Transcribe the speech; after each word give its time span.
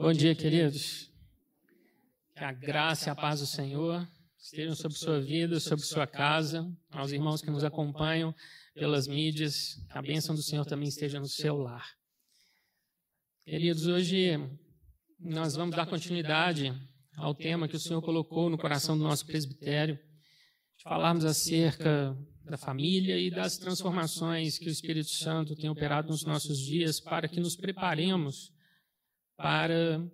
Bom 0.00 0.12
dia, 0.12 0.32
queridos. 0.32 1.10
Que 2.36 2.44
a 2.44 2.52
graça 2.52 3.08
e 3.08 3.10
a 3.10 3.16
paz 3.16 3.40
do 3.40 3.46
Senhor 3.46 4.08
estejam 4.38 4.76
sobre 4.76 4.96
sua 4.96 5.20
vida, 5.20 5.58
sobre 5.58 5.84
sua 5.84 6.06
casa, 6.06 6.72
aos 6.92 7.10
irmãos 7.10 7.42
que 7.42 7.50
nos 7.50 7.64
acompanham 7.64 8.32
pelas 8.74 9.08
mídias, 9.08 9.74
que 9.90 9.98
a 9.98 10.00
bênção 10.00 10.36
do 10.36 10.40
Senhor 10.40 10.64
também 10.64 10.88
esteja 10.88 11.18
no 11.18 11.26
seu 11.26 11.56
lar. 11.56 11.84
Queridos, 13.42 13.88
hoje 13.88 14.38
nós 15.18 15.56
vamos 15.56 15.74
dar 15.74 15.86
continuidade 15.86 16.72
ao 17.16 17.34
tema 17.34 17.66
que 17.66 17.74
o 17.74 17.80
Senhor 17.80 18.00
colocou 18.00 18.48
no 18.48 18.56
coração 18.56 18.96
do 18.96 19.02
nosso 19.02 19.26
presbitério, 19.26 19.96
de 20.76 20.84
falarmos 20.84 21.24
acerca 21.24 22.16
da 22.44 22.56
família 22.56 23.18
e 23.18 23.32
das 23.32 23.58
transformações 23.58 24.60
que 24.60 24.68
o 24.68 24.72
Espírito 24.72 25.10
Santo 25.10 25.56
tem 25.56 25.68
operado 25.68 26.06
nos 26.06 26.24
nossos 26.24 26.56
dias 26.56 27.00
para 27.00 27.26
que 27.26 27.40
nos 27.40 27.56
preparemos 27.56 28.56
para 29.38 30.04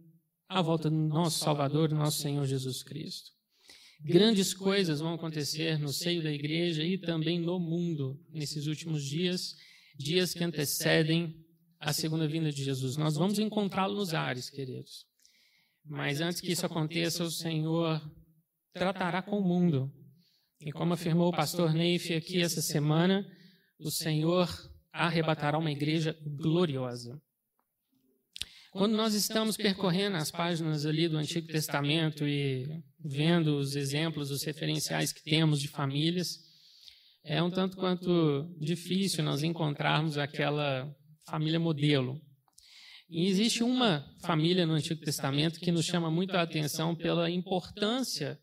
a 0.49 0.61
volta 0.61 0.91
do 0.91 0.97
nosso 0.97 1.39
Salvador, 1.39 1.89
do 1.89 1.95
nosso 1.95 2.21
Senhor 2.21 2.45
Jesus 2.47 2.83
Cristo. 2.83 3.33
Grandes 4.01 4.53
coisas 4.53 5.01
vão 5.01 5.15
acontecer 5.15 5.79
no 5.79 5.89
seio 5.89 6.23
da 6.23 6.31
igreja 6.31 6.85
e 6.85 6.99
também 6.99 7.41
no 7.41 7.59
mundo 7.59 8.21
nesses 8.31 8.67
últimos 8.67 9.03
dias, 9.03 9.55
dias 9.97 10.35
que 10.35 10.45
antecedem 10.45 11.35
a 11.81 11.93
segunda 11.93 12.29
vinda 12.29 12.53
de 12.53 12.63
Jesus. 12.63 12.99
Nós 12.99 13.17
vamos 13.17 13.39
encontrá-lo 13.39 13.95
nos 13.95 14.13
ares, 14.13 14.51
queridos. 14.51 15.07
Mas 15.83 16.21
antes 16.21 16.41
que 16.41 16.53
isso 16.53 16.67
aconteça, 16.67 17.25
o 17.25 17.31
Senhor 17.31 18.01
tratará 18.75 19.23
com 19.23 19.39
o 19.39 19.43
mundo. 19.45 19.91
E 20.61 20.71
como 20.71 20.93
afirmou 20.93 21.29
o 21.29 21.37
pastor 21.37 21.73
Neif 21.73 22.13
aqui 22.15 22.43
essa 22.43 22.61
semana, 22.61 23.27
o 23.79 23.91
Senhor 23.91 24.49
arrebatará 24.93 25.59
uma 25.59 25.73
igreja 25.73 26.15
gloriosa. 26.23 27.19
Quando 28.75 28.97
nós 28.97 29.15
estamos 29.15 29.57
percorrendo 29.57 30.17
as 30.17 30.33
páginas 30.33 30.85
ali 30.85 31.07
do 31.07 31.17
Antigo 31.17 31.47
Testamento 31.47 32.27
e 32.27 32.83
vendo 32.99 33.57
os 33.57 33.77
exemplos, 33.77 34.33
os 34.33 34.43
referenciais 34.43 35.13
que 35.13 35.23
temos 35.23 35.61
de 35.61 35.69
famílias, 35.69 36.41
é 37.23 37.41
um 37.41 37.53
tanto 37.53 37.77
quanto 37.77 38.53
difícil 38.59 39.23
nós 39.23 39.45
encontrarmos 39.45 40.19
aquela 40.19 40.93
família 41.25 41.61
modelo. 41.61 42.21
E 43.09 43.29
existe 43.29 43.63
uma 43.63 44.05
família 44.23 44.67
no 44.67 44.73
Antigo 44.73 45.01
Testamento 45.03 45.61
que 45.61 45.71
nos 45.71 45.85
chama 45.85 46.11
muito 46.11 46.37
a 46.37 46.43
atenção 46.43 46.97
pela 46.97 47.31
importância 47.31 48.37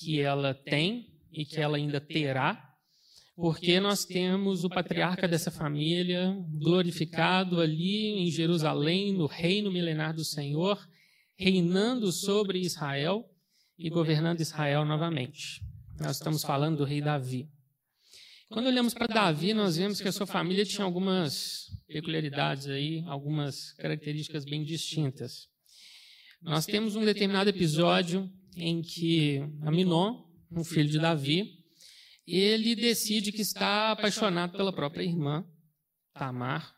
que 0.00 0.20
ela 0.20 0.52
tem 0.52 1.06
e 1.32 1.44
que 1.44 1.60
ela 1.60 1.76
ainda 1.76 2.00
terá 2.00 2.69
porque 3.40 3.80
nós 3.80 4.04
temos 4.04 4.64
o 4.64 4.68
patriarca 4.68 5.26
dessa 5.26 5.50
família 5.50 6.36
glorificado 6.58 7.58
ali 7.58 8.08
em 8.18 8.30
Jerusalém, 8.30 9.14
no 9.14 9.24
reino 9.24 9.72
milenar 9.72 10.14
do 10.14 10.22
Senhor, 10.22 10.78
reinando 11.38 12.12
sobre 12.12 12.60
Israel 12.60 13.24
e 13.78 13.88
governando 13.88 14.42
Israel 14.42 14.84
novamente. 14.84 15.62
Nós 15.98 16.16
estamos 16.16 16.42
falando 16.42 16.78
do 16.78 16.84
rei 16.84 17.00
Davi. 17.00 17.48
Quando 18.50 18.66
olhamos 18.66 18.92
para 18.92 19.06
Davi, 19.06 19.54
nós 19.54 19.78
vemos 19.78 20.02
que 20.02 20.08
a 20.08 20.12
sua 20.12 20.26
família 20.26 20.66
tinha 20.66 20.84
algumas 20.84 21.64
peculiaridades 21.88 22.66
aí, 22.66 23.02
algumas 23.06 23.72
características 23.72 24.44
bem 24.44 24.62
distintas. 24.64 25.48
Nós 26.42 26.66
temos 26.66 26.94
um 26.94 27.06
determinado 27.06 27.48
episódio 27.48 28.30
em 28.54 28.82
que 28.82 29.40
Aminon, 29.62 30.24
um 30.52 30.62
filho 30.62 30.90
de 30.90 30.98
Davi, 30.98 31.59
ele 32.38 32.74
decide 32.74 33.32
que 33.32 33.42
está 33.42 33.92
apaixonado 33.92 34.56
pela 34.56 34.72
própria 34.72 35.02
irmã, 35.02 35.44
Tamar, 36.14 36.74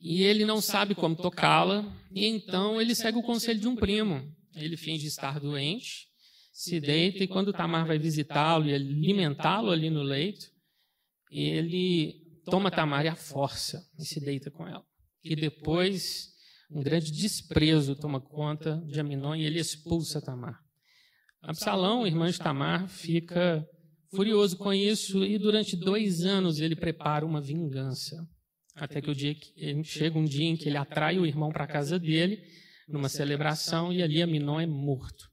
e 0.00 0.22
ele 0.22 0.44
não 0.44 0.60
sabe 0.60 0.94
como 0.94 1.16
tocá-la, 1.16 1.84
e 2.10 2.26
então 2.26 2.80
ele 2.80 2.94
segue 2.94 3.18
o 3.18 3.22
conselho 3.22 3.60
de 3.60 3.68
um 3.68 3.76
primo. 3.76 4.34
Ele 4.54 4.76
finge 4.76 5.06
estar 5.06 5.38
doente, 5.38 6.08
se 6.52 6.80
deita, 6.80 7.22
e 7.22 7.28
quando 7.28 7.52
Tamar 7.52 7.86
vai 7.86 7.98
visitá-lo 7.98 8.66
e 8.66 8.74
alimentá-lo 8.74 9.70
ali 9.70 9.90
no 9.90 10.02
leito, 10.02 10.46
ele 11.30 12.14
toma 12.44 12.70
Tamar 12.70 13.04
e 13.04 13.08
a 13.08 13.14
força 13.14 13.86
e 13.98 14.04
se 14.04 14.20
deita 14.20 14.50
com 14.50 14.66
ela. 14.66 14.84
E 15.22 15.36
depois, 15.36 16.28
um 16.70 16.82
grande 16.82 17.12
desprezo 17.12 17.94
toma 17.94 18.20
conta 18.20 18.82
de 18.86 18.98
Aminon 18.98 19.34
e 19.34 19.44
ele 19.44 19.60
expulsa 19.60 20.20
Tamar. 20.20 20.58
Absalão, 21.42 22.06
irmã 22.06 22.30
de 22.30 22.38
Tamar, 22.38 22.88
fica 22.88 23.66
Furioso 24.14 24.56
com 24.56 24.72
isso, 24.72 25.24
e 25.24 25.38
durante 25.38 25.76
dois 25.76 26.24
anos 26.24 26.60
ele 26.60 26.74
prepara 26.74 27.24
uma 27.24 27.40
vingança. 27.40 28.28
Até 28.74 29.00
que 29.00 29.10
o 29.10 29.14
dia 29.14 29.34
que 29.34 29.84
chega 29.84 30.18
um 30.18 30.24
dia 30.24 30.48
em 30.48 30.56
que 30.56 30.68
ele 30.68 30.76
atrai 30.76 31.18
o 31.18 31.26
irmão 31.26 31.50
para 31.50 31.64
a 31.64 31.68
casa 31.68 31.98
dele, 31.98 32.42
numa 32.88 33.08
celebração, 33.08 33.92
e 33.92 34.02
ali 34.02 34.20
Aminon 34.20 34.60
é 34.60 34.66
morto. 34.66 35.30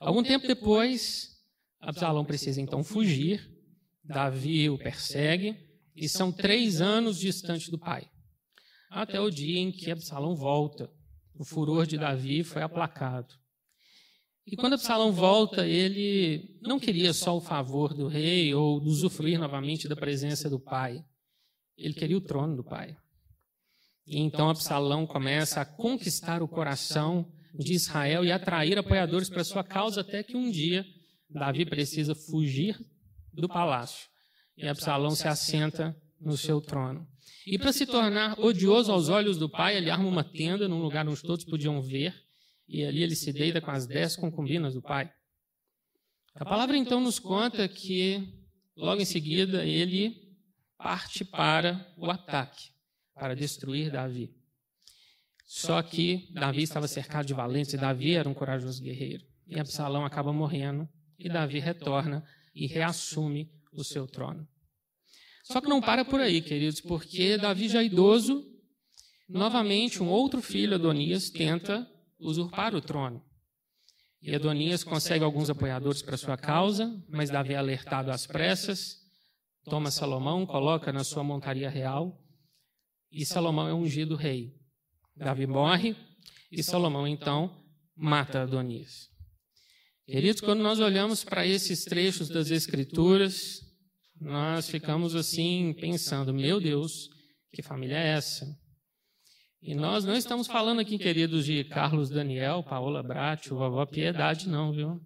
Algum 0.00 0.22
tempo 0.22 0.46
depois, 0.46 1.36
Absalão 1.80 2.24
precisa 2.24 2.60
então 2.60 2.82
fugir, 2.82 3.46
Davi 4.02 4.70
o 4.70 4.78
persegue, 4.78 5.56
e 5.94 6.08
são 6.08 6.32
três 6.32 6.80
anos 6.80 7.18
distante 7.18 7.70
do 7.70 7.78
pai. 7.78 8.08
Até 8.88 9.20
o 9.20 9.30
dia 9.30 9.58
em 9.58 9.70
que 9.70 9.90
Absalão 9.90 10.34
volta. 10.34 10.90
O 11.34 11.44
furor 11.44 11.86
de 11.86 11.98
Davi 11.98 12.42
foi 12.42 12.62
aplacado. 12.62 13.34
E 14.50 14.56
quando 14.56 14.72
Absalão 14.72 15.12
volta, 15.12 15.66
ele 15.66 16.58
não 16.62 16.80
queria 16.80 17.12
só 17.12 17.36
o 17.36 17.40
favor 17.40 17.92
do 17.92 18.08
rei 18.08 18.54
ou 18.54 18.82
usufruir 18.82 19.38
novamente 19.38 19.86
da 19.86 19.94
presença 19.94 20.48
do 20.48 20.58
pai. 20.58 21.04
Ele 21.76 21.92
queria 21.92 22.16
o 22.16 22.20
trono 22.20 22.56
do 22.56 22.64
pai. 22.64 22.96
E 24.06 24.18
então 24.18 24.48
Absalão 24.48 25.06
começa 25.06 25.60
a 25.60 25.66
conquistar 25.66 26.42
o 26.42 26.48
coração 26.48 27.30
de 27.54 27.74
Israel 27.74 28.24
e 28.24 28.32
atrair 28.32 28.78
apoiadores 28.78 29.28
para 29.28 29.44
sua 29.44 29.62
causa, 29.62 30.00
até 30.00 30.22
que 30.22 30.34
um 30.34 30.50
dia 30.50 30.82
Davi 31.28 31.66
precisa 31.66 32.14
fugir 32.14 32.74
do 33.30 33.48
palácio. 33.48 34.08
E 34.56 34.66
Absalão 34.66 35.10
se 35.10 35.28
assenta 35.28 35.94
no 36.18 36.38
seu 36.38 36.58
trono. 36.62 37.06
E 37.46 37.58
para 37.58 37.72
se 37.72 37.84
tornar 37.84 38.40
odioso 38.40 38.90
aos 38.90 39.10
olhos 39.10 39.36
do 39.36 39.48
pai, 39.48 39.76
ele 39.76 39.90
arma 39.90 40.08
uma 40.08 40.24
tenda 40.24 40.66
num 40.66 40.80
lugar 40.80 41.06
onde 41.06 41.20
todos 41.20 41.44
podiam 41.44 41.82
ver 41.82 42.14
e 42.68 42.84
ali 42.84 43.02
ele 43.02 43.16
se 43.16 43.32
deita 43.32 43.60
com 43.60 43.70
as 43.70 43.86
dez 43.86 44.14
concubinas 44.14 44.74
do 44.74 44.82
pai. 44.82 45.10
A 46.34 46.44
palavra 46.44 46.76
então 46.76 47.00
nos 47.00 47.18
conta 47.18 47.66
que, 47.66 48.32
logo 48.76 49.00
em 49.00 49.06
seguida, 49.06 49.64
ele 49.64 50.36
parte 50.76 51.24
para 51.24 51.92
o 51.96 52.10
ataque, 52.10 52.70
para 53.14 53.34
destruir 53.34 53.90
Davi. 53.90 54.32
Só 55.46 55.82
que 55.82 56.28
Davi 56.32 56.62
estava 56.62 56.86
cercado 56.86 57.26
de 57.26 57.34
valentes, 57.34 57.72
e 57.72 57.78
Davi 57.78 58.14
era 58.14 58.28
um 58.28 58.34
corajoso 58.34 58.82
guerreiro. 58.82 59.24
E 59.46 59.58
Absalão 59.58 60.04
acaba 60.04 60.32
morrendo, 60.32 60.86
e 61.18 61.28
Davi 61.28 61.58
retorna 61.58 62.24
e 62.54 62.66
reassume 62.66 63.50
o 63.72 63.82
seu 63.82 64.06
trono. 64.06 64.46
Só 65.42 65.60
que 65.60 65.68
não 65.68 65.80
para 65.80 66.04
por 66.04 66.20
aí, 66.20 66.42
queridos, 66.42 66.80
porque 66.82 67.38
Davi 67.38 67.68
já 67.68 67.82
idoso, 67.82 68.46
novamente 69.26 70.02
um 70.02 70.08
outro 70.08 70.42
filho, 70.42 70.74
Adonias, 70.74 71.30
tenta 71.30 71.90
usurpar 72.18 72.74
o 72.74 72.80
trono. 72.80 73.22
E 74.20 74.34
Adonias 74.34 74.82
consegue 74.82 75.24
alguns 75.24 75.48
apoiadores 75.48 76.02
para 76.02 76.16
sua 76.16 76.36
causa, 76.36 76.92
mas 77.08 77.30
Davi 77.30 77.54
é 77.54 77.56
alertado 77.56 78.10
às 78.10 78.26
pressas, 78.26 78.96
toma 79.64 79.90
Salomão, 79.90 80.44
coloca 80.44 80.92
na 80.92 81.04
sua 81.04 81.22
montaria 81.22 81.70
real, 81.70 82.20
e 83.12 83.24
Salomão 83.24 83.68
é 83.68 83.74
ungido 83.74 84.16
rei. 84.16 84.54
Davi 85.14 85.46
morre, 85.46 85.96
e 86.50 86.62
Salomão 86.62 87.06
então 87.06 87.64
mata 87.94 88.42
Adonias. 88.42 89.08
Queridos, 90.04 90.40
quando 90.40 90.62
nós 90.62 90.80
olhamos 90.80 91.22
para 91.22 91.46
esses 91.46 91.84
trechos 91.84 92.28
das 92.28 92.50
Escrituras, 92.50 93.60
nós 94.20 94.68
ficamos 94.68 95.14
assim 95.14 95.74
pensando: 95.74 96.32
meu 96.32 96.60
Deus, 96.60 97.08
que 97.52 97.62
família 97.62 97.96
é 97.96 98.08
essa? 98.16 98.46
E 99.60 99.74
nós 99.74 100.04
não 100.04 100.14
estamos 100.14 100.46
falando 100.46 100.80
aqui, 100.80 100.98
queridos, 100.98 101.44
de 101.44 101.64
Carlos 101.64 102.08
Daniel, 102.08 102.62
Paola 102.62 103.02
Bratti, 103.02 103.50
vovó 103.50 103.84
Piedade, 103.84 104.48
não, 104.48 104.72
viu? 104.72 105.00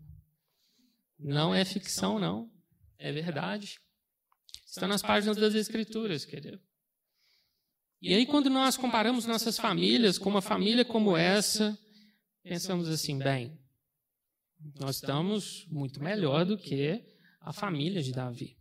Não 1.18 1.54
é 1.54 1.64
ficção, 1.64 2.18
não. 2.18 2.50
É 2.98 3.10
verdade. 3.10 3.80
Está 4.66 4.86
nas 4.86 5.02
páginas 5.02 5.36
das 5.36 5.54
Escrituras, 5.54 6.24
querido. 6.24 6.60
E 8.00 8.14
aí, 8.14 8.26
quando 8.26 8.50
nós 8.50 8.76
comparamos 8.76 9.26
nossas 9.26 9.56
famílias 9.56 10.18
com 10.18 10.28
uma 10.28 10.42
família 10.42 10.84
como 10.84 11.16
essa, 11.16 11.78
pensamos 12.42 12.88
assim, 12.88 13.18
bem, 13.18 13.58
nós 14.78 14.96
estamos 14.96 15.66
muito 15.68 16.02
melhor 16.02 16.44
do 16.44 16.58
que 16.58 17.02
a 17.40 17.52
família 17.52 18.02
de 18.02 18.12
Davi. 18.12 18.56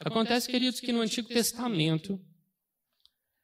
Acontece, 0.00 0.48
queridos, 0.48 0.80
que 0.80 0.92
no 0.92 1.00
Antigo 1.00 1.28
Testamento, 1.28 2.20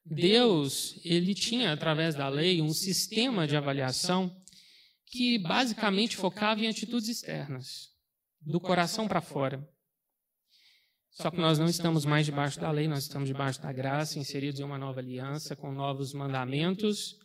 Deus, 0.08 1.00
ele 1.04 1.34
tinha 1.34 1.72
através 1.72 2.14
da 2.14 2.28
lei 2.28 2.62
um 2.62 2.72
sistema 2.72 3.46
de 3.46 3.56
avaliação 3.56 4.34
que 5.06 5.38
basicamente 5.38 6.16
focava 6.16 6.60
em 6.60 6.68
atitudes 6.68 7.08
externas, 7.08 7.90
do 8.40 8.60
coração 8.60 9.08
para 9.08 9.20
fora. 9.20 9.66
Só 11.10 11.30
que 11.30 11.38
nós 11.38 11.58
não 11.58 11.66
estamos 11.66 12.04
mais 12.04 12.26
debaixo 12.26 12.60
da 12.60 12.70
lei, 12.70 12.86
nós 12.86 13.04
estamos 13.04 13.26
debaixo 13.26 13.60
da 13.62 13.72
graça, 13.72 14.18
inseridos 14.18 14.60
em 14.60 14.64
uma 14.64 14.78
nova 14.78 15.00
aliança, 15.00 15.56
com 15.56 15.72
novos 15.72 16.12
mandamentos 16.12 17.16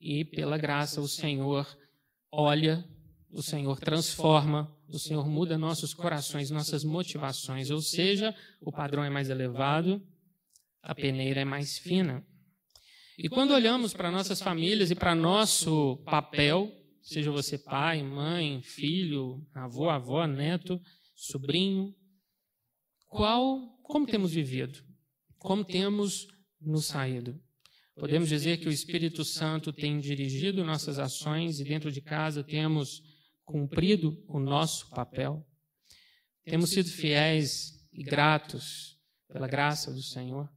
e 0.00 0.24
pela 0.24 0.56
graça 0.56 1.00
o 1.00 1.08
Senhor 1.08 1.66
olha, 2.30 2.84
o 3.30 3.42
Senhor 3.42 3.78
transforma, 3.80 4.72
o 4.88 4.98
Senhor 4.98 5.28
muda 5.28 5.58
nossos 5.58 5.92
corações, 5.92 6.50
nossas 6.50 6.84
motivações, 6.84 7.70
ou 7.70 7.80
seja, 7.80 8.34
o 8.60 8.70
padrão 8.70 9.02
é 9.02 9.10
mais 9.10 9.28
elevado, 9.28 10.00
a 10.82 10.94
peneira 10.94 11.40
é 11.40 11.44
mais 11.44 11.78
fina. 11.78 12.26
E 13.18 13.28
quando 13.28 13.52
olhamos 13.52 13.92
para 13.92 14.10
nossas 14.10 14.40
famílias 14.40 14.90
e 14.90 14.94
para 14.94 15.14
nosso 15.14 15.96
papel, 16.04 16.72
seja 17.02 17.30
você 17.30 17.58
pai, 17.58 18.02
mãe, 18.02 18.62
filho, 18.62 19.44
avô, 19.54 19.90
avó, 19.90 20.26
neto, 20.26 20.80
sobrinho, 21.14 21.94
qual, 23.08 23.76
como 23.82 24.06
temos 24.06 24.32
vivido? 24.32 24.78
Como 25.38 25.64
temos 25.64 26.28
nos 26.60 26.86
saído? 26.86 27.40
Podemos 27.96 28.28
dizer 28.28 28.58
que 28.58 28.68
o 28.68 28.72
Espírito 28.72 29.24
Santo 29.24 29.72
tem 29.72 29.98
dirigido 29.98 30.64
nossas 30.64 31.00
ações 31.00 31.58
e 31.58 31.64
dentro 31.64 31.90
de 31.90 32.00
casa 32.00 32.44
temos 32.44 33.02
cumprido 33.44 34.22
o 34.28 34.38
nosso 34.38 34.88
papel. 34.90 35.44
Temos 36.44 36.70
sido 36.70 36.88
fiéis 36.88 37.84
e 37.92 38.04
gratos 38.04 38.96
pela 39.26 39.48
graça 39.48 39.92
do 39.92 40.02
Senhor. 40.02 40.48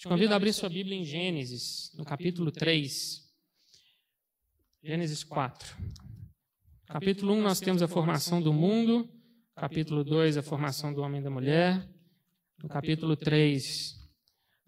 Te 0.00 0.08
convido 0.08 0.32
a 0.32 0.36
abrir 0.36 0.54
sua 0.54 0.70
Bíblia 0.70 0.96
em 0.96 1.04
Gênesis, 1.04 1.92
no 1.94 2.06
capítulo 2.06 2.50
3. 2.50 3.22
Gênesis 4.82 5.22
4. 5.22 5.76
Capítulo 6.86 7.34
1, 7.34 7.42
nós 7.42 7.60
temos 7.60 7.82
a 7.82 7.86
formação 7.86 8.40
do 8.40 8.50
mundo. 8.50 9.06
Capítulo 9.54 10.02
2, 10.02 10.38
a 10.38 10.42
formação 10.42 10.94
do 10.94 11.02
homem 11.02 11.20
e 11.20 11.24
da 11.24 11.28
mulher. 11.28 11.86
No 12.62 12.66
capítulo 12.66 13.14
3, 13.14 13.94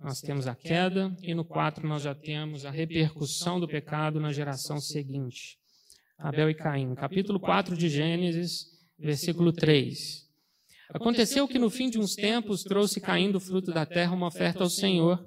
nós 0.00 0.20
temos 0.20 0.46
a 0.46 0.54
queda, 0.54 1.16
e 1.22 1.32
no 1.32 1.46
4 1.46 1.88
nós 1.88 2.02
já 2.02 2.14
temos 2.14 2.66
a 2.66 2.70
repercussão 2.70 3.58
do 3.58 3.66
pecado 3.66 4.20
na 4.20 4.34
geração 4.34 4.78
seguinte. 4.82 5.58
Abel 6.18 6.50
e 6.50 6.54
Caim. 6.54 6.94
Capítulo 6.94 7.40
4 7.40 7.74
de 7.74 7.88
Gênesis, 7.88 8.66
versículo 8.98 9.50
3. 9.50 10.30
Aconteceu 10.92 11.48
que 11.48 11.58
no 11.58 11.70
fim 11.70 11.88
de 11.88 11.98
uns 11.98 12.14
tempos 12.14 12.62
trouxe 12.62 13.00
Caim 13.00 13.30
do 13.30 13.40
fruto 13.40 13.72
da 13.72 13.86
terra 13.86 14.14
uma 14.14 14.26
oferta 14.26 14.62
ao 14.62 14.68
Senhor. 14.68 15.24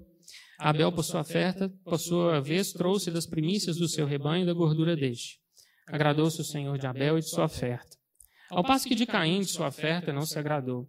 Abel, 0.59 0.91
por 0.91 1.03
sua 1.03 1.21
oferta, 1.21 1.69
por 1.83 1.99
sua 1.99 2.39
vez, 2.39 2.71
trouxe 2.71 3.09
das 3.09 3.25
primícias 3.25 3.77
do 3.77 3.87
seu 3.87 4.05
rebanho 4.05 4.43
e 4.43 4.45
da 4.45 4.53
gordura 4.53 4.95
deste. 4.95 5.39
Agradou-se 5.87 6.39
o 6.39 6.45
Senhor 6.45 6.77
de 6.77 6.85
Abel 6.85 7.17
e 7.17 7.21
de 7.21 7.29
sua 7.29 7.45
oferta. 7.45 7.97
Ao 8.49 8.63
passo 8.63 8.87
que 8.87 8.95
de 8.95 9.05
Caim, 9.05 9.39
de 9.39 9.47
sua 9.47 9.67
oferta, 9.67 10.13
não 10.13 10.21
se 10.21 10.37
agradou. 10.37 10.87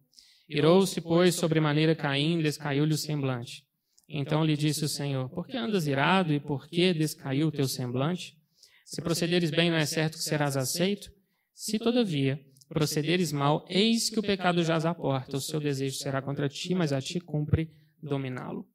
Irou-se, 0.48 1.00
pois, 1.00 1.34
sobremaneira 1.34 1.94
Caim, 1.94 2.40
descaiu-lhe 2.40 2.94
o 2.94 2.98
semblante. 2.98 3.64
Então 4.08 4.44
lhe 4.44 4.56
disse 4.56 4.84
o 4.84 4.88
Senhor: 4.88 5.28
Por 5.30 5.46
que 5.46 5.56
andas 5.56 5.86
irado 5.86 6.32
e 6.32 6.38
por 6.38 6.68
que 6.68 6.92
descaiu 6.92 7.48
o 7.48 7.52
teu 7.52 7.66
semblante? 7.66 8.36
Se 8.84 9.02
procederes 9.02 9.50
bem, 9.50 9.70
não 9.70 9.78
é 9.78 9.86
certo 9.86 10.18
que 10.18 10.22
serás 10.22 10.56
aceito? 10.56 11.10
Se, 11.52 11.78
todavia, 11.78 12.38
procederes 12.68 13.32
mal, 13.32 13.64
eis 13.68 14.10
que 14.10 14.18
o 14.18 14.22
pecado 14.22 14.62
jaz 14.62 14.84
à 14.84 14.94
porta. 14.94 15.36
O 15.36 15.40
seu 15.40 15.60
desejo 15.60 15.96
será 15.96 16.20
contra 16.20 16.48
ti, 16.48 16.74
mas 16.74 16.92
a 16.92 17.00
ti 17.00 17.20
cumpre 17.20 17.70
dominá-lo. 18.02 18.66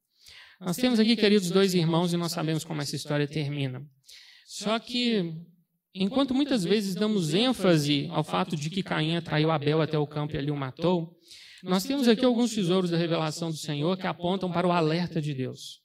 Nós 0.59 0.77
temos 0.77 0.99
aqui, 0.99 1.15
queridos, 1.15 1.49
dois 1.49 1.73
irmãos 1.73 2.13
e 2.13 2.17
nós 2.17 2.31
sabemos 2.31 2.63
como 2.63 2.81
essa 2.81 2.95
história 2.95 3.27
termina. 3.27 3.83
Só 4.45 4.77
que, 4.77 5.33
enquanto 5.93 6.33
muitas 6.33 6.63
vezes 6.63 6.93
damos 6.93 7.33
ênfase 7.33 8.07
ao 8.11 8.23
fato 8.23 8.55
de 8.55 8.69
que 8.69 8.83
Caim 8.83 9.15
atraiu 9.15 9.49
Abel 9.49 9.81
até 9.81 9.97
o 9.97 10.05
campo 10.05 10.35
e 10.35 10.37
ali 10.37 10.51
o 10.51 10.55
matou, 10.55 11.17
nós 11.63 11.83
temos 11.83 12.07
aqui 12.07 12.23
alguns 12.23 12.53
tesouros 12.53 12.91
da 12.91 12.97
revelação 12.97 13.49
do 13.49 13.57
Senhor 13.57 13.97
que 13.97 14.07
apontam 14.07 14.51
para 14.51 14.67
o 14.67 14.71
alerta 14.71 15.21
de 15.21 15.33
Deus. 15.33 15.81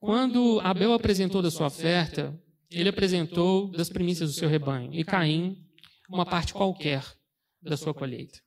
Quando 0.00 0.60
Abel 0.60 0.92
apresentou 0.92 1.42
da 1.42 1.50
sua 1.50 1.66
oferta, 1.66 2.38
ele 2.70 2.88
apresentou 2.88 3.70
das 3.70 3.88
primícias 3.88 4.30
do 4.30 4.38
seu 4.38 4.48
rebanho, 4.48 4.94
e 4.94 5.04
Caim, 5.04 5.56
uma 6.08 6.24
parte 6.24 6.52
qualquer 6.52 7.02
da 7.62 7.76
sua 7.76 7.94
colheita. 7.94 8.38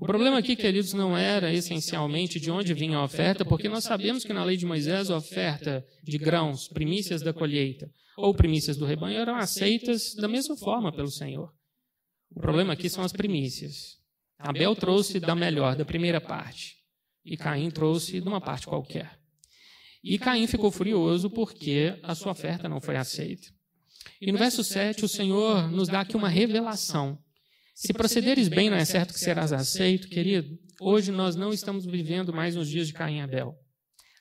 O 0.00 0.06
problema 0.06 0.38
aqui, 0.38 0.54
queridos, 0.54 0.92
não 0.92 1.16
era 1.16 1.52
essencialmente 1.52 2.38
de 2.38 2.50
onde 2.50 2.72
vinha 2.72 2.98
a 2.98 3.04
oferta, 3.04 3.44
porque 3.44 3.68
nós 3.68 3.82
sabemos 3.82 4.24
que 4.24 4.32
na 4.32 4.44
lei 4.44 4.56
de 4.56 4.64
Moisés 4.64 5.10
a 5.10 5.16
oferta 5.16 5.84
de 6.04 6.16
grãos, 6.18 6.68
primícias 6.68 7.20
da 7.20 7.32
colheita 7.32 7.90
ou 8.16 8.34
primícias 8.34 8.76
do 8.76 8.84
rebanho 8.84 9.18
eram 9.18 9.36
aceitas 9.36 10.14
da 10.14 10.28
mesma 10.28 10.56
forma 10.56 10.92
pelo 10.92 11.10
Senhor. 11.10 11.52
O 12.30 12.40
problema 12.40 12.74
aqui 12.74 12.88
são 12.88 13.02
as 13.02 13.12
primícias. 13.12 13.98
Abel 14.38 14.76
trouxe 14.76 15.18
da 15.18 15.34
melhor, 15.34 15.74
da 15.74 15.84
primeira 15.84 16.20
parte, 16.20 16.76
e 17.24 17.36
Caim 17.36 17.70
trouxe 17.70 18.20
de 18.20 18.28
uma 18.28 18.40
parte 18.40 18.66
qualquer. 18.66 19.18
E 20.02 20.16
Caim 20.18 20.46
ficou 20.46 20.70
furioso 20.70 21.28
porque 21.28 21.98
a 22.04 22.14
sua 22.14 22.32
oferta 22.32 22.68
não 22.68 22.80
foi 22.80 22.96
aceita. 22.96 23.48
E 24.20 24.30
no 24.30 24.38
verso 24.38 24.62
7, 24.62 25.04
o 25.04 25.08
Senhor 25.08 25.70
nos 25.70 25.88
dá 25.88 26.00
aqui 26.00 26.16
uma 26.16 26.28
revelação. 26.28 27.18
Se 27.80 27.92
procederes 27.92 28.48
bem, 28.48 28.68
não 28.68 28.76
é 28.76 28.84
certo 28.84 29.14
que 29.14 29.20
serás 29.20 29.52
aceito, 29.52 30.08
querido? 30.08 30.58
Hoje 30.80 31.12
nós 31.12 31.36
não 31.36 31.52
estamos 31.52 31.86
vivendo 31.86 32.32
mais 32.32 32.56
nos 32.56 32.68
dias 32.68 32.88
de 32.88 32.92
Caim 32.92 33.18
e 33.18 33.20
Abel. 33.20 33.54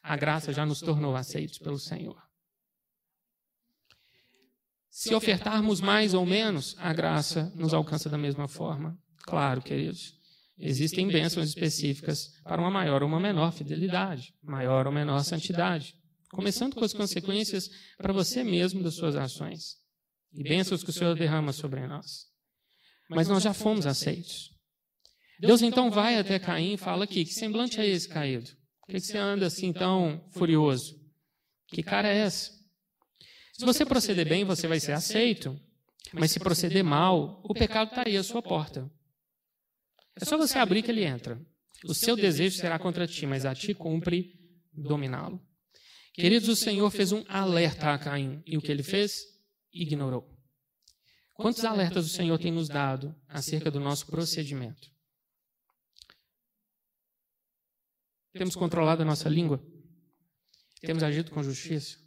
A 0.03 0.15
graça 0.15 0.53
já 0.53 0.63
nos 0.63 0.79
tornou 0.79 1.15
aceitos 1.15 1.57
pelo 1.57 1.79
Senhor. 1.79 2.21
Se 4.91 5.11
ofertarmos 5.15 5.81
mais 5.81 6.13
ou 6.13 6.23
menos, 6.23 6.75
a 6.77 6.93
graça 6.93 7.51
nos 7.55 7.73
alcança 7.73 8.07
da 8.07 8.17
mesma 8.17 8.47
forma. 8.47 8.95
Claro, 9.23 9.59
queridos. 9.63 10.13
Existem 10.59 11.07
bênçãos 11.07 11.49
específicas 11.49 12.39
para 12.43 12.61
uma 12.61 12.69
maior 12.69 13.01
ou 13.01 13.09
uma 13.09 13.19
menor 13.19 13.51
fidelidade, 13.51 14.35
maior 14.43 14.85
ou 14.85 14.93
menor 14.93 15.23
santidade, 15.23 15.95
começando 16.29 16.75
com 16.75 16.85
as 16.85 16.93
consequências 16.93 17.71
para 17.97 18.13
você 18.13 18.43
mesmo 18.43 18.83
das 18.83 18.93
suas 18.93 19.15
ações 19.15 19.77
e 20.31 20.43
bênçãos 20.43 20.83
que 20.83 20.91
o 20.91 20.93
Senhor 20.93 21.15
derrama 21.15 21.51
sobre 21.51 21.87
nós. 21.87 22.26
Mas 23.09 23.27
nós 23.27 23.43
já 23.43 23.53
fomos 23.53 23.85
aceitos. 23.85 24.51
Deus 25.39 25.61
então 25.61 25.89
vai 25.91 26.17
até 26.17 26.39
Caim 26.39 26.73
e 26.73 26.77
fala 26.77 27.03
aqui: 27.03 27.23
que 27.23 27.33
semblante 27.33 27.79
é 27.79 27.85
esse 27.85 28.07
caído? 28.07 28.49
Por 28.85 28.93
que 28.93 28.99
você 28.99 29.17
anda 29.17 29.45
assim 29.45 29.71
tão 29.71 30.27
furioso? 30.31 30.99
Que 31.67 31.83
cara 31.83 32.07
é 32.07 32.17
essa? 32.17 32.51
Se 33.53 33.65
você 33.65 33.85
proceder 33.85 34.27
bem, 34.27 34.45
você 34.45 34.67
vai 34.67 34.79
ser 34.79 34.93
aceito. 34.93 35.59
Mas 36.13 36.31
se 36.31 36.39
proceder 36.39 36.83
mal, 36.83 37.41
o 37.43 37.53
pecado 37.53 37.89
está 37.89 38.03
aí 38.05 38.15
à 38.15 38.23
sua 38.23 38.41
porta. 38.41 38.89
É 40.19 40.25
só 40.25 40.37
você 40.37 40.57
abrir 40.57 40.83
que 40.83 40.91
ele 40.91 41.03
entra. 41.03 41.39
O 41.83 41.93
seu 41.93 42.15
desejo 42.15 42.57
será 42.57 42.79
contra 42.79 43.05
ti, 43.05 43.25
mas 43.25 43.45
a 43.45 43.53
ti 43.53 43.73
cumpre 43.73 44.33
dominá-lo. 44.73 45.41
Queridos, 46.13 46.49
o 46.49 46.55
Senhor 46.55 46.89
fez 46.89 47.11
um 47.11 47.23
alerta 47.27 47.93
a 47.93 47.97
Caim. 47.97 48.41
E 48.45 48.57
o 48.57 48.61
que 48.61 48.71
ele 48.71 48.83
fez? 48.83 49.21
Ignorou. 49.73 50.36
Quantos 51.37 51.63
alertas 51.63 52.07
o 52.07 52.09
Senhor 52.09 52.39
tem 52.39 52.51
nos 52.51 52.67
dado 52.67 53.15
acerca 53.29 53.69
do 53.69 53.79
nosso 53.79 54.07
procedimento? 54.07 54.91
Temos 58.33 58.55
controlado 58.55 59.03
a 59.03 59.05
nossa 59.05 59.29
língua? 59.29 59.63
Temos 60.81 61.03
agido 61.03 61.29
com 61.29 61.43
justiça? 61.43 61.99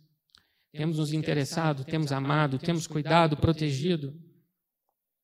Temos 0.73 0.99
nos 0.99 1.13
interessado? 1.13 1.85
Temos 1.85 2.11
amado? 2.11 2.59
Temos 2.59 2.89
cuidado, 2.89 3.37
protegido? 3.37 4.21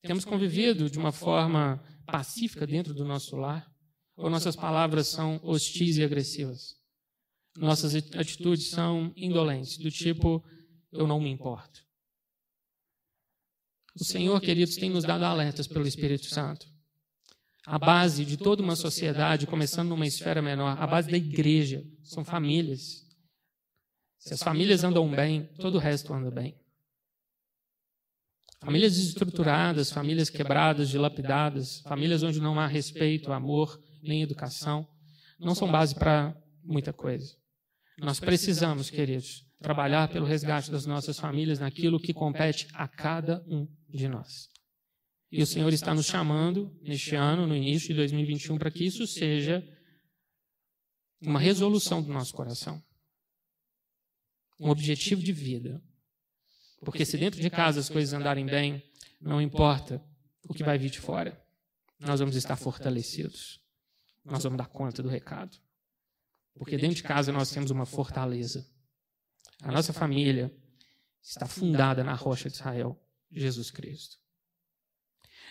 Temos 0.02 0.24
convivido 0.24 0.88
de 0.88 0.98
uma 0.98 1.10
forma 1.10 1.82
pacífica 2.06 2.64
dentro 2.64 2.94
do 2.94 3.04
nosso 3.04 3.34
lar? 3.34 3.68
Ou 4.16 4.30
nossas 4.30 4.54
palavras 4.54 5.08
são 5.08 5.40
hostis 5.42 5.96
e 5.96 6.04
agressivas? 6.04 6.76
Nossas 7.56 7.94
atitudes 7.94 8.68
são 8.70 9.12
indolentes, 9.16 9.78
do 9.78 9.90
tipo, 9.90 10.44
eu 10.92 11.08
não 11.08 11.20
me 11.20 11.28
importo. 11.28 11.85
O 13.98 14.04
Senhor, 14.04 14.38
queridos, 14.42 14.76
tem 14.76 14.90
nos 14.90 15.04
dado 15.04 15.24
alertas 15.24 15.66
pelo 15.66 15.86
Espírito 15.86 16.26
Santo. 16.26 16.66
A 17.64 17.78
base 17.78 18.26
de 18.26 18.36
toda 18.36 18.62
uma 18.62 18.76
sociedade, 18.76 19.46
começando 19.46 19.88
numa 19.88 20.06
esfera 20.06 20.42
menor, 20.42 20.76
a 20.78 20.86
base 20.86 21.10
da 21.10 21.16
igreja, 21.16 21.82
são 22.02 22.22
famílias. 22.22 23.06
Se 24.18 24.34
as 24.34 24.42
famílias 24.42 24.84
andam 24.84 25.10
bem, 25.10 25.46
todo 25.56 25.76
o 25.76 25.80
resto 25.80 26.12
anda 26.12 26.30
bem. 26.30 26.54
Famílias 28.60 28.94
desestruturadas, 28.96 29.90
famílias 29.90 30.28
quebradas, 30.28 30.90
dilapidadas, 30.90 31.80
famílias 31.80 32.22
onde 32.22 32.38
não 32.38 32.60
há 32.60 32.66
respeito, 32.66 33.32
amor, 33.32 33.80
nem 34.02 34.22
educação, 34.22 34.86
não 35.40 35.54
são 35.54 35.70
base 35.72 35.94
para 35.94 36.36
muita 36.62 36.92
coisa. 36.92 37.34
Nós 37.98 38.20
precisamos, 38.20 38.90
queridos, 38.90 39.46
trabalhar 39.58 40.08
pelo 40.08 40.26
resgate 40.26 40.70
das 40.70 40.84
nossas 40.84 41.18
famílias 41.18 41.58
naquilo 41.58 41.98
que 41.98 42.12
compete 42.12 42.68
a 42.74 42.86
cada 42.86 43.42
um 43.48 43.66
de 43.88 44.08
nós. 44.08 44.50
E 45.30 45.42
o 45.42 45.46
Senhor 45.46 45.72
está 45.72 45.94
nos 45.94 46.06
chamando 46.06 46.76
neste 46.82 47.14
ano, 47.14 47.46
no 47.46 47.56
início 47.56 47.88
de 47.88 47.94
2021, 47.94 48.58
para 48.58 48.70
que 48.70 48.84
isso 48.84 49.06
seja 49.06 49.66
uma 51.20 51.40
resolução 51.40 52.02
do 52.02 52.12
nosso 52.12 52.32
coração, 52.32 52.82
um 54.60 54.70
objetivo 54.70 55.22
de 55.22 55.32
vida, 55.32 55.82
porque 56.80 57.04
se 57.04 57.16
dentro 57.16 57.40
de 57.40 57.50
casa 57.50 57.80
as 57.80 57.88
coisas 57.88 58.12
andarem 58.12 58.46
bem, 58.46 58.82
não 59.20 59.40
importa 59.40 60.02
o 60.44 60.54
que 60.54 60.62
vai 60.62 60.78
vir 60.78 60.90
de 60.90 61.00
fora, 61.00 61.42
nós 61.98 62.20
vamos 62.20 62.36
estar 62.36 62.56
fortalecidos. 62.56 63.60
Nós 64.24 64.42
vamos 64.42 64.58
dar 64.58 64.66
conta 64.66 65.02
do 65.02 65.08
recado. 65.08 65.56
Porque 66.54 66.76
dentro 66.76 66.96
de 66.96 67.02
casa 67.02 67.32
nós 67.32 67.50
temos 67.50 67.70
uma 67.70 67.86
fortaleza. 67.86 68.68
A 69.62 69.70
nossa 69.70 69.92
família 69.92 70.54
está 71.22 71.46
fundada 71.46 72.02
na 72.02 72.14
rocha 72.14 72.48
de 72.48 72.56
Israel, 72.56 73.00
Jesus 73.30 73.70
Cristo. 73.70 74.16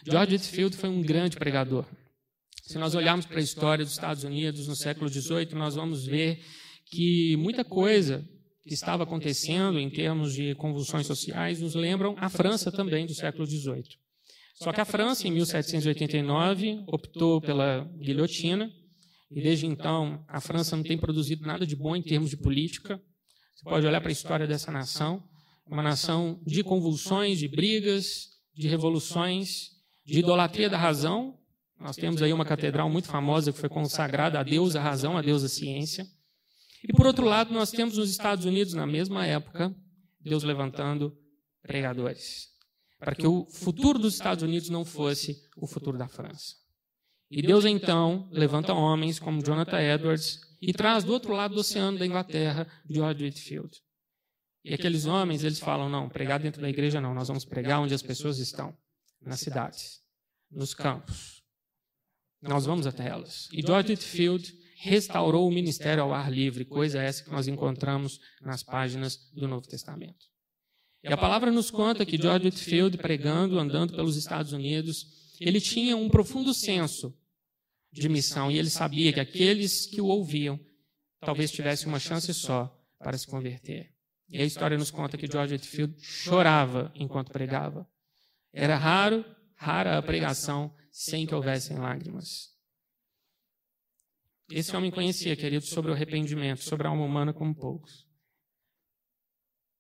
George 0.05 0.33
Whitefield 0.33 0.75
foi 0.75 0.89
um 0.89 1.01
grande 1.01 1.37
pregador. 1.37 1.85
Se 2.63 2.77
nós 2.77 2.95
olharmos 2.95 3.25
para 3.25 3.37
a 3.37 3.43
história 3.43 3.85
dos 3.85 3.93
Estados 3.93 4.23
Unidos 4.23 4.67
no 4.67 4.75
século 4.75 5.07
XVIII, 5.07 5.53
nós 5.53 5.75
vamos 5.75 6.05
ver 6.05 6.43
que 6.87 7.35
muita 7.37 7.63
coisa 7.63 8.27
que 8.67 8.73
estava 8.73 9.03
acontecendo 9.03 9.79
em 9.79 9.89
termos 9.89 10.33
de 10.33 10.55
convulsões 10.55 11.05
sociais 11.05 11.61
nos 11.61 11.75
lembram 11.75 12.15
a 12.17 12.29
França 12.29 12.71
também 12.71 13.05
do 13.05 13.13
século 13.13 13.45
XVIII. 13.45 13.83
Só 14.55 14.71
que 14.71 14.81
a 14.81 14.85
França, 14.85 15.27
em 15.27 15.31
1789, 15.31 16.83
optou 16.87 17.41
pela 17.41 17.83
guilhotina, 17.99 18.71
e 19.29 19.41
desde 19.41 19.65
então 19.65 20.23
a 20.27 20.39
França 20.39 20.75
não 20.75 20.83
tem 20.83 20.97
produzido 20.97 21.45
nada 21.45 21.65
de 21.65 21.75
bom 21.75 21.95
em 21.95 22.01
termos 22.01 22.29
de 22.29 22.37
política. 22.37 22.99
Você 23.55 23.63
pode 23.63 23.85
olhar 23.85 23.99
para 23.99 24.09
a 24.09 24.13
história 24.13 24.47
dessa 24.47 24.71
nação, 24.71 25.21
uma 25.65 25.81
nação 25.81 26.39
de 26.45 26.63
convulsões, 26.63 27.39
de 27.39 27.47
brigas, 27.47 28.29
de 28.53 28.67
revoluções, 28.67 29.71
de 30.05 30.19
idolatria 30.19 30.69
da 30.69 30.77
razão. 30.77 31.37
Nós 31.79 31.95
temos 31.95 32.21
aí 32.21 32.31
uma 32.31 32.45
catedral 32.45 32.89
muito 32.89 33.07
famosa 33.07 33.51
que 33.51 33.59
foi 33.59 33.69
consagrada 33.69 34.39
a 34.39 34.43
Deus 34.43 34.75
a 34.75 34.81
razão, 34.81 35.17
a 35.17 35.21
Deus 35.21 35.43
a 35.43 35.49
ciência. 35.49 36.07
E 36.87 36.93
por 36.93 37.07
outro 37.07 37.25
lado, 37.25 37.53
nós 37.53 37.71
temos 37.71 37.97
nos 37.97 38.11
Estados 38.11 38.45
Unidos, 38.45 38.73
na 38.73 38.85
mesma 38.85 39.25
época, 39.25 39.75
Deus 40.19 40.43
levantando 40.43 41.17
pregadores, 41.61 42.47
para 42.99 43.15
que 43.15 43.25
o 43.25 43.45
futuro 43.49 43.97
dos 43.97 44.13
Estados 44.13 44.43
Unidos 44.43 44.69
não 44.69 44.85
fosse 44.85 45.41
o 45.57 45.67
futuro 45.67 45.97
da 45.97 46.07
França. 46.07 46.55
E 47.29 47.41
Deus 47.41 47.65
então 47.65 48.29
levanta 48.31 48.71
homens 48.71 49.19
como 49.19 49.43
Jonathan 49.43 49.81
Edwards 49.81 50.39
e 50.61 50.71
traz 50.71 51.03
do 51.03 51.11
outro 51.11 51.33
lado 51.33 51.55
do 51.55 51.61
oceano 51.61 51.97
da 51.97 52.05
Inglaterra 52.05 52.67
George 52.87 53.23
Whitefield. 53.23 53.84
E 54.65 54.73
aqueles 54.73 55.05
homens, 55.05 55.43
eles 55.43 55.59
falam: 55.59 55.87
não, 55.87 56.09
pregar 56.09 56.39
dentro 56.39 56.59
da 56.59 56.67
igreja 56.67 56.99
não, 56.99 57.13
nós 57.13 57.27
vamos 57.27 57.45
pregar 57.45 57.79
onde 57.79 57.93
as 57.93 58.01
pessoas 58.01 58.39
estão, 58.39 58.75
nas 59.21 59.39
cidades, 59.39 60.01
nos 60.49 60.73
campos. 60.73 61.43
Nós 62.41 62.65
vamos 62.65 62.87
até 62.87 63.07
elas. 63.07 63.47
E 63.53 63.61
George 63.61 63.91
Whitefield 63.91 64.51
restaurou 64.77 65.47
o 65.47 65.51
ministério 65.51 66.01
ao 66.01 66.13
ar 66.13 66.31
livre, 66.31 66.65
coisa 66.65 66.99
essa 66.99 67.23
que 67.23 67.29
nós 67.29 67.47
encontramos 67.47 68.19
nas 68.41 68.63
páginas 68.63 69.29
do 69.33 69.47
Novo 69.47 69.67
Testamento. 69.67 70.25
E 71.03 71.13
a 71.13 71.17
palavra 71.17 71.51
nos 71.51 71.69
conta 71.69 72.03
que 72.03 72.17
George 72.17 72.47
Whitefield, 72.47 72.97
pregando, 72.97 73.59
andando 73.59 73.95
pelos 73.95 74.17
Estados 74.17 74.51
Unidos, 74.51 75.05
ele 75.39 75.61
tinha 75.61 75.95
um 75.95 76.09
profundo 76.09 76.55
senso 76.55 77.15
de 77.91 78.09
missão 78.09 78.49
e 78.49 78.57
ele 78.57 78.71
sabia 78.71 79.13
que 79.13 79.19
aqueles 79.19 79.85
que 79.85 80.01
o 80.01 80.07
ouviam 80.07 80.59
talvez 81.19 81.51
tivessem 81.51 81.87
uma 81.87 81.99
chance 81.99 82.33
só 82.33 82.75
para 82.97 83.15
se 83.15 83.27
converter. 83.27 83.94
E 84.27 84.41
a 84.41 84.45
história 84.45 84.77
nos 84.77 84.91
conta 84.91 85.17
que 85.17 85.27
George 85.27 85.53
Whitefield 85.53 85.95
chorava 86.01 86.91
enquanto 86.95 87.31
pregava. 87.31 87.87
Era 88.51 88.75
raro, 88.77 89.23
rara 89.55 89.97
a 89.97 90.01
pregação 90.01 90.75
sem 90.91 91.25
que 91.25 91.35
houvessem 91.35 91.77
lágrimas. 91.77 92.55
Esse 94.49 94.75
homem 94.75 94.91
conhecia, 94.91 95.35
querido, 95.35 95.65
sobre 95.65 95.91
o 95.91 95.93
arrependimento, 95.93 96.63
sobre 96.63 96.87
a 96.87 96.89
alma 96.89 97.03
humana 97.03 97.33
como 97.33 97.55
poucos. 97.55 98.07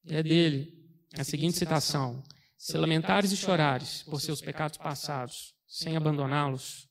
É 0.07 0.21
dele 0.21 0.73
a 1.17 1.23
seguinte 1.23 1.57
citação: 1.57 2.23
Se 2.57 2.77
lamentares 2.77 3.31
e 3.31 3.37
chorares 3.37 4.03
por 4.03 4.19
seus 4.19 4.41
pecados 4.41 4.77
passados, 4.77 5.55
sem 5.67 5.95
abandoná-los, 5.95 6.89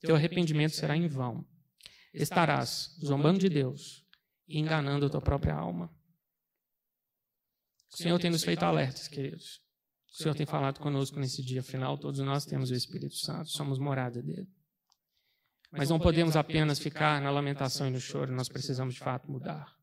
teu 0.00 0.14
arrependimento 0.14 0.74
será 0.74 0.96
em 0.96 1.08
vão. 1.08 1.46
Estarás 2.12 2.96
zombando 3.04 3.38
de 3.38 3.48
Deus 3.48 4.04
e 4.48 4.58
enganando 4.58 5.06
a 5.06 5.10
tua 5.10 5.20
própria 5.20 5.54
alma. 5.54 5.94
O 7.92 7.96
Senhor 7.96 8.18
tem 8.18 8.30
nos 8.30 8.44
feito 8.44 8.62
alertas, 8.62 9.08
queridos. 9.08 9.60
O 10.12 10.22
Senhor 10.22 10.34
tem 10.34 10.46
falado 10.46 10.80
conosco 10.80 11.18
nesse 11.18 11.42
dia 11.42 11.62
final. 11.62 11.98
Todos 11.98 12.20
nós 12.20 12.44
temos 12.44 12.70
o 12.70 12.74
Espírito 12.74 13.14
Santo, 13.16 13.50
somos 13.50 13.78
morada 13.78 14.22
dele. 14.22 14.48
Mas 15.70 15.90
não 15.90 15.98
podemos 15.98 16.36
apenas 16.36 16.78
ficar 16.78 17.20
na 17.20 17.30
lamentação 17.30 17.86
e 17.86 17.90
no 17.90 18.00
choro, 18.00 18.32
nós 18.32 18.48
precisamos 18.48 18.94
de 18.94 19.00
fato 19.00 19.30
mudar. 19.30 19.76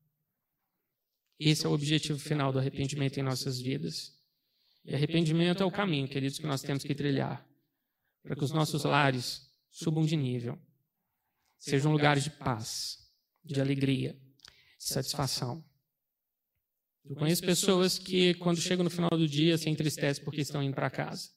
Esse 1.38 1.66
é 1.66 1.68
o 1.68 1.72
objetivo 1.72 2.18
final 2.18 2.52
do 2.52 2.58
arrependimento 2.58 3.18
em 3.18 3.22
nossas 3.22 3.60
vidas. 3.60 4.12
E 4.84 4.94
arrependimento 4.94 5.62
é 5.62 5.66
o 5.66 5.70
caminho, 5.70 6.08
queridos, 6.08 6.38
que 6.38 6.46
nós 6.46 6.62
temos 6.62 6.82
que 6.82 6.94
trilhar 6.94 7.46
para 8.22 8.34
que 8.34 8.42
os 8.42 8.50
nossos 8.50 8.84
lares 8.84 9.50
subam 9.70 10.04
de 10.04 10.16
nível, 10.16 10.58
sejam 11.58 11.92
lugares 11.92 12.24
de 12.24 12.30
paz, 12.30 12.98
de 13.44 13.60
alegria, 13.60 14.14
de 14.78 14.84
satisfação. 14.84 15.62
Eu 17.04 17.16
conheço 17.16 17.42
pessoas 17.42 17.98
que, 17.98 18.32
quando 18.34 18.60
chegam 18.60 18.82
no 18.82 18.90
final 18.90 19.10
do 19.10 19.28
dia, 19.28 19.58
se 19.58 19.68
entristecem 19.68 20.24
porque 20.24 20.40
estão 20.40 20.62
indo 20.62 20.74
para 20.74 20.88
casa, 20.88 21.30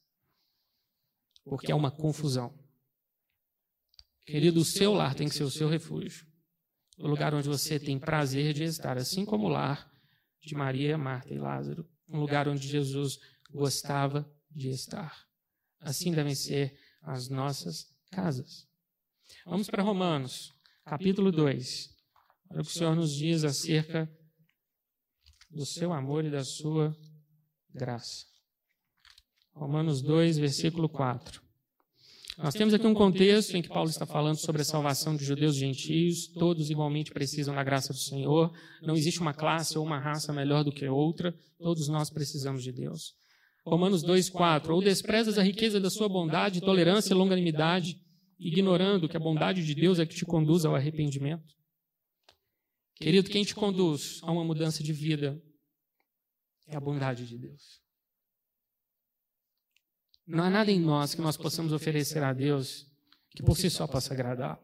porque 1.44 1.70
é 1.70 1.74
uma 1.74 1.90
confusão. 1.90 2.58
Querido, 4.24 4.60
o 4.60 4.64
seu 4.64 4.94
lar 4.94 5.14
tem 5.14 5.28
que 5.28 5.34
ser 5.34 5.44
o 5.44 5.50
seu 5.50 5.68
refúgio. 5.68 6.26
O 6.96 7.06
lugar 7.06 7.34
onde 7.34 7.48
você 7.48 7.78
tem 7.78 7.98
prazer 7.98 8.54
de 8.54 8.64
estar, 8.64 8.96
assim 8.96 9.24
como 9.24 9.46
o 9.46 9.48
lar 9.48 9.90
de 10.42 10.54
Maria, 10.54 10.96
Marta 10.96 11.32
e 11.32 11.38
Lázaro. 11.38 11.88
Um 12.08 12.18
lugar 12.18 12.48
onde 12.48 12.66
Jesus 12.66 13.18
gostava 13.50 14.30
de 14.50 14.70
estar. 14.70 15.26
Assim 15.80 16.12
devem 16.12 16.34
ser 16.34 16.78
as 17.02 17.28
nossas 17.28 17.94
casas. 18.10 18.66
Vamos 19.44 19.68
para 19.68 19.82
Romanos, 19.82 20.52
capítulo 20.84 21.30
2. 21.30 21.94
Olha 22.50 22.60
o 22.62 22.64
que 22.64 22.70
o 22.70 22.72
Senhor 22.72 22.96
nos 22.96 23.14
diz 23.14 23.44
acerca 23.44 24.10
do 25.50 25.64
seu 25.64 25.92
amor 25.92 26.24
e 26.24 26.30
da 26.30 26.44
sua 26.44 26.96
graça. 27.74 28.26
Romanos 29.54 30.02
2, 30.02 30.38
versículo 30.38 30.88
4. 30.88 31.42
Nós 32.38 32.54
temos 32.54 32.72
aqui 32.72 32.86
um 32.86 32.94
contexto 32.94 33.56
em 33.56 33.62
que 33.62 33.68
Paulo 33.68 33.90
está 33.90 34.06
falando 34.06 34.36
sobre 34.36 34.62
a 34.62 34.64
salvação 34.64 35.16
de 35.16 35.24
judeus 35.24 35.56
e 35.56 35.58
gentios, 35.58 36.28
todos 36.28 36.70
igualmente 36.70 37.10
precisam 37.10 37.52
da 37.52 37.64
graça 37.64 37.92
do 37.92 37.98
Senhor, 37.98 38.52
não 38.80 38.94
existe 38.94 39.20
uma 39.20 39.34
classe 39.34 39.76
ou 39.76 39.84
uma 39.84 39.98
raça 39.98 40.32
melhor 40.32 40.62
do 40.62 40.70
que 40.70 40.86
outra, 40.86 41.34
todos 41.58 41.88
nós 41.88 42.10
precisamos 42.10 42.62
de 42.62 42.70
Deus. 42.70 43.16
Romanos 43.66 44.04
2,4: 44.04 44.70
Ou 44.70 44.80
desprezas 44.80 45.36
a 45.36 45.42
riqueza 45.42 45.80
da 45.80 45.90
sua 45.90 46.08
bondade, 46.08 46.60
tolerância 46.60 47.12
e 47.12 47.16
longanimidade, 47.16 48.00
ignorando 48.38 49.08
que 49.08 49.16
a 49.16 49.20
bondade 49.20 49.66
de 49.66 49.74
Deus 49.74 49.98
é 49.98 50.06
que 50.06 50.14
te 50.14 50.24
conduz 50.24 50.64
ao 50.64 50.76
arrependimento? 50.76 51.57
Querido, 53.00 53.30
quem 53.30 53.44
te 53.44 53.54
conduz 53.54 54.20
a 54.24 54.32
uma 54.32 54.42
mudança 54.42 54.82
de 54.82 54.92
vida 54.92 55.40
é 56.66 56.76
a 56.76 56.80
bondade 56.80 57.26
de 57.26 57.38
Deus. 57.38 57.80
Não 60.26 60.42
há 60.42 60.50
nada 60.50 60.70
em 60.70 60.80
nós 60.80 61.14
que 61.14 61.20
nós 61.20 61.36
possamos 61.36 61.72
oferecer 61.72 62.22
a 62.22 62.32
Deus 62.32 62.86
que 63.30 63.42
por 63.42 63.56
si 63.56 63.70
só 63.70 63.86
possa 63.86 64.12
agradar. 64.12 64.60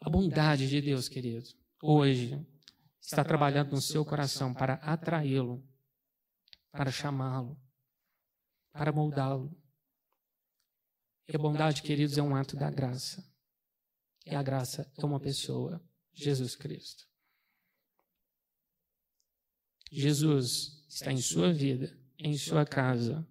A 0.00 0.08
bondade 0.08 0.66
de 0.66 0.80
Deus, 0.80 1.08
querido, 1.08 1.46
hoje 1.82 2.44
está 2.98 3.22
trabalhando 3.22 3.72
no 3.72 3.82
seu 3.82 4.02
coração 4.02 4.54
para 4.54 4.74
atraí-lo, 4.76 5.62
para 6.72 6.90
chamá-lo, 6.90 7.60
para 8.72 8.92
moldá-lo. 8.92 9.54
E 11.28 11.36
a 11.36 11.38
bondade, 11.38 11.82
queridos, 11.82 12.16
é 12.16 12.22
um 12.22 12.34
ato 12.34 12.56
da 12.56 12.70
graça. 12.70 13.22
E 14.24 14.34
a 14.34 14.42
graça 14.42 14.90
é 14.96 15.04
uma 15.04 15.20
pessoa, 15.20 15.84
Jesus 16.14 16.56
Cristo. 16.56 17.09
Jesus 19.90 20.84
está 20.88 21.12
em 21.12 21.20
sua 21.20 21.52
vida, 21.52 21.98
em 22.18 22.36
sua 22.36 22.64
casa, 22.64 23.26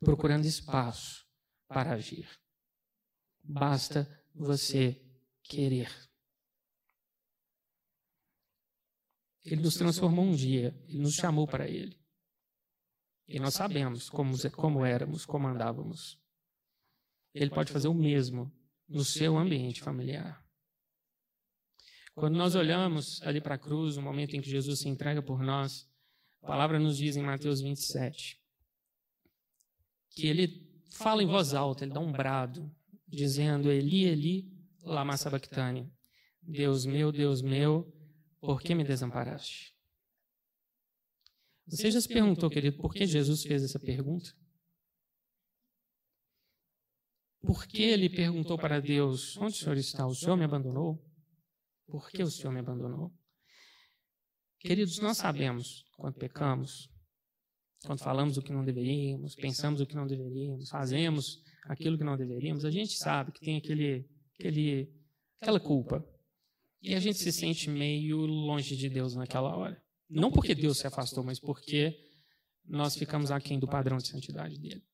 procurando 0.00 0.46
espaço 0.46 1.26
para 1.68 1.92
agir. 1.92 2.28
Basta 3.42 4.08
você 4.34 5.00
querer. 5.42 5.90
Ele 9.44 9.62
nos 9.62 9.74
transformou 9.74 10.24
um 10.24 10.34
dia, 10.34 10.74
ele 10.88 10.98
nos 10.98 11.14
chamou 11.14 11.46
para 11.46 11.68
ele. 11.68 12.00
E 13.26 13.38
nós 13.38 13.54
sabemos 13.54 14.08
como, 14.08 14.34
como 14.52 14.84
éramos, 14.84 15.26
como 15.26 15.48
andávamos. 15.48 16.20
Ele 17.34 17.50
pode 17.50 17.72
fazer 17.72 17.88
o 17.88 17.94
mesmo 17.94 18.52
no 18.88 19.04
seu 19.04 19.36
ambiente 19.36 19.80
familiar. 19.80 20.41
Quando 22.14 22.36
nós 22.36 22.54
olhamos 22.54 23.22
ali 23.22 23.40
para 23.40 23.54
a 23.54 23.58
cruz, 23.58 23.96
o 23.96 24.02
momento 24.02 24.36
em 24.36 24.40
que 24.40 24.50
Jesus 24.50 24.80
se 24.80 24.88
entrega 24.88 25.22
por 25.22 25.42
nós, 25.42 25.88
a 26.42 26.46
palavra 26.46 26.78
nos 26.78 26.96
diz 26.96 27.16
em 27.16 27.22
Mateus 27.22 27.60
27 27.60 28.42
que 30.14 30.26
ele 30.26 30.70
fala 30.90 31.22
em 31.22 31.26
voz 31.26 31.54
alta, 31.54 31.84
ele 31.84 31.92
dá 31.92 32.00
um 32.00 32.12
brado, 32.12 32.70
dizendo: 33.06 33.70
Eli, 33.70 34.04
Eli, 34.04 34.52
lama 34.82 35.16
sabachthani. 35.16 35.90
Deus 36.40 36.84
meu, 36.84 37.12
Deus 37.12 37.40
meu, 37.40 37.90
por 38.40 38.60
que 38.60 38.74
me 38.74 38.84
desamparaste? 38.84 39.74
Você 41.66 41.90
já 41.90 42.00
se 42.00 42.08
perguntou, 42.08 42.50
querido, 42.50 42.76
por 42.76 42.92
que 42.92 43.06
Jesus 43.06 43.44
fez 43.44 43.62
essa 43.62 43.78
pergunta? 43.78 44.34
Por 47.40 47.66
que 47.66 47.82
ele 47.82 48.10
perguntou 48.10 48.58
para 48.58 48.80
Deus: 48.80 49.36
Onde 49.38 49.54
o 49.54 49.56
Senhor 49.56 49.76
está? 49.76 50.06
O 50.06 50.14
Senhor 50.14 50.36
me 50.36 50.44
abandonou? 50.44 51.02
Por 51.86 52.10
que 52.10 52.22
o 52.22 52.30
Senhor 52.30 52.52
me 52.52 52.60
abandonou? 52.60 53.12
Queridos, 54.58 54.98
nós 54.98 55.18
sabemos 55.18 55.84
quando 55.96 56.14
pecamos, 56.14 56.88
quando 57.84 57.98
falamos 57.98 58.36
o 58.36 58.42
que 58.42 58.52
não 58.52 58.64
deveríamos, 58.64 59.34
pensamos 59.34 59.80
o 59.80 59.86
que 59.86 59.96
não 59.96 60.06
deveríamos, 60.06 60.68
fazemos 60.68 61.42
aquilo 61.64 61.98
que 61.98 62.04
não 62.04 62.16
deveríamos, 62.16 62.64
a 62.64 62.70
gente 62.70 62.96
sabe 62.96 63.32
que 63.32 63.40
tem 63.40 63.56
aquele, 63.56 64.08
aquele, 64.34 64.92
aquela 65.40 65.58
culpa. 65.58 66.06
E 66.80 66.94
a 66.94 67.00
gente 67.00 67.18
se 67.18 67.32
sente 67.32 67.70
meio 67.70 68.18
longe 68.18 68.76
de 68.76 68.88
Deus 68.88 69.14
naquela 69.14 69.56
hora. 69.56 69.80
Não 70.08 70.30
porque 70.30 70.54
Deus 70.54 70.78
se 70.78 70.86
afastou, 70.86 71.24
mas 71.24 71.38
porque 71.38 71.96
nós 72.64 72.96
ficamos 72.96 73.30
aquém 73.30 73.58
do 73.58 73.66
padrão 73.66 73.98
de 73.98 74.08
santidade 74.08 74.58
dele. 74.58 74.84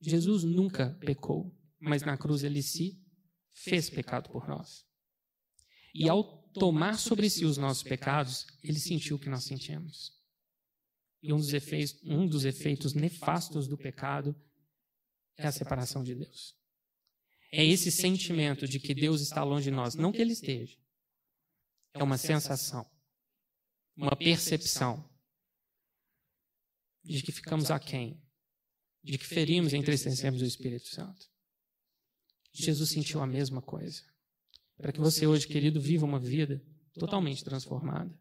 Jesus 0.00 0.44
nunca 0.44 0.96
pecou, 1.00 1.54
mas 1.78 2.02
na 2.02 2.16
cruz 2.16 2.42
ele 2.42 2.62
se 2.62 3.00
fez 3.52 3.88
pecado 3.88 4.30
por 4.30 4.48
nós. 4.48 4.86
E 5.94 6.08
ao 6.08 6.42
tomar 6.52 6.98
sobre 6.98 7.28
si 7.28 7.44
os 7.44 7.56
nossos 7.56 7.82
pecados, 7.82 8.46
ele 8.62 8.78
sentiu 8.78 9.16
o 9.16 9.18
que 9.18 9.28
nós 9.28 9.44
sentimos. 9.44 10.12
E 11.22 11.32
um 11.32 11.36
dos 11.36 11.52
efeitos, 11.52 12.00
um 12.02 12.26
dos 12.26 12.44
efeitos 12.44 12.94
nefastos 12.94 13.68
do 13.68 13.78
pecado 13.78 14.34
é 15.36 15.46
a 15.46 15.52
separação 15.52 16.02
de 16.02 16.14
Deus. 16.14 16.56
É 17.50 17.64
esse 17.64 17.92
sentimento 17.92 18.66
de 18.66 18.80
que 18.80 18.94
Deus 18.94 19.20
está 19.20 19.44
longe 19.44 19.64
de 19.64 19.70
nós, 19.70 19.94
não 19.94 20.10
que 20.10 20.20
ele 20.20 20.32
esteja. 20.32 20.76
É 21.94 22.02
uma 22.02 22.16
sensação, 22.16 22.90
uma 23.94 24.16
percepção 24.16 25.08
de 27.04 27.22
que 27.22 27.30
ficamos 27.30 27.70
aquém, 27.70 28.22
de 29.02 29.18
que 29.18 29.26
ferimos 29.26 29.72
e 29.72 29.76
entristecemos 29.76 30.40
o 30.40 30.46
Espírito 30.46 30.88
Santo. 30.88 31.30
Jesus 32.52 32.90
sentiu 32.90 33.20
a 33.20 33.26
mesma 33.26 33.60
coisa. 33.60 34.11
Para 34.82 34.90
que 34.90 34.98
você 34.98 35.28
hoje, 35.28 35.46
querido, 35.46 35.80
viva 35.80 36.04
uma 36.04 36.18
vida 36.18 36.60
totalmente 36.98 37.44
transformada. 37.44 38.12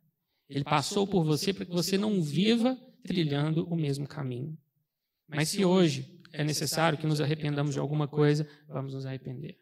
Ele 0.47 0.63
passou 0.63 1.07
por 1.07 1.25
você 1.25 1.51
para 1.51 1.65
que 1.65 1.71
você 1.71 1.97
não 1.97 2.21
viva 2.21 2.77
trilhando 3.03 3.67
o 3.67 3.75
mesmo 3.75 4.07
caminho. 4.07 4.55
Mas 5.27 5.49
se 5.49 5.65
hoje 5.65 6.21
é 6.31 6.43
necessário 6.43 6.99
que 6.99 7.07
nos 7.07 7.19
arrependamos 7.19 7.73
de 7.73 7.79
alguma 7.79 8.07
coisa, 8.07 8.47
vamos 8.67 8.93
nos 8.93 9.07
arrepender. 9.07 9.57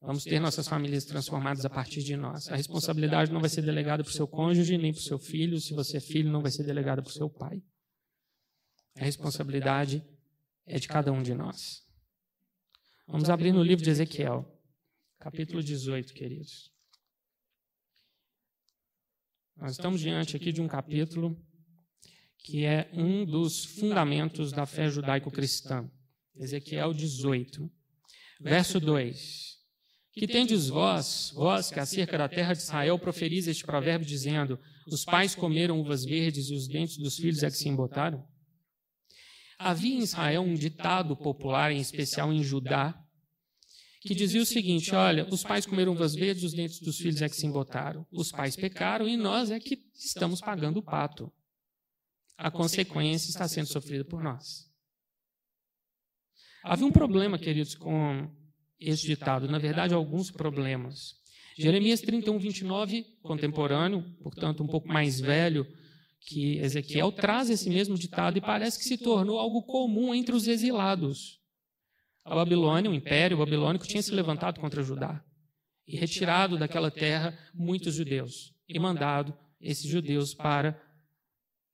Vamos 0.00 0.24
ter 0.24 0.40
nossas 0.40 0.66
famílias 0.66 1.04
transformadas 1.04 1.64
a 1.64 1.70
partir 1.70 2.02
de 2.02 2.16
nós. 2.16 2.48
A 2.48 2.56
responsabilidade 2.56 3.32
não 3.32 3.40
vai 3.40 3.48
ser 3.48 3.62
delegada 3.62 4.02
para 4.02 4.10
o 4.10 4.12
seu 4.12 4.26
cônjuge, 4.26 4.76
nem 4.76 4.92
para 4.92 5.00
o 5.00 5.04
seu 5.04 5.20
filho. 5.20 5.60
Se 5.60 5.72
você 5.72 5.98
é 5.98 6.00
filho, 6.00 6.32
não 6.32 6.42
vai 6.42 6.50
ser 6.50 6.64
delegada 6.64 7.00
para 7.00 7.10
o 7.10 7.14
seu 7.14 7.30
pai. 7.30 7.62
A 8.96 9.04
responsabilidade 9.04 10.04
é 10.66 10.80
de 10.80 10.88
cada 10.88 11.12
um 11.12 11.22
de 11.22 11.32
nós. 11.32 11.86
Vamos 13.06 13.30
abrir 13.30 13.52
no 13.52 13.62
livro 13.62 13.84
de 13.84 13.90
Ezequiel, 13.90 14.57
capítulo 15.30 15.62
18, 15.62 16.14
queridos. 16.14 16.72
Nós 19.58 19.72
estamos 19.72 20.00
diante 20.00 20.34
aqui 20.34 20.50
de 20.50 20.62
um 20.62 20.66
capítulo 20.66 21.38
que 22.38 22.64
é 22.64 22.90
um 22.94 23.26
dos 23.26 23.62
fundamentos 23.62 24.52
da 24.52 24.64
fé 24.64 24.88
judaico-cristã. 24.88 25.86
Ezequiel 26.34 26.94
18, 26.94 27.70
verso 28.40 28.80
2. 28.80 29.58
Que 30.12 30.26
tendes 30.26 30.70
vós, 30.70 31.30
vós 31.34 31.70
que 31.70 31.78
acerca 31.78 32.16
da 32.16 32.26
terra 32.26 32.54
de 32.54 32.60
Israel 32.60 32.98
proferis 32.98 33.46
este 33.46 33.66
provérbio, 33.66 34.08
dizendo: 34.08 34.58
Os 34.86 35.04
pais 35.04 35.34
comeram 35.34 35.78
uvas 35.78 36.06
verdes 36.06 36.48
e 36.48 36.54
os 36.54 36.66
dentes 36.66 36.96
dos 36.96 37.16
filhos 37.16 37.42
é 37.42 37.50
que 37.50 37.56
se 37.58 37.68
embotaram? 37.68 38.26
Havia 39.58 39.94
em 39.94 39.98
Israel 39.98 40.40
um 40.40 40.54
ditado 40.54 41.14
popular, 41.14 41.70
em 41.70 41.80
especial 41.80 42.32
em 42.32 42.42
Judá, 42.42 42.98
que 44.08 44.14
dizia 44.14 44.40
o 44.40 44.46
seguinte: 44.46 44.94
Olha, 44.94 45.28
os 45.30 45.42
pais 45.42 45.66
comeram 45.66 45.92
uvas 45.92 46.14
verdes, 46.14 46.42
os 46.42 46.54
dentes 46.54 46.80
dos 46.80 46.96
filhos 46.96 47.20
é 47.20 47.28
que 47.28 47.36
se 47.36 47.46
embotaram. 47.46 48.06
Os 48.10 48.32
pais 48.32 48.56
pecaram 48.56 49.06
e 49.06 49.18
nós 49.18 49.50
é 49.50 49.60
que 49.60 49.78
estamos 49.94 50.40
pagando 50.40 50.78
o 50.78 50.82
pato. 50.82 51.30
A 52.34 52.50
consequência 52.50 53.28
está 53.28 53.46
sendo 53.46 53.66
sofrida 53.66 54.06
por 54.06 54.22
nós. 54.22 54.66
Havia 56.64 56.86
um 56.86 56.90
problema, 56.90 57.38
queridos, 57.38 57.74
com 57.74 58.30
esse 58.80 59.06
ditado. 59.06 59.46
Na 59.46 59.58
verdade, 59.58 59.92
alguns 59.92 60.30
problemas. 60.30 61.16
Jeremias 61.58 62.00
31, 62.00 62.38
29, 62.38 63.04
contemporâneo, 63.20 64.02
portanto, 64.22 64.62
um 64.62 64.66
pouco 64.66 64.88
mais 64.88 65.20
velho 65.20 65.66
que 66.20 66.56
Ezequiel 66.60 67.12
traz 67.12 67.50
esse 67.50 67.68
mesmo 67.68 67.94
ditado 67.94 68.38
e 68.38 68.40
parece 68.40 68.78
que 68.78 68.84
se 68.84 68.96
tornou 68.96 69.38
algo 69.38 69.62
comum 69.64 70.14
entre 70.14 70.34
os 70.34 70.48
exilados. 70.48 71.37
A 72.28 72.34
Babilônia, 72.34 72.90
o 72.90 72.94
Império 72.94 73.38
Babilônico, 73.38 73.86
tinha 73.86 74.02
se 74.02 74.10
levantado 74.10 74.60
contra 74.60 74.82
Judá 74.82 75.24
e 75.86 75.96
retirado 75.96 76.58
daquela 76.58 76.90
terra 76.90 77.36
muitos 77.54 77.94
judeus 77.94 78.54
e 78.68 78.78
mandado 78.78 79.34
esses 79.58 79.90
judeus 79.90 80.34
para 80.34 80.78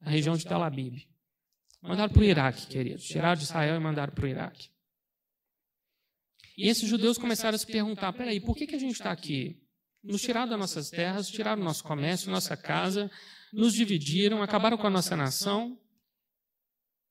a 0.01 0.11
região 0.11 0.37
de 0.37 0.45
Tel 0.45 0.63
Aviv. 0.63 1.09
Mandaram 1.83 2.13
para 2.13 2.23
o 2.23 2.25
Iraque, 2.25 2.69
queridos. 2.69 3.05
Tiraram 3.05 3.37
de 3.37 3.43
Israel 3.43 3.75
e 3.75 3.81
mandaram 3.81 4.15
para 4.15 4.25
o 4.25 4.29
Iraque. 4.29 4.71
E 6.57 6.69
esses 6.69 6.89
judeus 6.89 7.19
começaram 7.19 7.57
a 7.57 7.59
se 7.59 7.67
perguntar: 7.67 8.13
peraí, 8.13 8.41
por 8.41 8.57
que, 8.57 8.69
que 8.69 8.77
a 8.77 8.79
gente 8.79 8.93
está 8.93 9.11
aqui? 9.11 9.61
Nos 10.05 10.23
tiraram 10.23 10.49
das 10.49 10.59
nossas 10.59 10.89
terras, 10.89 11.29
tiraram 11.29 11.61
o 11.61 11.65
nosso 11.65 11.83
comércio, 11.83 12.31
nossa 12.31 12.57
casa, 12.57 13.11
nos 13.53 13.75
dividiram, 13.75 14.41
acabaram 14.41 14.79
com 14.79 14.87
a 14.87 14.91
nossa 14.91 15.17
nação. 15.17 15.77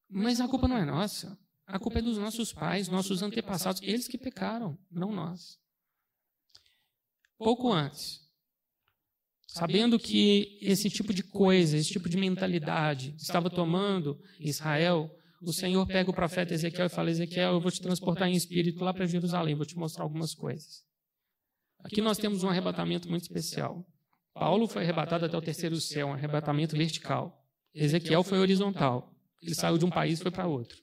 Mas 0.09 0.39
a 0.39 0.47
culpa 0.47 0.65
não 0.65 0.77
é 0.77 0.85
nossa. 0.85 1.37
A 1.65 1.79
culpa 1.79 1.99
é 1.99 2.01
dos 2.01 2.17
nossos 2.17 2.53
pais, 2.53 2.89
nossos 2.89 3.21
antepassados, 3.21 3.81
eles 3.81 4.07
que 4.07 4.17
pecaram, 4.17 4.77
não 4.91 5.11
nós. 5.11 5.57
Pouco 7.37 7.71
antes, 7.71 8.21
sabendo 9.47 9.99
que 9.99 10.57
esse 10.61 10.89
tipo 10.89 11.13
de 11.13 11.23
coisa, 11.23 11.77
esse 11.77 11.91
tipo 11.91 12.09
de 12.09 12.17
mentalidade 12.17 13.15
estava 13.17 13.49
tomando 13.49 14.19
Israel, 14.39 15.09
o 15.41 15.51
Senhor 15.51 15.85
pega 15.85 16.09
o 16.09 16.13
profeta 16.13 16.53
Ezequiel 16.53 16.85
e 16.85 16.89
fala: 16.89 17.09
Ezequiel, 17.09 17.53
eu 17.53 17.61
vou 17.61 17.71
te 17.71 17.81
transportar 17.81 18.29
em 18.29 18.33
espírito 18.33 18.83
lá 18.83 18.93
para 18.93 19.05
Jerusalém, 19.05 19.55
vou 19.55 19.65
te 19.65 19.77
mostrar 19.77 20.03
algumas 20.03 20.33
coisas. 20.33 20.83
Aqui 21.83 22.01
nós 22.01 22.17
temos 22.17 22.43
um 22.43 22.49
arrebatamento 22.49 23.09
muito 23.09 23.23
especial. 23.23 23.85
Paulo 24.33 24.67
foi 24.67 24.83
arrebatado 24.83 25.25
até 25.25 25.37
o 25.37 25.41
terceiro 25.41 25.79
céu, 25.79 26.07
um 26.07 26.13
arrebatamento 26.13 26.75
vertical. 26.75 27.45
Ezequiel 27.73 28.23
foi 28.23 28.39
horizontal. 28.39 29.13
Ele 29.41 29.53
saiu 29.53 29.77
de 29.77 29.85
um 29.85 29.89
país 29.89 30.19
e 30.19 30.23
foi 30.23 30.31
para 30.31 30.47
outro. 30.47 30.82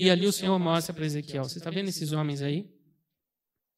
E 0.00 0.08
ali 0.10 0.28
o 0.28 0.32
Senhor 0.32 0.56
mostra 0.60 0.94
para 0.94 1.04
Ezequiel: 1.04 1.42
Você 1.42 1.58
está 1.58 1.70
vendo 1.70 1.88
esses 1.88 2.12
homens 2.12 2.40
aí? 2.40 2.72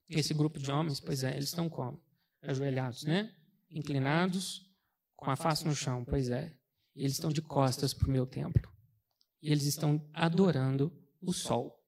Esse 0.06 0.34
grupo 0.34 0.58
de 0.58 0.70
homens? 0.70 1.00
Pois 1.00 1.24
é, 1.24 1.32
eles 1.32 1.46
estão 1.46 1.66
como? 1.66 1.98
Ajoelhados, 2.42 3.04
né? 3.04 3.34
Inclinados, 3.70 4.70
com 5.16 5.30
a 5.30 5.36
face 5.36 5.64
no 5.64 5.74
chão. 5.74 6.04
Pois 6.04 6.28
é. 6.28 6.54
Eles 6.94 7.12
estão 7.12 7.30
de 7.30 7.40
costas 7.40 7.94
para 7.94 8.06
o 8.06 8.10
meu 8.10 8.26
templo. 8.26 8.70
E 9.40 9.50
eles 9.50 9.64
estão 9.64 10.06
adorando 10.12 10.92
o 11.22 11.32
sol. 11.32 11.82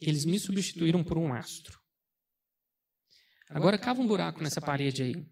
Eles 0.00 0.24
me 0.24 0.38
substituíram 0.38 1.02
por 1.02 1.18
um 1.18 1.34
astro. 1.34 1.76
Agora 3.48 3.76
cava 3.78 4.00
um 4.00 4.06
buraco 4.06 4.40
nessa 4.44 4.60
parede 4.60 5.02
aí. 5.02 5.28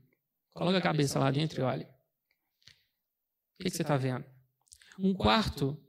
Coloca 0.53 0.79
a 0.79 0.83
cabeça 0.83 1.21
lá 1.21 1.31
dentro 1.31 1.61
e 1.61 1.63
olha. 1.63 1.87
O 1.87 3.63
que, 3.63 3.71
que 3.71 3.77
você 3.77 3.83
está 3.83 3.97
vendo? 3.97 4.27
Um 4.99 5.15
quarto 5.15 5.81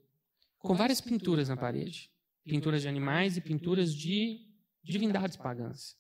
com 0.60 0.76
várias 0.76 1.02
pinturas 1.02 1.50
na 1.50 1.58
parede. 1.58 2.12
Pinturas 2.46 2.82
de 2.82 2.88
animais 2.88 3.38
e 3.38 3.42
pinturas 3.42 3.94
de 3.94 4.48
divindades 4.84 5.38
pagãs. 5.38 5.96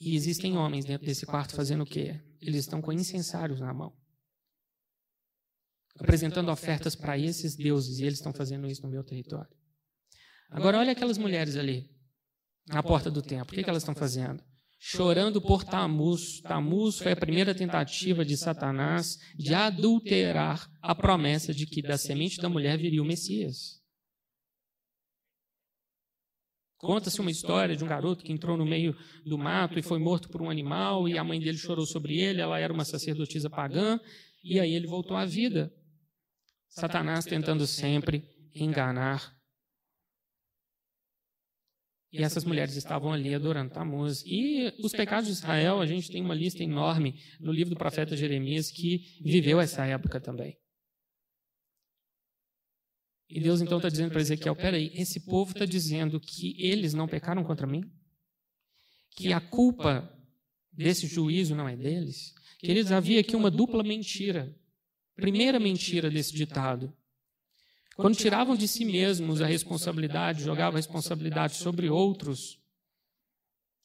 E 0.00 0.16
existem 0.16 0.56
homens 0.56 0.84
dentro 0.84 1.06
desse 1.06 1.24
quarto 1.24 1.54
fazendo 1.54 1.82
o 1.82 1.86
quê? 1.86 2.20
Eles 2.40 2.60
estão 2.60 2.82
com 2.82 2.92
incensários 2.92 3.60
na 3.60 3.72
mão. 3.72 3.96
Apresentando 5.98 6.50
ofertas 6.50 6.96
para 6.96 7.18
esses 7.18 7.54
deuses. 7.54 7.98
E 7.98 8.04
eles 8.04 8.18
estão 8.18 8.32
fazendo 8.32 8.66
isso 8.66 8.82
no 8.82 8.88
meu 8.88 9.04
território. 9.04 9.54
Agora, 10.50 10.78
olha 10.78 10.92
aquelas 10.92 11.18
mulheres 11.18 11.56
ali, 11.56 11.90
na 12.68 12.82
porta 12.82 13.10
do 13.10 13.22
templo. 13.22 13.52
O 13.52 13.54
que, 13.56 13.62
que 13.62 13.70
elas 13.70 13.82
estão 13.82 13.94
fazendo? 13.94 14.42
Chorando 14.84 15.40
por 15.40 15.62
Tamuz. 15.62 16.40
Tamuz 16.40 16.98
foi 16.98 17.12
a 17.12 17.16
primeira 17.16 17.54
tentativa 17.54 18.24
de 18.24 18.36
Satanás 18.36 19.16
de 19.36 19.54
adulterar 19.54 20.68
a 20.82 20.92
promessa 20.92 21.54
de 21.54 21.66
que 21.66 21.80
da 21.80 21.96
semente 21.96 22.40
da 22.40 22.48
mulher 22.48 22.76
viria 22.76 23.00
o 23.00 23.04
Messias. 23.04 23.80
Conta-se 26.78 27.20
uma 27.20 27.30
história 27.30 27.76
de 27.76 27.84
um 27.84 27.86
garoto 27.86 28.24
que 28.24 28.32
entrou 28.32 28.56
no 28.56 28.66
meio 28.66 28.92
do 29.24 29.38
mato 29.38 29.78
e 29.78 29.82
foi 29.82 30.00
morto 30.00 30.28
por 30.28 30.42
um 30.42 30.50
animal, 30.50 31.08
e 31.08 31.16
a 31.16 31.22
mãe 31.22 31.38
dele 31.38 31.56
chorou 31.56 31.86
sobre 31.86 32.18
ele. 32.18 32.40
Ela 32.40 32.58
era 32.58 32.72
uma 32.72 32.84
sacerdotisa 32.84 33.48
pagã, 33.48 34.00
e 34.42 34.58
aí 34.58 34.74
ele 34.74 34.88
voltou 34.88 35.16
à 35.16 35.24
vida. 35.24 35.72
Satanás 36.68 37.24
tentando 37.24 37.68
sempre 37.68 38.24
enganar 38.52 39.32
e 42.12 42.22
essas 42.22 42.44
mulheres 42.44 42.76
estavam 42.76 43.12
ali 43.12 43.34
adorando 43.34 43.72
Tammuz. 43.72 44.22
E 44.26 44.72
os 44.80 44.92
pecados 44.92 45.26
de 45.26 45.32
Israel, 45.32 45.80
a 45.80 45.86
gente 45.86 46.10
tem 46.10 46.22
uma 46.22 46.34
lista 46.34 46.62
enorme 46.62 47.18
no 47.40 47.50
livro 47.50 47.70
do 47.70 47.78
profeta 47.78 48.16
Jeremias 48.16 48.70
que 48.70 49.18
viveu 49.22 49.60
essa 49.60 49.84
época 49.86 50.20
também. 50.20 50.58
E 53.28 53.40
Deus 53.40 53.62
então 53.62 53.78
está 53.78 53.88
dizendo 53.88 54.10
para 54.10 54.20
Ezequiel: 54.20 54.54
peraí, 54.54 54.92
esse 54.94 55.20
povo 55.20 55.52
está 55.52 55.64
dizendo 55.64 56.20
que 56.20 56.54
eles 56.62 56.92
não 56.92 57.08
pecaram 57.08 57.42
contra 57.42 57.66
mim? 57.66 57.82
Que 59.16 59.32
a 59.32 59.40
culpa 59.40 60.14
desse 60.70 61.06
juízo 61.06 61.54
não 61.54 61.68
é 61.68 61.76
deles? 61.76 62.34
Queridos, 62.58 62.92
havia 62.92 63.20
aqui 63.20 63.34
uma 63.34 63.50
dupla 63.50 63.82
mentira 63.82 64.54
Primeira 65.14 65.60
mentira 65.60 66.10
desse 66.10 66.32
ditado. 66.32 66.92
Quando 67.96 68.16
tiravam 68.16 68.56
de 68.56 68.66
si 68.66 68.84
mesmos 68.84 69.40
a 69.40 69.46
responsabilidade, 69.46 70.42
jogavam 70.42 70.74
a 70.74 70.78
responsabilidade 70.78 71.56
sobre 71.56 71.90
outros, 71.90 72.58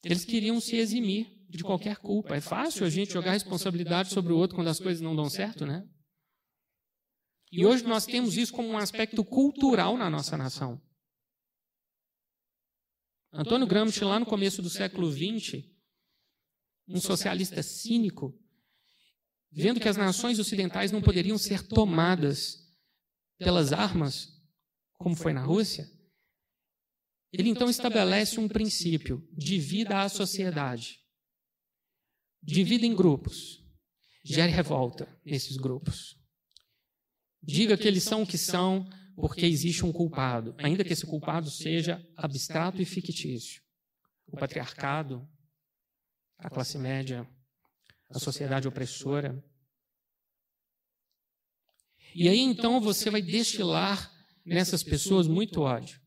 eles 0.04 0.24
queriam 0.24 0.60
se 0.60 0.78
eximir 0.78 1.28
de 1.50 1.63
qualquer 1.63 1.98
culpa. 1.98 2.36
É 2.36 2.41
fácil 2.41 2.86
a 2.86 2.89
gente 2.89 3.12
jogar 3.12 3.32
a 3.32 3.34
responsabilidade 3.34 4.13
sobre 4.13 4.32
o 4.32 4.38
outro 4.38 4.56
quando 4.56 4.70
as 4.70 4.80
coisas 4.80 5.02
não 5.02 5.15
dão 5.15 5.30
certo, 5.30 5.65
né? 5.65 5.88
E 7.52 7.65
hoje 7.65 7.84
nós 7.84 8.06
temos 8.06 8.38
isso 8.38 8.54
como 8.54 8.70
um 8.70 8.78
aspecto 8.78 9.24
cultural 9.24 9.98
na 9.98 10.10
nossa 10.10 10.38
nação. 10.38 10.82
Antônio 13.32 13.67
Gramsci, 13.67 14.04
lá 14.04 14.20
no 14.20 14.26
começo 14.26 14.62
do 14.62 14.70
século 14.70 15.12
XX, 15.12 15.63
um 16.88 17.00
socialista 17.00 17.62
cínico, 17.62 18.38
vendo 19.52 19.80
que 19.80 19.88
as 19.88 19.98
nações 19.98 20.39
ocidentais 20.39 20.91
não 20.91 21.02
poderiam 21.02 21.38
ser 21.38 21.65
tomadas 21.67 22.66
pelas 23.38 23.71
armas, 23.73 24.30
como 24.97 25.15
foi 25.15 25.34
na 25.34 25.43
Rússia, 25.43 25.89
ele 27.32 27.50
então 27.50 27.69
estabelece 27.69 28.39
um 28.39 28.47
princípio: 28.47 29.28
divida 29.32 30.02
a 30.02 30.10
sociedade. 30.10 31.00
Divida 32.41 32.86
em 32.86 32.95
grupos. 32.95 33.63
Gere 34.23 34.52
revolta 34.52 35.08
nesses 35.26 35.58
grupos. 35.58 36.17
Diga 37.41 37.78
que 37.78 37.88
eles 37.88 38.04
são 38.04 38.23
o 38.23 38.28
que 38.28 38.38
são 38.38 38.88
porque 39.15 39.45
existe 39.45 39.86
um 39.86 39.91
culpado, 39.91 40.54
ainda 40.60 40.84
que 40.84 40.93
esse 40.93 41.06
culpado 41.06 41.50
seja 41.50 42.06
abstrato 42.15 42.82
e 42.82 42.86
fictício. 42.86 43.62
O 44.28 44.38
patriarcado, 44.38 45.28
a 46.38 46.50
classe 46.50 46.78
média, 46.78 47.28
a 48.10 48.19
sociedade 48.19 48.67
opressora. 48.67 49.43
E 52.19 52.27
aí 52.27 52.39
então 52.39 52.82
você 52.82 53.12
vai 53.12 53.21
destilar 53.21 54.12
nessas 54.43 54.82
pessoas 54.82 55.27
muito 55.27 55.62
ódio. 55.62 56.01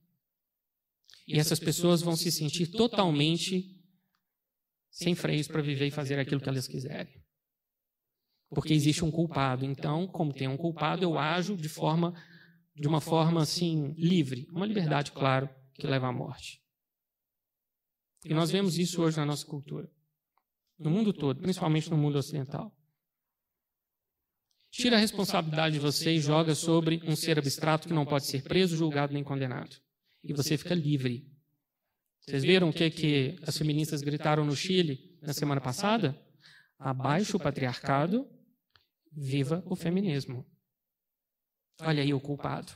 E 1.24 1.38
essas 1.38 1.60
pessoas 1.60 2.02
vão 2.02 2.16
se 2.16 2.32
sentir 2.32 2.66
totalmente 2.66 3.80
sem 4.90 5.14
freios 5.14 5.46
para 5.46 5.62
viver 5.62 5.86
e 5.86 5.92
fazer 5.92 6.18
aquilo 6.18 6.40
que 6.40 6.48
elas 6.48 6.66
quiserem. 6.66 7.14
Porque 8.48 8.74
existe 8.74 9.04
um 9.04 9.10
culpado. 9.12 9.64
Então, 9.64 10.08
como 10.08 10.32
tem 10.32 10.48
um 10.48 10.56
culpado, 10.56 11.04
eu 11.04 11.16
ajo 11.16 11.56
de 11.56 11.68
forma 11.68 12.12
de 12.74 12.88
uma 12.88 13.00
forma 13.00 13.40
assim 13.40 13.92
livre, 13.96 14.48
uma 14.50 14.66
liberdade, 14.66 15.12
claro, 15.12 15.48
que 15.74 15.86
leva 15.86 16.08
à 16.08 16.12
morte. 16.12 16.60
E 18.24 18.34
nós 18.34 18.50
vemos 18.50 18.76
isso 18.76 19.00
hoje 19.00 19.16
na 19.16 19.26
nossa 19.26 19.46
cultura, 19.46 19.88
no 20.76 20.90
mundo 20.90 21.12
todo, 21.12 21.40
principalmente 21.40 21.88
no 21.88 21.96
mundo 21.96 22.18
ocidental. 22.18 22.76
Tira 24.70 24.96
a 24.96 25.00
responsabilidade 25.00 25.74
de 25.74 25.80
você 25.80 26.12
e 26.12 26.20
joga 26.20 26.54
sobre 26.54 27.02
um 27.04 27.16
ser 27.16 27.38
abstrato 27.38 27.88
que 27.88 27.94
não 27.94 28.06
pode 28.06 28.26
ser 28.26 28.42
preso, 28.42 28.76
julgado 28.76 29.12
nem 29.12 29.24
condenado. 29.24 29.76
E 30.22 30.33
você 30.33 30.56
fica 30.56 30.74
livre. 30.74 31.28
Vocês 32.20 32.44
viram 32.44 32.68
o 32.68 32.72
que, 32.72 32.88
que 32.90 33.38
as 33.42 33.59
feministas 33.59 34.00
gritaram 34.00 34.44
no 34.44 34.54
Chile 34.54 35.18
na 35.20 35.33
semana 35.33 35.61
passada? 35.61 36.16
Abaixo 36.78 37.37
o 37.37 37.40
patriarcado, 37.40 38.28
viva 39.11 39.62
o 39.66 39.74
feminismo. 39.74 40.46
Olha 41.80 42.02
aí 42.02 42.14
o 42.14 42.20
culpado. 42.20 42.72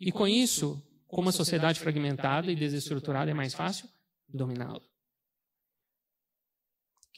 E 0.00 0.10
com 0.10 0.26
isso, 0.26 0.82
como 1.06 1.28
a 1.28 1.32
sociedade 1.32 1.80
fragmentada 1.80 2.50
e 2.50 2.56
desestruturada 2.56 3.30
é 3.30 3.34
mais 3.34 3.52
fácil 3.52 3.88
dominá-la. 4.28 4.87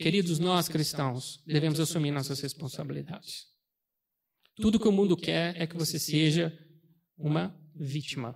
Queridos, 0.00 0.38
nós 0.38 0.66
cristãos 0.66 1.42
devemos 1.46 1.78
assumir 1.78 2.10
nossas 2.10 2.40
responsabilidades. 2.40 3.46
Tudo 4.56 4.80
que 4.80 4.88
o 4.88 4.92
mundo 4.92 5.14
quer 5.14 5.54
é 5.60 5.66
que 5.66 5.76
você 5.76 5.98
seja 5.98 6.58
uma 7.18 7.54
vítima. 7.74 8.34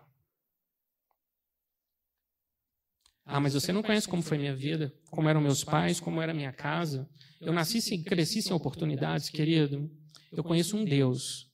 Ah, 3.24 3.40
mas 3.40 3.54
você 3.54 3.72
não 3.72 3.82
conhece 3.82 4.06
como 4.06 4.20
foi 4.20 4.36
minha 4.36 4.54
vida, 4.54 4.94
como 5.10 5.26
eram 5.26 5.40
meus 5.40 5.64
pais, 5.64 5.98
como 5.98 6.20
era 6.20 6.34
minha 6.34 6.52
casa. 6.52 7.08
Eu 7.40 7.54
nasci 7.54 7.78
e 7.94 8.04
cresci 8.04 8.42
sem 8.42 8.52
oportunidades, 8.52 9.30
querido. 9.30 9.90
Eu 10.32 10.44
conheço 10.44 10.76
um 10.76 10.84
Deus 10.84 11.50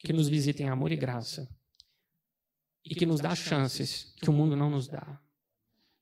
que 0.00 0.12
nos 0.12 0.28
visita 0.28 0.64
em 0.64 0.68
amor 0.68 0.90
e 0.90 0.96
graça 0.96 1.48
e 2.84 2.92
que 2.92 3.06
nos 3.06 3.20
dá 3.20 3.36
chances 3.36 4.12
que 4.20 4.28
o 4.28 4.32
mundo 4.32 4.56
não 4.56 4.68
nos 4.68 4.88
dá. 4.88 5.23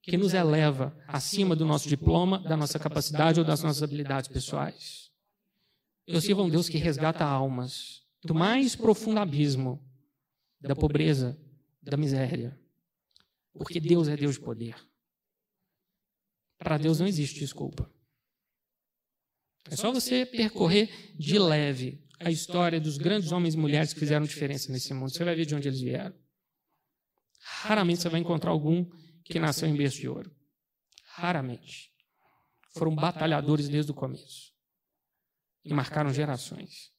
Que 0.02 0.16
nos 0.16 0.34
eleva 0.34 0.96
acima 1.06 1.54
do 1.54 1.64
nosso 1.64 1.88
diploma, 1.88 2.40
da 2.40 2.56
nossa 2.56 2.78
capacidade 2.78 3.38
ou 3.38 3.46
das 3.46 3.62
nossas 3.62 3.82
habilidades 3.82 4.28
pessoais. 4.28 5.10
Eu 6.06 6.20
sirvo 6.20 6.42
a 6.42 6.44
um 6.44 6.50
Deus 6.50 6.68
que 6.68 6.76
resgata 6.76 7.24
almas 7.24 8.02
do 8.24 8.34
mais 8.34 8.74
profundo 8.74 9.20
abismo 9.20 9.80
da 10.60 10.74
pobreza, 10.74 11.38
da 11.82 11.96
miséria. 11.96 12.58
Porque 13.52 13.80
Deus 13.80 14.08
é 14.08 14.16
Deus 14.16 14.34
de 14.34 14.40
poder. 14.40 14.74
Para 16.58 16.78
Deus 16.78 17.00
não 17.00 17.06
existe 17.06 17.40
desculpa. 17.40 17.90
É 19.70 19.76
só 19.76 19.92
você 19.92 20.24
percorrer 20.24 21.14
de 21.16 21.38
leve 21.38 22.04
a 22.18 22.30
história 22.30 22.80
dos 22.80 22.96
grandes 22.96 23.32
homens 23.32 23.54
e 23.54 23.58
mulheres 23.58 23.92
que 23.92 24.00
fizeram 24.00 24.24
diferença 24.24 24.70
nesse 24.72 24.94
mundo. 24.94 25.10
Você 25.10 25.24
vai 25.24 25.34
ver 25.34 25.44
de 25.44 25.54
onde 25.54 25.68
eles 25.68 25.80
vieram. 25.80 26.14
Raramente 27.40 28.02
você 28.02 28.08
vai 28.08 28.20
encontrar 28.20 28.50
algum 28.50 28.88
que 29.32 29.40
nasceu 29.40 29.66
em 29.66 29.74
berço 29.74 29.98
de 29.98 30.08
ouro. 30.08 30.30
Raramente. 31.14 31.90
Foram 32.74 32.94
batalhadores 32.94 33.68
desde 33.68 33.90
o 33.90 33.94
começo. 33.94 34.52
E 35.64 35.72
marcaram 35.72 36.12
gerações. 36.12 36.92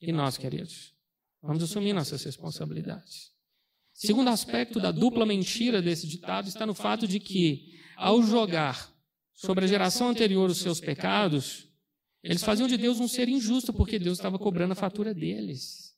E 0.00 0.12
nós, 0.12 0.38
queridos, 0.38 0.94
vamos 1.40 1.62
assumir 1.62 1.92
nossas 1.92 2.22
responsabilidades. 2.22 3.32
Segundo 3.92 4.30
aspecto 4.30 4.80
da 4.80 4.90
dupla 4.92 5.26
mentira 5.26 5.82
desse 5.82 6.06
ditado 6.06 6.48
está 6.48 6.64
no 6.64 6.74
fato 6.74 7.06
de 7.06 7.20
que 7.20 7.80
ao 7.96 8.22
jogar 8.22 8.92
sobre 9.32 9.64
a 9.64 9.68
geração 9.68 10.08
anterior 10.08 10.48
os 10.48 10.58
seus 10.58 10.80
pecados, 10.80 11.68
eles 12.22 12.42
faziam 12.42 12.68
de 12.68 12.76
Deus 12.76 13.00
um 13.00 13.08
ser 13.08 13.28
injusto, 13.28 13.72
porque 13.72 13.98
Deus 13.98 14.18
estava 14.18 14.38
cobrando 14.38 14.72
a 14.72 14.76
fatura 14.76 15.12
deles. 15.12 15.96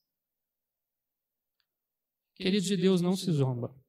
Queridos 2.35 2.67
de 2.67 2.77
Deus, 2.77 3.01
não 3.01 3.17
se 3.17 3.31
zomba. 3.31 3.84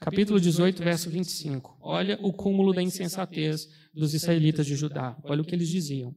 Capítulo 0.00 0.40
18, 0.40 0.82
verso 0.82 1.10
25. 1.10 1.78
Olha 1.80 2.18
o 2.20 2.32
cúmulo 2.32 2.72
da 2.72 2.82
insensatez 2.82 3.68
dos 3.94 4.14
israelitas 4.14 4.66
de 4.66 4.76
Judá. 4.76 5.16
Olha 5.24 5.42
o 5.42 5.44
que 5.44 5.54
eles 5.54 5.68
diziam. 5.68 6.14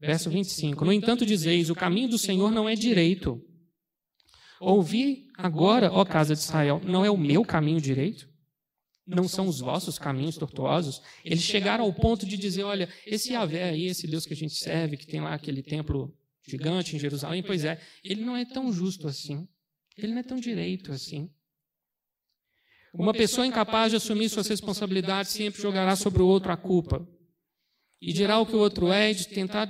Verso 0.00 0.30
25. 0.30 0.84
No 0.84 0.92
entanto, 0.92 1.26
dizeis: 1.26 1.70
o 1.70 1.74
caminho 1.74 2.08
do 2.08 2.18
Senhor 2.18 2.50
não 2.50 2.68
é 2.68 2.74
direito. 2.74 3.42
Ouvi 4.60 5.26
agora, 5.36 5.90
ó 5.92 6.04
casa 6.04 6.34
de 6.34 6.40
Israel, 6.40 6.80
não 6.84 7.04
é 7.04 7.10
o 7.10 7.16
meu 7.16 7.44
caminho 7.44 7.80
direito? 7.80 8.32
não 9.06 9.28
são 9.28 9.48
os 9.48 9.60
vossos 9.60 9.98
caminhos 9.98 10.36
tortuosos. 10.36 11.02
Eles 11.24 11.42
chegaram 11.42 11.84
ao 11.84 11.92
ponto 11.92 12.26
de 12.26 12.36
dizer: 12.36 12.62
olha, 12.62 12.88
esse 13.06 13.32
Yahvé 13.32 13.70
aí, 13.70 13.86
esse 13.86 14.06
Deus 14.06 14.26
que 14.26 14.32
a 14.32 14.36
gente 14.36 14.54
serve, 14.54 14.96
que 14.96 15.06
tem 15.06 15.20
lá 15.20 15.34
aquele 15.34 15.62
templo 15.62 16.14
gigante 16.46 16.96
em 16.96 16.98
Jerusalém, 16.98 17.42
pois 17.42 17.64
é, 17.64 17.80
ele 18.02 18.24
não 18.24 18.36
é 18.36 18.44
tão 18.44 18.72
justo 18.72 19.06
assim. 19.06 19.46
Ele 19.96 20.12
não 20.12 20.18
é 20.18 20.22
tão 20.22 20.38
direito 20.38 20.92
assim. 20.92 21.30
Uma 22.92 23.14
pessoa 23.14 23.46
incapaz 23.46 23.90
de 23.90 23.96
assumir 23.96 24.28
suas 24.28 24.46
responsabilidades 24.48 25.32
sempre 25.32 25.60
jogará 25.60 25.96
sobre 25.96 26.22
o 26.22 26.26
outro 26.26 26.52
a 26.52 26.56
culpa. 26.56 27.08
E 28.00 28.12
dirá 28.12 28.38
o 28.38 28.46
que 28.46 28.54
o 28.54 28.58
outro 28.58 28.92
é, 28.92 29.10
e 29.10 29.14
de 29.14 29.28
tentar, 29.28 29.68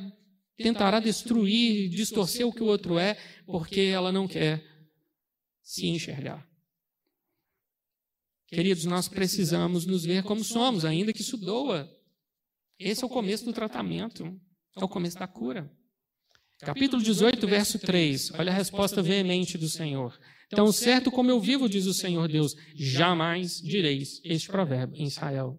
tentará 0.56 0.98
destruir, 0.98 1.88
distorcer 1.88 2.46
o 2.46 2.52
que 2.52 2.62
o 2.62 2.66
outro 2.66 2.98
é, 2.98 3.14
porque 3.46 3.80
ela 3.80 4.11
não 4.11 4.26
quer 4.26 4.64
se 5.62 5.87
enxergar. 5.87 6.46
Queridos, 8.48 8.85
nós 8.85 9.08
precisamos 9.08 9.87
nos 9.87 10.04
ver 10.04 10.24
como 10.24 10.42
somos, 10.42 10.85
ainda 10.85 11.12
que 11.12 11.22
isso 11.22 11.37
doa. 11.37 11.88
Esse 12.78 13.04
é 13.04 13.06
o 13.06 13.11
começo 13.11 13.44
do 13.44 13.52
tratamento, 13.52 14.38
é 14.76 14.85
o 14.85 14.88
começo 14.88 15.18
da 15.18 15.28
cura. 15.28 15.70
Capítulo 16.58 17.02
18, 17.02 17.46
verso 17.46 17.78
3. 17.78 18.32
Olha 18.32 18.52
a 18.52 18.54
resposta 18.54 19.02
veemente 19.02 19.56
do 19.56 19.68
Senhor. 19.68 20.18
Tão 20.54 20.70
certo 20.70 21.10
como 21.10 21.30
eu 21.30 21.40
vivo, 21.40 21.66
diz 21.66 21.86
o 21.86 21.94
Senhor 21.94 22.28
Deus, 22.28 22.54
jamais 22.74 23.58
direis 23.58 24.20
este 24.22 24.48
provérbio 24.48 25.00
em 25.00 25.06
Israel. 25.06 25.58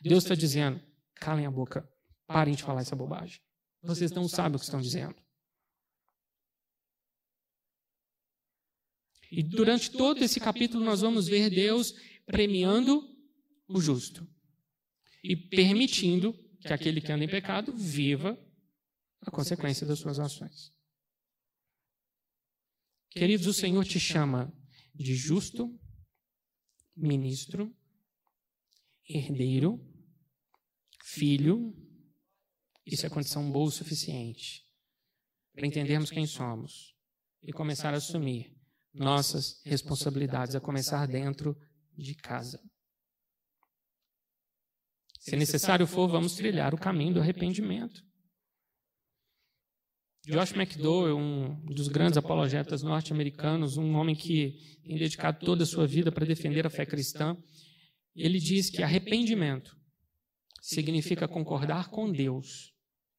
Deus 0.00 0.22
está 0.22 0.36
dizendo: 0.36 0.80
calem 1.16 1.46
a 1.46 1.50
boca, 1.50 1.88
parem 2.28 2.54
de 2.54 2.62
falar 2.62 2.82
essa 2.82 2.94
bobagem. 2.94 3.40
Vocês 3.82 4.12
não 4.12 4.28
sabem 4.28 4.54
o 4.54 4.58
que 4.58 4.64
estão 4.64 4.80
dizendo. 4.80 5.16
E 9.32 9.42
durante 9.42 9.90
todo 9.90 10.22
esse 10.22 10.38
capítulo 10.38 10.84
nós 10.84 11.00
vamos 11.00 11.26
ver 11.26 11.50
Deus 11.50 11.94
premiando 12.24 13.02
o 13.68 13.80
justo 13.80 14.26
e 15.24 15.36
permitindo 15.36 16.32
que 16.60 16.72
aquele 16.72 17.00
que 17.00 17.10
anda 17.10 17.24
em 17.24 17.28
pecado 17.28 17.72
viva 17.72 18.38
a 19.22 19.30
consequência 19.30 19.86
das 19.86 19.98
suas 19.98 20.20
ações. 20.20 20.72
Queridos, 23.10 23.46
o 23.48 23.52
Senhor 23.52 23.84
te 23.84 23.98
chama 23.98 24.52
de 24.94 25.14
justo, 25.14 25.76
ministro, 26.96 27.74
herdeiro, 29.08 29.84
filho, 31.02 31.74
Isso 32.86 33.06
é 33.06 33.10
condição 33.10 33.50
boa 33.50 33.68
o 33.68 33.70
suficiente 33.70 34.64
para 35.52 35.66
entendermos 35.66 36.10
quem 36.10 36.26
somos 36.26 36.94
e 37.42 37.52
começar 37.52 37.92
a 37.94 37.98
assumir 37.98 38.56
nossas 38.92 39.60
responsabilidades, 39.64 40.54
a 40.54 40.60
começar 40.60 41.06
dentro 41.06 41.56
de 41.96 42.14
casa. 42.14 42.60
Se 45.20 45.36
necessário 45.36 45.86
for, 45.86 46.08
vamos 46.08 46.34
trilhar 46.34 46.74
o 46.74 46.78
caminho 46.78 47.14
do 47.14 47.20
arrependimento. 47.20 48.02
Josh 50.26 50.52
McDowell, 50.52 51.16
um 51.16 51.64
dos 51.64 51.88
grandes 51.88 52.18
apologetas 52.18 52.82
norte-americanos, 52.82 53.76
um 53.76 53.94
homem 53.94 54.14
que 54.14 54.78
tem 54.84 54.96
dedicado 54.98 55.44
toda 55.44 55.62
a 55.62 55.66
sua 55.66 55.86
vida 55.86 56.12
para 56.12 56.26
defender 56.26 56.66
a 56.66 56.70
fé 56.70 56.84
cristã, 56.84 57.36
ele 58.14 58.38
diz 58.38 58.68
que 58.68 58.82
arrependimento 58.82 59.76
significa 60.60 61.26
concordar 61.26 61.88
com 61.88 62.12
Deus 62.12 62.74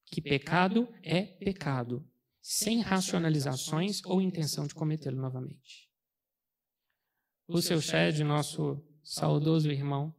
que 0.05 0.21
pecado 0.21 0.87
é 1.01 1.23
pecado, 1.23 2.05
sem 2.41 2.81
racionalizações 2.81 4.01
ou 4.05 4.21
intenção 4.21 4.67
de 4.67 4.75
cometê-lo 4.75 5.21
novamente. 5.21 5.89
O 7.47 7.61
seu 7.61 7.81
Shed, 7.81 8.23
nosso 8.23 8.83
saudoso 9.03 9.71
irmão, 9.71 10.13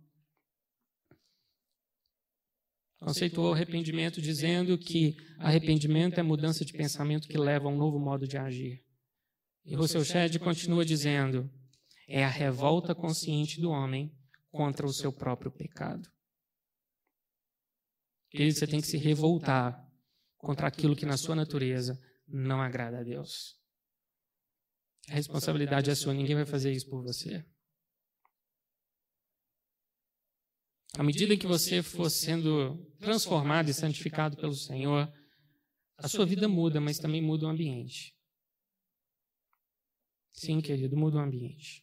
conceituou 3.02 3.52
arrependimento 3.52 4.22
dizendo 4.22 4.78
que 4.78 5.16
arrependimento 5.38 6.18
é 6.18 6.22
mudança 6.22 6.64
de 6.64 6.72
pensamento 6.72 7.26
que 7.26 7.36
leva 7.36 7.66
a 7.66 7.70
um 7.70 7.76
novo 7.76 7.98
modo 7.98 8.26
de 8.26 8.38
agir. 8.38 8.80
E 9.64 9.74
Russell 9.74 10.04
Shedd 10.04 10.38
continua 10.38 10.84
dizendo: 10.84 11.50
é 12.08 12.24
a 12.24 12.28
revolta 12.28 12.94
consciente 12.94 13.60
do 13.60 13.70
homem 13.70 14.16
contra 14.50 14.86
o 14.86 14.92
seu 14.92 15.12
próprio 15.12 15.50
pecado. 15.50 16.08
Querido, 18.30 18.56
você 18.56 18.66
tem 18.66 18.80
que 18.80 18.86
se 18.86 18.96
revoltar 18.96 19.84
contra 20.38 20.68
aquilo 20.68 20.96
que 20.96 21.04
na 21.04 21.16
sua 21.16 21.34
natureza 21.34 22.00
não 22.26 22.60
agrada 22.60 23.00
a 23.00 23.02
Deus. 23.02 23.56
A 25.08 25.14
responsabilidade 25.14 25.90
é 25.90 25.94
sua, 25.94 26.14
ninguém 26.14 26.36
vai 26.36 26.46
fazer 26.46 26.72
isso 26.72 26.88
por 26.88 27.02
você. 27.02 27.44
À 30.98 31.02
medida 31.02 31.36
que 31.38 31.46
você 31.46 31.82
for 31.82 32.10
sendo 32.10 32.76
transformado 32.98 33.70
e 33.70 33.74
santificado 33.74 34.36
pelo 34.36 34.54
Senhor, 34.54 35.10
a 35.96 36.06
sua 36.06 36.26
vida 36.26 36.46
muda, 36.46 36.82
mas 36.82 36.98
também 36.98 37.22
muda 37.22 37.46
o 37.46 37.48
ambiente. 37.48 38.14
Sim, 40.34 40.60
querido, 40.60 40.94
muda 40.94 41.16
o 41.16 41.20
ambiente. 41.20 41.82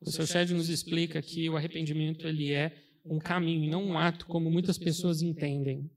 O 0.00 0.10
seu 0.10 0.24
Shed 0.24 0.54
nos 0.54 0.68
explica 0.68 1.20
que 1.20 1.50
o 1.50 1.56
arrependimento 1.56 2.28
ele 2.28 2.52
é 2.52 2.84
um 3.04 3.18
caminho 3.18 3.68
não 3.68 3.84
um 3.84 3.98
ato 3.98 4.26
como 4.26 4.48
muitas 4.48 4.78
pessoas 4.78 5.20
entendem. 5.20 5.90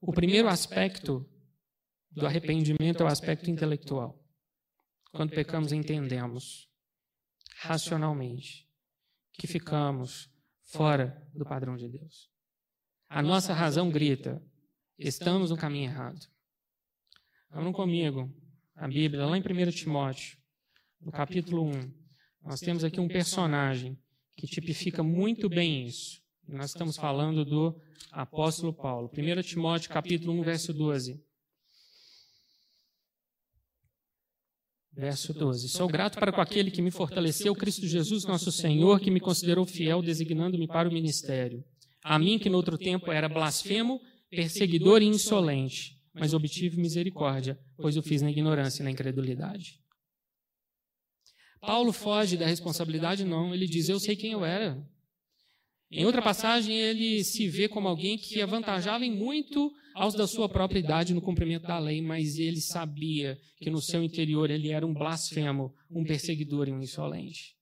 O 0.00 0.12
primeiro 0.12 0.48
aspecto 0.48 1.28
do 2.10 2.24
arrependimento 2.24 3.02
é 3.02 3.04
o 3.04 3.08
aspecto 3.08 3.50
intelectual. 3.50 4.18
Quando 5.12 5.34
pecamos, 5.34 5.72
entendemos 5.72 6.69
racionalmente 7.62 8.66
que 9.34 9.46
ficamos 9.46 10.30
fora 10.62 11.28
do 11.34 11.44
padrão 11.44 11.76
de 11.76 11.88
Deus. 11.88 12.30
A 13.08 13.22
nossa 13.22 13.52
razão 13.52 13.90
grita: 13.90 14.42
estamos 14.98 15.50
no 15.50 15.56
caminho 15.56 15.90
errado. 15.90 16.26
Vamos 17.50 17.74
comigo, 17.74 18.32
a 18.74 18.88
Bíblia, 18.88 19.26
lá 19.26 19.36
em 19.36 19.42
1 19.42 19.70
Timóteo, 19.72 20.38
no 21.00 21.12
capítulo 21.12 21.66
1. 21.66 21.92
Nós 22.42 22.60
temos 22.60 22.82
aqui 22.82 22.98
um 22.98 23.08
personagem 23.08 23.98
que 24.34 24.46
tipifica 24.46 25.02
muito 25.02 25.48
bem 25.48 25.86
isso. 25.86 26.22
Nós 26.48 26.70
estamos 26.70 26.96
falando 26.96 27.44
do 27.44 27.78
apóstolo 28.10 28.72
Paulo. 28.72 29.10
1 29.12 29.42
Timóteo, 29.42 29.90
capítulo 29.90 30.32
1, 30.40 30.42
verso 30.42 30.72
12. 30.72 31.22
Verso 34.92 35.32
12. 35.32 35.68
Sou 35.68 35.88
grato 35.88 36.18
para 36.18 36.32
com 36.32 36.40
aquele 36.40 36.70
que 36.70 36.82
me 36.82 36.90
fortaleceu, 36.90 37.54
Cristo 37.54 37.86
Jesus, 37.86 38.24
nosso 38.24 38.50
Senhor, 38.50 39.00
que 39.00 39.10
me 39.10 39.20
considerou 39.20 39.64
fiel, 39.64 40.02
designando-me 40.02 40.66
para 40.66 40.88
o 40.88 40.92
ministério. 40.92 41.64
A 42.02 42.18
mim, 42.18 42.38
que 42.38 42.50
no 42.50 42.56
outro 42.56 42.76
tempo 42.76 43.12
era 43.12 43.28
blasfemo, 43.28 44.00
perseguidor 44.30 45.02
e 45.02 45.06
insolente, 45.06 45.98
mas 46.12 46.34
obtive 46.34 46.80
misericórdia, 46.80 47.58
pois 47.76 47.96
o 47.96 48.02
fiz 48.02 48.20
na 48.22 48.30
ignorância 48.30 48.82
e 48.82 48.84
na 48.84 48.90
incredulidade. 48.90 49.80
Paulo 51.60 51.92
foge 51.92 52.36
da 52.36 52.46
responsabilidade, 52.46 53.24
não. 53.24 53.54
Ele 53.54 53.66
diz: 53.66 53.88
Eu 53.88 54.00
sei 54.00 54.16
quem 54.16 54.32
eu 54.32 54.44
era. 54.44 54.82
Em 55.90 56.06
outra 56.06 56.22
passagem, 56.22 56.76
ele 56.76 57.24
se 57.24 57.48
vê 57.48 57.68
como 57.68 57.88
alguém 57.88 58.16
que 58.16 58.40
avantajava 58.40 59.04
em 59.04 59.10
muito 59.10 59.72
aos 59.94 60.14
da 60.14 60.26
sua 60.26 60.48
própria 60.48 60.78
idade 60.78 61.12
no 61.12 61.20
cumprimento 61.20 61.66
da 61.66 61.78
lei, 61.78 62.00
mas 62.00 62.38
ele 62.38 62.60
sabia 62.60 63.36
que 63.58 63.70
no 63.70 63.82
seu 63.82 64.02
interior 64.02 64.50
ele 64.50 64.70
era 64.70 64.86
um 64.86 64.94
blasfemo, 64.94 65.74
um 65.90 66.04
perseguidor 66.04 66.68
e 66.68 66.72
um 66.72 66.80
insolente. 66.80 67.56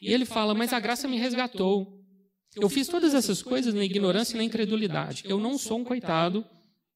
E 0.00 0.12
ele 0.12 0.24
fala: 0.24 0.54
Mas 0.54 0.72
a 0.72 0.80
graça 0.80 1.06
me 1.06 1.18
resgatou. 1.18 1.98
Eu 2.56 2.70
fiz 2.70 2.88
todas 2.88 3.12
essas 3.12 3.42
coisas 3.42 3.74
na 3.74 3.84
ignorância 3.84 4.34
e 4.34 4.38
na 4.38 4.44
incredulidade. 4.44 5.22
Eu 5.26 5.38
não 5.38 5.58
sou 5.58 5.78
um 5.78 5.84
coitado, 5.84 6.44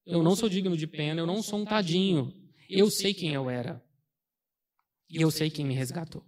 eu 0.07 0.23
não 0.23 0.35
sou 0.35 0.49
digno 0.49 0.77
de 0.77 0.87
pena, 0.87 1.21
eu 1.21 1.27
não 1.27 1.43
sou 1.43 1.61
um 1.61 1.65
tadinho. 1.65 2.33
Eu 2.69 2.91
sei 2.91 3.13
quem 3.13 3.35
eu 3.35 3.51
era. 3.51 3.85
E 5.11 5.21
eu 5.21 5.31
sei 5.31 5.51
quem 5.51 5.67
me 5.67 5.75
resgatou. 5.75 6.25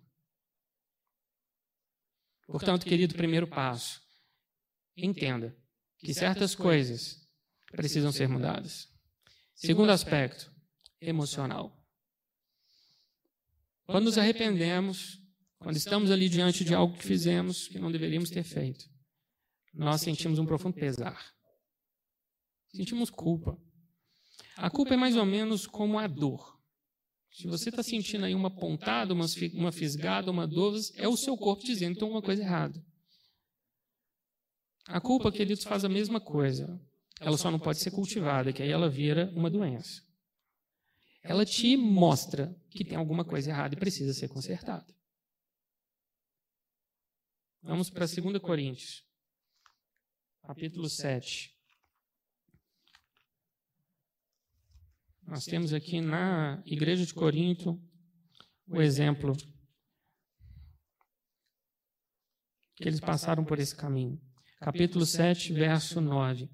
Portanto, 2.46 2.84
querido, 2.84 3.14
primeiro 3.14 3.46
passo, 3.46 4.03
entenda 4.96 5.56
que 5.98 6.14
certas 6.14 6.54
coisas 6.54 7.26
precisam 7.72 8.12
ser 8.12 8.28
mudadas. 8.28 8.88
Segundo 9.54 9.90
aspecto, 9.90 10.52
emocional. 11.00 11.80
Quando 13.86 14.04
nos 14.04 14.18
arrependemos, 14.18 15.20
quando 15.58 15.76
estamos 15.76 16.10
ali 16.10 16.28
diante 16.28 16.64
de 16.64 16.74
algo 16.74 16.96
que 16.96 17.04
fizemos 17.04 17.68
que 17.68 17.78
não 17.78 17.92
deveríamos 17.92 18.30
ter 18.30 18.42
feito, 18.42 18.88
nós 19.72 20.00
sentimos 20.00 20.38
um 20.38 20.46
profundo 20.46 20.74
pesar. 20.74 21.34
Sentimos 22.74 23.10
culpa. 23.10 23.58
A 24.56 24.70
culpa 24.70 24.94
é 24.94 24.96
mais 24.96 25.16
ou 25.16 25.24
menos 25.24 25.66
como 25.66 25.98
a 25.98 26.06
dor. 26.06 26.54
Se 27.30 27.48
você 27.48 27.68
está 27.68 27.82
sentindo 27.82 28.24
aí 28.24 28.34
uma 28.34 28.50
pontada, 28.50 29.12
uma, 29.12 29.72
fisgada, 29.72 30.30
uma 30.30 30.46
dor, 30.46 30.78
é 30.94 31.08
o 31.08 31.16
seu 31.16 31.36
corpo 31.36 31.64
dizendo 31.64 31.94
que 31.94 31.98
tem 32.00 32.06
alguma 32.06 32.22
coisa 32.22 32.42
errada. 32.42 32.84
A 34.86 35.00
culpa, 35.00 35.32
queridos, 35.32 35.64
faz 35.64 35.84
a 35.84 35.88
mesma 35.88 36.20
coisa. 36.20 36.80
Ela 37.20 37.36
só 37.36 37.50
não 37.50 37.58
pode 37.58 37.78
ser 37.78 37.90
cultivada, 37.90 38.52
que 38.52 38.62
aí 38.62 38.70
ela 38.70 38.88
vira 38.88 39.32
uma 39.34 39.50
doença. 39.50 40.02
Ela 41.22 41.46
te 41.46 41.76
mostra 41.76 42.54
que 42.70 42.84
tem 42.84 42.98
alguma 42.98 43.24
coisa 43.24 43.50
errada 43.50 43.74
e 43.74 43.78
precisa 43.78 44.12
ser 44.12 44.28
consertada. 44.28 44.94
Vamos 47.62 47.88
para 47.88 48.04
2 48.04 48.38
Coríntios, 48.40 49.02
capítulo 50.42 50.86
7. 50.86 51.54
Nós 55.22 55.46
temos 55.46 55.72
aqui 55.72 56.02
na 56.02 56.62
igreja 56.66 57.06
de 57.06 57.14
Corinto 57.14 57.82
o 58.66 58.82
exemplo 58.82 59.34
que 62.76 62.86
eles 62.86 63.00
passaram 63.00 63.42
por 63.46 63.58
esse 63.58 63.74
caminho. 63.74 64.20
Capítulo 64.60 65.04
7, 65.04 65.52
verso 65.52 66.00
9. 66.00 66.48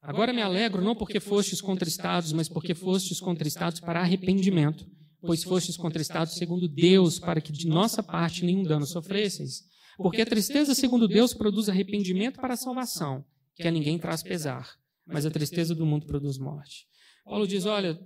Agora 0.00 0.32
me 0.32 0.42
alegro 0.42 0.82
não 0.82 0.96
porque 0.96 1.20
fostes 1.20 1.60
contristados, 1.60 2.32
mas 2.32 2.48
porque 2.48 2.74
fostes 2.74 3.20
contristados 3.20 3.78
para 3.78 4.00
arrependimento, 4.00 4.84
pois 5.20 5.44
fostes 5.44 5.76
contristados 5.76 6.34
segundo 6.34 6.68
Deus, 6.68 7.18
para 7.18 7.40
que 7.40 7.52
de 7.52 7.68
nossa 7.68 8.02
parte 8.02 8.44
nenhum 8.44 8.62
dano 8.62 8.86
sofresseis. 8.86 9.62
Porque 9.96 10.22
a 10.22 10.26
tristeza 10.26 10.74
segundo 10.74 11.06
Deus 11.06 11.34
produz 11.34 11.68
arrependimento 11.68 12.40
para 12.40 12.54
a 12.54 12.56
salvação, 12.56 13.24
que 13.54 13.68
a 13.68 13.70
ninguém 13.70 13.98
traz 13.98 14.22
pesar, 14.22 14.76
mas 15.06 15.24
a 15.24 15.30
tristeza 15.30 15.74
do 15.74 15.86
mundo 15.86 16.06
produz 16.06 16.38
morte. 16.38 16.86
Paulo 17.24 17.46
diz: 17.46 17.66
Olha, 17.66 17.96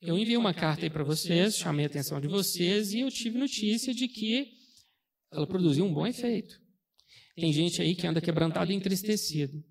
eu 0.00 0.16
enviei 0.16 0.36
uma 0.36 0.54
carta 0.54 0.84
aí 0.84 0.90
para 0.90 1.02
vocês, 1.02 1.56
chamei 1.56 1.86
a 1.86 1.88
atenção 1.88 2.20
de 2.20 2.28
vocês 2.28 2.92
e 2.92 3.00
eu 3.00 3.10
tive 3.10 3.38
notícia 3.38 3.92
de 3.92 4.06
que 4.06 4.52
ela 5.32 5.46
produziu 5.46 5.84
um 5.84 5.92
bom 5.92 6.06
efeito. 6.06 6.60
Tem 7.38 7.52
gente 7.52 7.80
aí 7.80 7.94
que 7.94 8.06
anda 8.06 8.20
quebrantado 8.20 8.72
e 8.72 8.74
entristecido. 8.74 9.62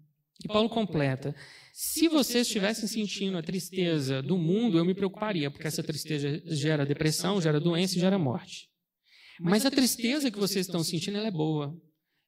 E 0.43 0.47
Paulo 0.47 0.69
completa: 0.69 1.35
se 1.73 2.07
vocês 2.07 2.47
estivessem 2.47 2.87
sentindo 2.87 3.37
a 3.37 3.43
tristeza 3.43 4.21
do 4.21 4.37
mundo, 4.37 4.77
eu 4.77 4.85
me 4.85 4.93
preocuparia, 4.93 5.51
porque 5.51 5.67
essa 5.67 5.83
tristeza 5.83 6.41
gera 6.45 6.85
depressão, 6.85 7.41
gera 7.41 7.59
doença 7.59 7.97
e 7.97 7.99
gera 7.99 8.17
morte. 8.17 8.69
Mas 9.39 9.65
a 9.65 9.71
tristeza 9.71 10.31
que 10.31 10.39
vocês 10.39 10.65
estão 10.65 10.83
sentindo 10.83 11.17
é 11.17 11.29
boa. 11.29 11.75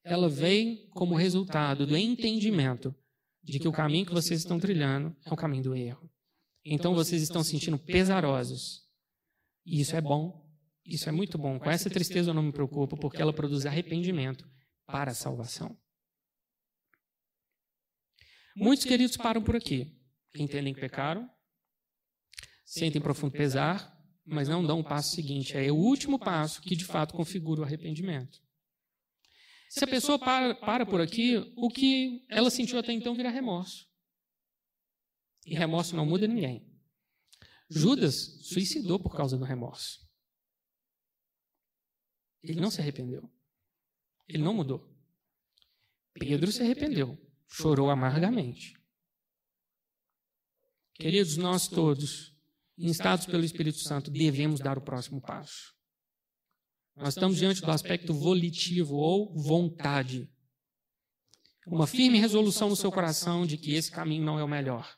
Ela 0.04 0.30
vem 0.30 0.88
como 0.92 1.16
resultado 1.16 1.86
do 1.86 1.98
entendimento 1.98 2.94
de 3.44 3.60
que 3.60 3.68
o 3.68 3.72
caminho 3.72 4.06
que 4.06 4.14
vocês 4.14 4.40
estão 4.42 4.60
trilhando 4.60 5.16
é 5.26 5.34
o 5.34 5.38
caminho 5.38 5.64
do 5.64 5.76
erro. 5.76 6.10
Então 6.64 6.94
vocês 6.94 7.22
estão 7.22 7.44
sentindo 7.44 7.78
pesarosos. 7.78 8.84
E 9.66 9.82
isso 9.82 9.96
é 9.96 10.02
bom. 10.02 10.48
Isso 10.86 11.08
é 11.10 11.12
muito 11.12 11.38
bom. 11.38 11.60
Com 11.60 11.70
essa 11.70 11.90
tristeza 11.90 12.30
eu 12.30 12.34
não 12.34 12.44
me 12.44 12.52
preocupo, 12.52 12.98
porque 12.98 13.22
ela 13.22 13.34
produz 13.34 13.66
arrependimento 13.66 14.48
para 14.92 15.12
a 15.12 15.16
salvação. 15.16 15.78
Muitos 18.56 18.86
queridos 18.86 19.16
param 19.16 19.44
por 19.44 19.56
aqui. 19.56 19.96
Entendem 20.36 20.74
que 20.74 20.82
pecaram, 20.82 21.30
sentem 22.66 23.02
profundo 23.02 23.32
pesar, 23.32 23.98
mas 24.26 24.48
não 24.48 24.66
dão 24.66 24.80
o 24.80 24.84
passo 24.84 25.16
seguinte. 25.16 25.56
É 25.58 25.72
o 25.72 25.76
último 25.76 26.20
passo 26.20 26.62
que 26.62 26.76
de 26.76 26.86
fato 26.86 27.14
configura 27.14 27.62
o 27.62 27.64
arrependimento. 27.64 28.42
Se 29.70 29.84
a 29.84 29.88
pessoa 29.88 30.18
para, 30.18 30.56
para 30.56 30.86
por 30.86 31.00
aqui, 31.00 31.38
o 31.56 31.70
que 31.70 32.26
ela 32.30 32.50
sentiu 32.50 32.80
até 32.80 32.92
então 32.92 33.16
vira 33.16 33.30
remorso. 33.30 33.88
E 35.46 35.56
remorso 35.56 35.96
não 35.96 36.06
muda 36.06 36.28
ninguém. 36.28 36.68
Judas 37.70 38.40
suicidou 38.42 39.00
por 39.00 39.16
causa 39.16 39.38
do 39.38 39.46
remorso. 39.46 40.08
Ele 42.42 42.60
não 42.60 42.72
se 42.72 42.82
arrependeu. 42.82 43.32
Ele 44.30 44.44
não 44.44 44.54
mudou. 44.54 44.88
Pedro 46.14 46.52
se 46.52 46.62
arrependeu, 46.62 47.18
chorou 47.48 47.90
amargamente. 47.90 48.80
Queridos, 50.94 51.36
nós 51.38 51.68
todos, 51.68 52.36
instados 52.78 53.26
pelo 53.26 53.44
Espírito 53.44 53.80
Santo, 53.80 54.12
devemos 54.12 54.60
dar 54.60 54.78
o 54.78 54.82
próximo 54.82 55.20
passo. 55.20 55.74
Nós 56.96 57.10
estamos 57.10 57.38
diante 57.38 57.62
do 57.62 57.72
aspecto 57.72 58.14
volitivo 58.14 58.96
ou 58.96 59.34
vontade. 59.34 60.30
Uma 61.66 61.88
firme 61.88 62.20
resolução 62.20 62.70
no 62.70 62.76
seu 62.76 62.92
coração 62.92 63.46
de 63.46 63.58
que 63.58 63.74
esse 63.74 63.90
caminho 63.90 64.26
não 64.26 64.38
é 64.38 64.44
o 64.44 64.48
melhor. 64.48 64.98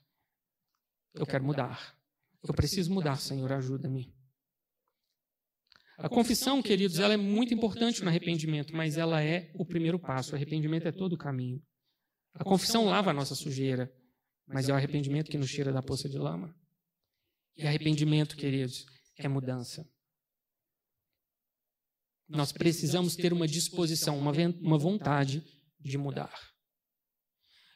Eu 1.14 1.26
quero 1.26 1.44
mudar. 1.44 1.96
Eu 2.44 2.54
preciso 2.54 2.92
mudar, 2.92 3.18
Senhor, 3.18 3.52
ajuda-me. 3.52 4.14
A 5.98 6.10
confissão, 6.10 6.62
queridos, 6.62 7.00
ela 7.00 7.14
é 7.14 7.18
muito 7.18 7.54
importante 7.54 8.02
no 8.02 8.10
arrependimento, 8.10 8.76
mas 8.76 8.98
ela 8.98 9.24
é 9.24 9.52
o 9.56 9.66
primeiro 9.66 10.00
passo. 10.00 10.34
O 10.34 10.36
arrependimento 10.36 10.88
é 10.88 10.92
todo 10.92 11.14
o 11.14 11.18
caminho. 11.18 11.62
A 12.34 12.44
confissão 12.44 12.86
lava 12.86 13.12
a 13.12 13.14
nossa 13.14 13.36
sujeira, 13.36 13.92
mas 14.48 14.68
é 14.70 14.74
o 14.74 14.76
arrependimento 14.76 15.30
que 15.30 15.38
nos 15.38 15.52
tira 15.52 15.72
da 15.72 15.82
poça 15.82 16.10
de 16.10 16.18
lama. 16.18 16.56
E 17.56 17.68
arrependimento, 17.68 18.36
queridos, 18.36 18.86
é 19.18 19.28
mudança. 19.28 19.86
Nós 22.28 22.52
precisamos 22.52 23.16
ter 23.16 23.34
uma 23.34 23.46
disposição, 23.46 24.18
uma 24.18 24.78
vontade 24.78 25.44
de 25.80 25.98
mudar. 25.98 26.34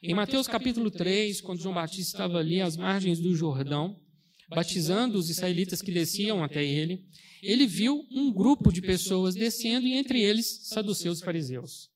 Em 0.02 0.14
Mateus 0.14 0.46
capítulo 0.46 0.90
3, 0.90 1.40
quando 1.40 1.60
João 1.60 1.74
Batista 1.74 2.16
estava 2.16 2.38
ali 2.38 2.60
às 2.60 2.76
margens 2.76 3.20
do 3.20 3.34
Jordão, 3.34 4.00
batizando 4.48 5.18
os 5.18 5.28
israelitas 5.28 5.82
que 5.82 5.92
desciam 5.92 6.42
até 6.42 6.64
ele, 6.64 7.06
ele 7.42 7.66
viu 7.66 8.06
um 8.10 8.32
grupo 8.32 8.72
de 8.72 8.80
pessoas 8.80 9.34
descendo 9.34 9.86
e 9.86 9.94
entre 9.94 10.20
eles 10.20 10.68
saduceus 10.68 11.20
e 11.20 11.24
fariseus. 11.24 11.90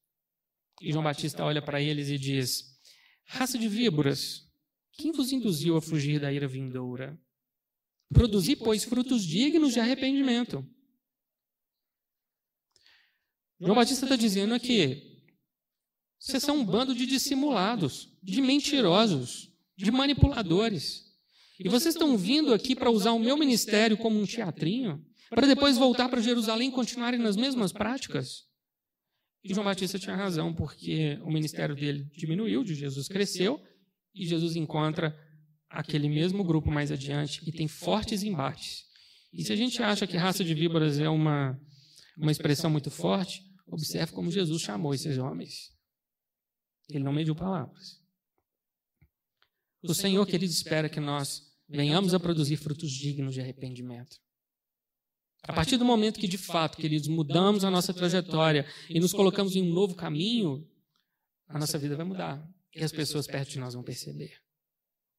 E 0.80 0.92
João 0.92 1.04
Batista 1.04 1.44
olha 1.44 1.62
para 1.62 1.80
eles 1.80 2.08
e 2.08 2.18
diz: 2.18 2.64
Raça 3.24 3.58
de 3.58 3.68
víboras, 3.68 4.48
quem 4.92 5.12
vos 5.12 5.32
induziu 5.32 5.76
a 5.76 5.82
fugir 5.82 6.20
da 6.20 6.32
ira 6.32 6.48
vindoura? 6.48 7.20
Produzi, 8.12 8.56
pois, 8.56 8.84
frutos 8.84 9.24
dignos 9.24 9.72
de 9.72 9.80
arrependimento. 9.80 10.66
João 13.60 13.76
Batista 13.76 14.06
está 14.06 14.16
dizendo 14.16 14.54
aqui: 14.54 15.10
vocês 16.18 16.42
são 16.42 16.58
um 16.58 16.64
bando 16.64 16.94
de 16.94 17.06
dissimulados, 17.06 18.12
de 18.22 18.42
mentirosos, 18.42 19.50
de 19.76 19.90
manipuladores. 19.90 21.09
E 21.62 21.68
vocês 21.68 21.94
estão 21.94 22.16
vindo 22.16 22.54
aqui 22.54 22.74
para 22.74 22.90
usar 22.90 23.12
o 23.12 23.18
meu 23.18 23.36
ministério 23.36 23.98
como 23.98 24.18
um 24.18 24.24
teatrinho, 24.24 25.04
para 25.28 25.46
depois 25.46 25.76
voltar 25.76 26.08
para 26.08 26.22
Jerusalém 26.22 26.70
e 26.70 26.72
continuarem 26.72 27.20
nas 27.20 27.36
mesmas 27.36 27.70
práticas? 27.70 28.46
E 29.44 29.52
João 29.52 29.64
Batista 29.64 29.98
tinha 29.98 30.16
razão, 30.16 30.54
porque 30.54 31.18
o 31.22 31.30
ministério 31.30 31.76
dele 31.76 32.10
diminuiu, 32.16 32.64
de 32.64 32.74
Jesus 32.74 33.08
cresceu, 33.08 33.62
e 34.14 34.26
Jesus 34.26 34.56
encontra 34.56 35.14
aquele 35.68 36.08
mesmo 36.08 36.42
grupo 36.42 36.70
mais 36.70 36.90
adiante 36.90 37.42
e 37.46 37.52
tem 37.52 37.68
fortes 37.68 38.22
embates. 38.22 38.86
E 39.30 39.44
se 39.44 39.52
a 39.52 39.56
gente 39.56 39.82
acha 39.82 40.06
que 40.06 40.16
raça 40.16 40.42
de 40.42 40.54
víboras 40.54 40.98
é 40.98 41.10
uma, 41.10 41.60
uma 42.16 42.32
expressão 42.32 42.70
muito 42.70 42.90
forte, 42.90 43.44
observe 43.66 44.12
como 44.12 44.30
Jesus 44.30 44.62
chamou 44.62 44.94
esses 44.94 45.18
homens. 45.18 45.70
Ele 46.88 47.04
não 47.04 47.12
mediu 47.12 47.34
palavras. 47.34 48.00
O 49.82 49.94
Senhor, 49.94 50.26
querido, 50.26 50.52
espera 50.52 50.88
que 50.88 51.00
nós 51.00 51.49
venhamos 51.70 52.12
a 52.12 52.20
produzir 52.20 52.56
frutos 52.56 52.90
dignos 52.90 53.34
de 53.34 53.40
arrependimento. 53.40 54.18
A 55.42 55.52
partir 55.52 55.78
do 55.78 55.84
momento 55.84 56.20
que, 56.20 56.28
de 56.28 56.36
fato, 56.36 56.76
queridos, 56.76 57.08
mudamos 57.08 57.64
a 57.64 57.70
nossa 57.70 57.94
trajetória 57.94 58.66
e 58.88 59.00
nos 59.00 59.12
colocamos 59.12 59.56
em 59.56 59.62
um 59.62 59.72
novo 59.72 59.94
caminho, 59.94 60.68
a 61.48 61.58
nossa 61.58 61.78
vida 61.78 61.96
vai 61.96 62.04
mudar. 62.04 62.46
E 62.74 62.84
as 62.84 62.92
pessoas 62.92 63.26
perto 63.26 63.50
de 63.50 63.58
nós 63.58 63.74
vão 63.74 63.82
perceber. 63.82 64.38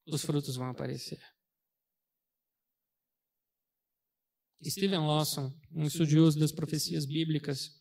Os 0.06 0.22
frutos 0.22 0.56
vão 0.56 0.68
aparecer. 0.68 1.20
Stephen 4.64 5.00
Lawson, 5.00 5.52
um 5.72 5.84
estudioso 5.84 6.38
das 6.38 6.52
profecias 6.52 7.04
bíblicas, 7.04 7.72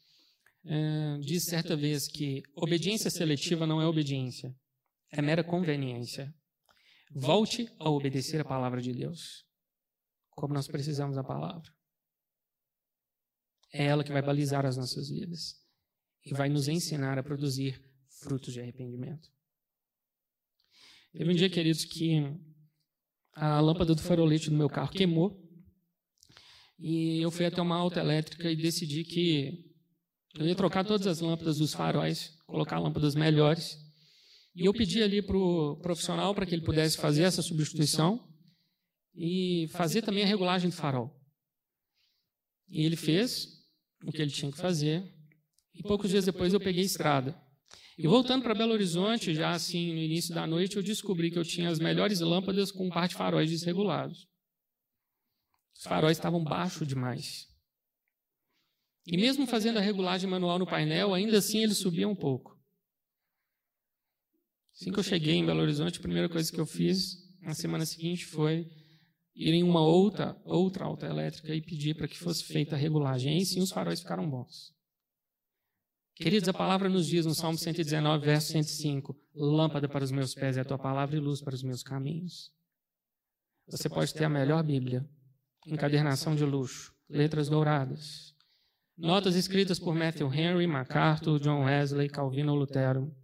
é, 0.65 1.17
disse 1.19 1.51
certa 1.51 1.75
vez 1.75 2.07
que 2.07 2.41
obediência 2.55 3.09
seletiva 3.09 3.67
não 3.67 3.81
é 3.81 3.85
obediência, 3.85 4.55
é 5.11 5.21
mera 5.21 5.43
conveniência. 5.43 6.33
Volte 7.13 7.69
a 7.77 7.89
obedecer 7.89 8.39
a 8.39 8.45
palavra 8.45 8.81
de 8.81 8.93
Deus, 8.93 9.45
como 10.29 10.53
nós 10.53 10.67
precisamos 10.67 11.15
da 11.15 11.23
palavra. 11.23 11.69
É 13.73 13.85
ela 13.85 14.03
que 14.03 14.11
vai 14.11 14.21
balizar 14.21 14.65
as 14.65 14.77
nossas 14.77 15.09
vidas 15.09 15.55
e 16.25 16.33
vai 16.33 16.47
nos 16.47 16.67
ensinar 16.69 17.17
a 17.17 17.23
produzir 17.23 17.81
frutos 18.21 18.53
de 18.53 18.61
arrependimento. 18.61 19.29
Teve 21.11 21.29
um 21.29 21.35
dia, 21.35 21.49
queridos, 21.49 21.83
que 21.83 22.21
a 23.33 23.59
lâmpada 23.59 23.93
do 23.93 24.01
farolete 24.01 24.49
do 24.49 24.55
meu 24.55 24.69
carro 24.69 24.91
queimou 24.91 25.37
e 26.79 27.21
eu 27.21 27.29
fui 27.29 27.45
até 27.45 27.61
uma 27.61 27.75
alta 27.75 27.99
elétrica 27.99 28.49
e 28.49 28.55
decidi 28.55 29.03
que 29.03 29.69
eu 30.35 30.47
ia 30.47 30.55
trocar 30.55 30.85
todas 30.85 31.05
as 31.07 31.19
lâmpadas 31.19 31.57
dos 31.57 31.73
faróis, 31.73 32.37
colocar 32.45 32.79
lâmpadas 32.79 33.15
melhores 33.15 33.77
e 34.53 34.65
eu 34.65 34.73
pedi 34.73 35.01
ali 35.01 35.21
para 35.21 35.37
o 35.37 35.77
profissional 35.77 36.35
para 36.35 36.45
que 36.45 36.53
ele 36.53 36.65
pudesse 36.65 36.97
fazer 36.97 37.23
essa 37.23 37.41
substituição 37.41 38.27
e 39.15 39.67
fazer 39.71 40.01
também 40.01 40.23
a 40.23 40.27
regulagem 40.27 40.69
do 40.69 40.75
farol. 40.75 41.17
E 42.67 42.85
ele 42.85 42.95
fez 42.95 43.65
o 44.03 44.11
que 44.11 44.21
ele 44.21 44.31
tinha 44.31 44.51
que 44.51 44.57
fazer. 44.57 45.03
E 45.73 45.81
poucos 45.81 46.09
dias 46.09 46.25
depois 46.25 46.53
eu 46.53 46.59
peguei 46.59 46.83
estrada. 46.83 47.39
E 47.97 48.07
voltando 48.07 48.43
para 48.43 48.55
Belo 48.55 48.73
Horizonte, 48.73 49.33
já 49.33 49.51
assim 49.51 49.93
no 49.93 49.99
início 49.99 50.33
da 50.33 50.47
noite, 50.47 50.75
eu 50.75 50.83
descobri 50.83 51.31
que 51.31 51.37
eu 51.37 51.43
tinha 51.43 51.69
as 51.69 51.79
melhores 51.79 52.19
lâmpadas 52.19 52.71
com 52.71 52.87
um 52.87 52.89
par 52.89 53.07
de 53.07 53.15
faróis 53.15 53.49
desregulados. 53.49 54.27
Os 55.75 55.83
faróis 55.83 56.17
estavam 56.17 56.43
baixos 56.43 56.87
demais. 56.87 57.47
E 59.05 59.17
mesmo 59.17 59.47
fazendo 59.47 59.77
a 59.77 59.81
regulagem 59.81 60.29
manual 60.29 60.59
no 60.59 60.67
painel, 60.67 61.13
ainda 61.13 61.37
assim 61.37 61.63
eles 61.63 61.77
subiam 61.77 62.11
um 62.11 62.15
pouco. 62.15 62.60
Assim 64.81 64.91
que 64.91 64.97
eu 64.97 65.03
cheguei 65.03 65.35
em 65.35 65.45
Belo 65.45 65.61
Horizonte, 65.61 65.99
a 65.99 66.01
primeira 66.01 66.27
coisa 66.27 66.51
que 66.51 66.59
eu 66.59 66.65
fiz 66.65 67.15
na 67.39 67.53
semana 67.53 67.85
seguinte 67.85 68.25
foi 68.25 68.67
ir 69.35 69.53
em 69.53 69.61
uma 69.61 69.79
outra, 69.79 70.35
outra 70.43 70.85
alta 70.85 71.05
elétrica 71.05 71.53
e 71.53 71.61
pedir 71.61 71.93
para 71.93 72.07
que 72.07 72.17
fosse 72.17 72.43
feita 72.45 72.75
a 72.75 72.79
regulagem. 72.79 73.31
Aí 73.31 73.45
sim 73.45 73.61
os 73.61 73.69
faróis 73.69 73.99
ficaram 73.99 74.27
bons. 74.27 74.73
Queridos, 76.15 76.49
a 76.49 76.53
palavra 76.53 76.89
nos 76.89 77.05
diz 77.05 77.27
no 77.27 77.35
Salmo 77.35 77.59
119, 77.59 78.25
verso 78.25 78.53
105: 78.53 79.15
Lâmpada 79.35 79.87
para 79.87 80.03
os 80.03 80.09
meus 80.09 80.33
pés 80.33 80.57
é 80.57 80.61
a 80.61 80.65
tua 80.65 80.79
palavra 80.79 81.15
e 81.15 81.19
luz 81.19 81.43
para 81.43 81.53
os 81.53 81.61
meus 81.61 81.83
caminhos. 81.83 82.51
Você 83.67 83.87
pode 83.87 84.11
ter 84.15 84.23
a 84.23 84.29
melhor 84.29 84.63
Bíblia, 84.63 85.07
encadernação 85.67 86.33
de 86.35 86.43
luxo, 86.43 86.91
letras 87.07 87.47
douradas, 87.47 88.33
notas 88.97 89.35
escritas 89.35 89.77
por 89.77 89.93
Matthew 89.93 90.33
Henry, 90.33 90.65
MacArthur, 90.65 91.39
John 91.39 91.65
Wesley, 91.65 92.09
Calvino 92.09 92.55
Lutero 92.55 93.15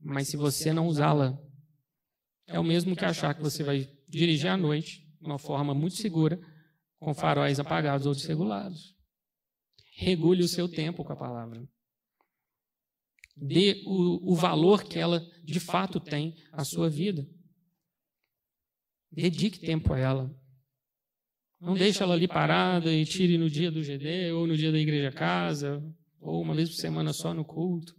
mas 0.00 0.28
se 0.28 0.36
você 0.36 0.72
não 0.72 0.86
usá-la, 0.86 1.38
é 2.46 2.58
o 2.58 2.64
mesmo 2.64 2.96
que 2.96 3.04
achar 3.04 3.34
que 3.34 3.42
você 3.42 3.62
vai 3.62 3.88
dirigir 4.08 4.48
à 4.48 4.56
noite, 4.56 5.06
de 5.20 5.26
uma 5.26 5.38
forma 5.38 5.74
muito 5.74 5.96
segura, 5.96 6.40
com 6.98 7.14
faróis 7.14 7.60
apagados 7.60 8.06
ou 8.06 8.14
desregulados. 8.14 8.96
Regule 9.96 10.42
o 10.42 10.48
seu 10.48 10.68
tempo 10.68 11.04
com 11.04 11.12
a 11.12 11.16
palavra. 11.16 11.68
Dê 13.36 13.82
o, 13.86 14.32
o 14.32 14.34
valor 14.34 14.84
que 14.84 14.98
ela 14.98 15.20
de 15.44 15.60
fato 15.60 16.00
tem 16.00 16.36
à 16.52 16.64
sua 16.64 16.88
vida. 16.88 17.28
Dedique 19.10 19.60
tempo 19.60 19.92
a 19.92 19.98
ela. 19.98 20.38
Não 21.60 21.74
deixe 21.74 22.02
ela 22.02 22.14
ali 22.14 22.28
parada 22.28 22.92
e 22.92 23.04
tire 23.04 23.36
no 23.36 23.50
dia 23.50 23.70
do 23.70 23.82
GD, 23.82 24.32
ou 24.32 24.46
no 24.46 24.56
dia 24.56 24.70
da 24.70 24.78
igreja 24.78 25.10
casa, 25.10 25.82
ou 26.20 26.40
uma 26.40 26.54
vez 26.54 26.68
por 26.68 26.76
semana 26.76 27.12
só 27.12 27.34
no 27.34 27.44
culto. 27.44 27.96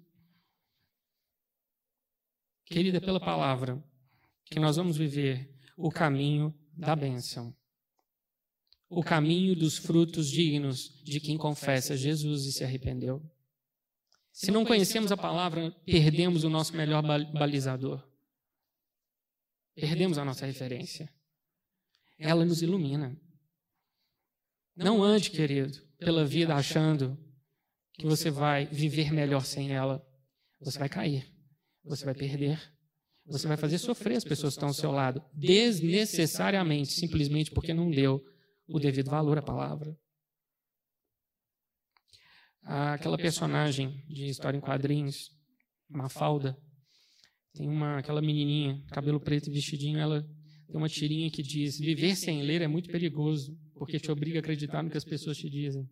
Querida, 2.69 3.01
pela 3.01 3.19
palavra, 3.19 3.83
que 4.45 4.59
nós 4.59 4.75
vamos 4.75 4.95
viver 4.95 5.51
o 5.75 5.89
caminho 5.89 6.53
da 6.71 6.95
bênção. 6.95 7.55
O 8.87 9.03
caminho 9.03 9.55
dos 9.55 9.77
frutos 9.77 10.29
dignos 10.29 11.01
de 11.03 11.19
quem 11.19 11.37
confessa 11.37 11.97
Jesus 11.97 12.45
e 12.45 12.51
se 12.51 12.63
arrependeu. 12.63 13.23
Se 14.31 14.51
não 14.51 14.63
conhecemos 14.63 15.11
a 15.11 15.17
palavra, 15.17 15.71
perdemos 15.85 16.43
o 16.43 16.49
nosso 16.49 16.75
melhor 16.75 17.01
balizador. 17.01 18.07
perdemos 19.75 20.17
a 20.17 20.25
nossa 20.25 20.45
referência. 20.45 21.11
Ela 22.17 22.45
nos 22.45 22.61
ilumina. 22.61 23.17
Não 24.75 25.01
ande, 25.03 25.31
querido, 25.31 25.81
pela 25.97 26.25
vida 26.25 26.53
achando 26.53 27.17
que 27.93 28.05
você 28.05 28.29
vai 28.29 28.65
viver 28.65 29.11
melhor 29.11 29.45
sem 29.45 29.71
ela. 29.71 30.05
Você 30.59 30.77
vai 30.77 30.89
cair, 30.89 31.33
você 31.83 32.05
vai 32.05 32.13
perder, 32.13 32.59
você 33.25 33.47
vai 33.47 33.57
fazer 33.57 33.77
sofrer 33.77 34.17
as 34.17 34.23
pessoas 34.23 34.53
que 34.53 34.57
estão 34.57 34.69
ao 34.69 34.73
seu 34.73 34.91
lado, 34.91 35.23
desnecessariamente, 35.33 36.91
simplesmente 36.93 37.51
porque 37.51 37.73
não 37.73 37.89
deu 37.89 38.23
o 38.67 38.79
devido 38.79 39.09
valor 39.09 39.37
à 39.37 39.41
palavra. 39.41 39.97
Aquela 42.61 43.17
personagem 43.17 44.03
de 44.07 44.25
história 44.25 44.57
em 44.57 44.61
quadrinhos, 44.61 45.31
Mafalda, 45.87 46.57
tem 47.53 47.67
uma, 47.67 47.97
aquela 47.97 48.21
menininha, 48.21 48.83
cabelo 48.89 49.19
preto 49.19 49.49
e 49.49 49.53
vestidinho, 49.53 49.97
ela 49.97 50.21
tem 50.67 50.77
uma 50.77 50.89
tirinha 50.89 51.31
que 51.31 51.41
diz: 51.41 51.79
Viver 51.79 52.15
sem 52.15 52.43
ler 52.43 52.61
é 52.61 52.67
muito 52.67 52.89
perigoso, 52.89 53.57
porque 53.73 53.99
te 53.99 54.11
obriga 54.11 54.37
a 54.37 54.41
acreditar 54.41 54.83
no 54.83 54.89
que 54.89 54.97
as 54.97 55.05
pessoas 55.05 55.37
te 55.37 55.49
dizem. 55.49 55.89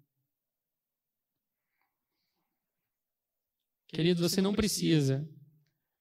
Querido, 3.87 4.21
você 4.21 4.41
não 4.41 4.53
precisa 4.53 5.27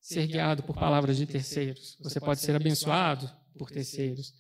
ser 0.07 0.29
guiado 0.29 0.63
por 0.63 0.77
palavras 0.77 1.17
de 1.17 1.27
terceiros. 1.27 1.97
Você 2.01 2.21
pode 2.21 2.39
ser 2.41 2.55
abençoado 2.55 3.29
por 3.59 3.73
terceiros, 3.73 4.33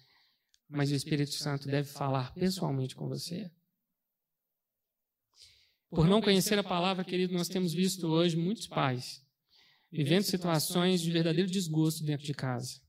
mas 0.68 0.92
o 0.92 0.94
Espírito 0.94 1.32
Santo 1.32 1.66
deve 1.66 1.88
falar 1.88 2.32
pessoalmente 2.34 2.94
com 2.94 3.08
você. 3.08 3.50
Por 5.90 6.06
não 6.06 6.22
conhecer 6.22 6.56
a 6.56 6.62
palavra, 6.62 7.04
querido, 7.04 7.34
nós 7.34 7.48
temos 7.48 7.74
visto 7.74 8.06
hoje 8.06 8.36
muitos 8.36 8.68
pais 8.68 9.26
vivendo 9.90 10.22
situações 10.22 11.00
de 11.00 11.10
verdadeiro 11.10 11.50
desgosto 11.50 12.04
dentro 12.04 12.24
de 12.24 12.34
casa. 12.34 12.80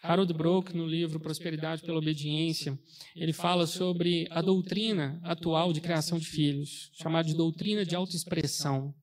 Harold 0.00 0.32
Brook, 0.32 0.76
no 0.76 0.86
livro 0.86 1.18
Prosperidade 1.18 1.82
pela 1.82 1.98
Obediência, 1.98 2.78
ele 3.16 3.32
fala 3.32 3.66
sobre 3.66 4.28
a 4.30 4.40
doutrina 4.42 5.18
atual 5.24 5.72
de 5.72 5.80
criação 5.80 6.18
de 6.18 6.26
filhos, 6.26 6.90
chamada 6.92 7.26
de 7.26 7.34
doutrina 7.34 7.84
de 7.84 7.96
autoexpressão. 7.96 8.94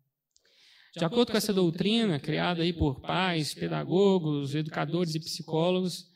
De 0.95 1.03
acordo 1.03 1.31
com 1.31 1.37
essa 1.37 1.51
doutrina, 1.51 2.19
criada 2.19 2.61
aí 2.61 2.71
por 2.71 3.01
pais, 3.01 3.53
pedagogos, 3.53 4.53
educadores 4.53 5.15
e 5.15 5.19
psicólogos, 5.19 6.07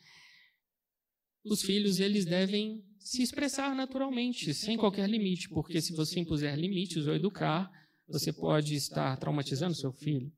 os 1.44 1.62
filhos 1.62 1.98
eles 1.98 2.24
devem 2.24 2.84
se 3.00 3.22
expressar 3.22 3.74
naturalmente, 3.74 4.54
sem 4.54 4.76
qualquer 4.76 5.08
limite, 5.08 5.48
porque 5.48 5.80
se 5.80 5.94
você 5.94 6.20
impuser 6.20 6.56
limites 6.56 7.06
ou 7.06 7.14
educar, 7.14 7.70
você 8.06 8.32
pode 8.32 8.74
estar 8.74 9.16
traumatizando 9.16 9.74
seu 9.74 9.92
filho, 9.92 10.32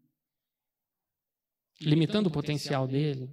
limitando 1.83 2.29
o 2.29 2.33
potencial 2.33 2.89
dele, 2.89 3.31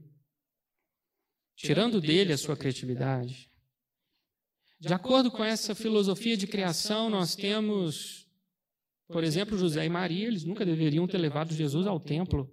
tirando 1.56 2.02
dele 2.02 2.34
a 2.34 2.38
sua 2.38 2.58
criatividade. 2.58 3.50
De 4.80 4.94
acordo 4.94 5.32
com 5.32 5.44
essa 5.44 5.74
filosofia 5.74 6.36
de 6.36 6.48
criação, 6.48 7.10
nós 7.10 7.36
temos 7.36 8.27
por 9.08 9.24
exemplo, 9.24 9.58
José 9.58 9.86
e 9.86 9.90
Maria, 9.90 10.28
eles 10.28 10.44
nunca 10.44 10.66
deveriam 10.66 11.08
ter 11.08 11.18
levado 11.18 11.54
Jesus 11.54 11.88
ao 11.88 12.00
templo. 12.00 12.52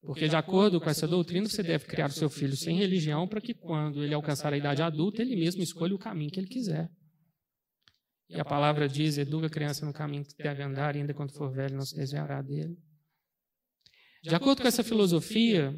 Porque, 0.00 0.26
de 0.26 0.34
acordo 0.34 0.80
com 0.80 0.90
essa 0.90 1.06
doutrina, 1.06 1.48
você 1.48 1.62
deve 1.62 1.84
criar 1.84 2.08
o 2.08 2.12
seu 2.12 2.28
filho 2.28 2.56
sem 2.56 2.76
religião 2.76 3.28
para 3.28 3.40
que, 3.40 3.54
quando 3.54 4.02
ele 4.02 4.14
alcançar 4.14 4.52
a 4.52 4.56
idade 4.56 4.82
adulta, 4.82 5.22
ele 5.22 5.36
mesmo 5.36 5.62
escolha 5.62 5.94
o 5.94 5.98
caminho 5.98 6.30
que 6.30 6.40
ele 6.40 6.48
quiser. 6.48 6.90
E 8.28 8.40
a 8.40 8.44
palavra 8.44 8.88
diz: 8.88 9.18
educa 9.18 9.46
a 9.46 9.50
criança 9.50 9.86
no 9.86 9.92
caminho 9.92 10.24
que 10.24 10.42
deve 10.42 10.62
andar, 10.62 10.96
e 10.96 11.00
ainda 11.00 11.14
quando 11.14 11.32
for 11.32 11.52
velho, 11.52 11.76
não 11.76 11.84
se 11.84 11.94
desviará 11.94 12.42
dele. 12.42 12.76
De 14.22 14.34
acordo 14.34 14.62
com 14.62 14.68
essa 14.68 14.82
filosofia, 14.82 15.72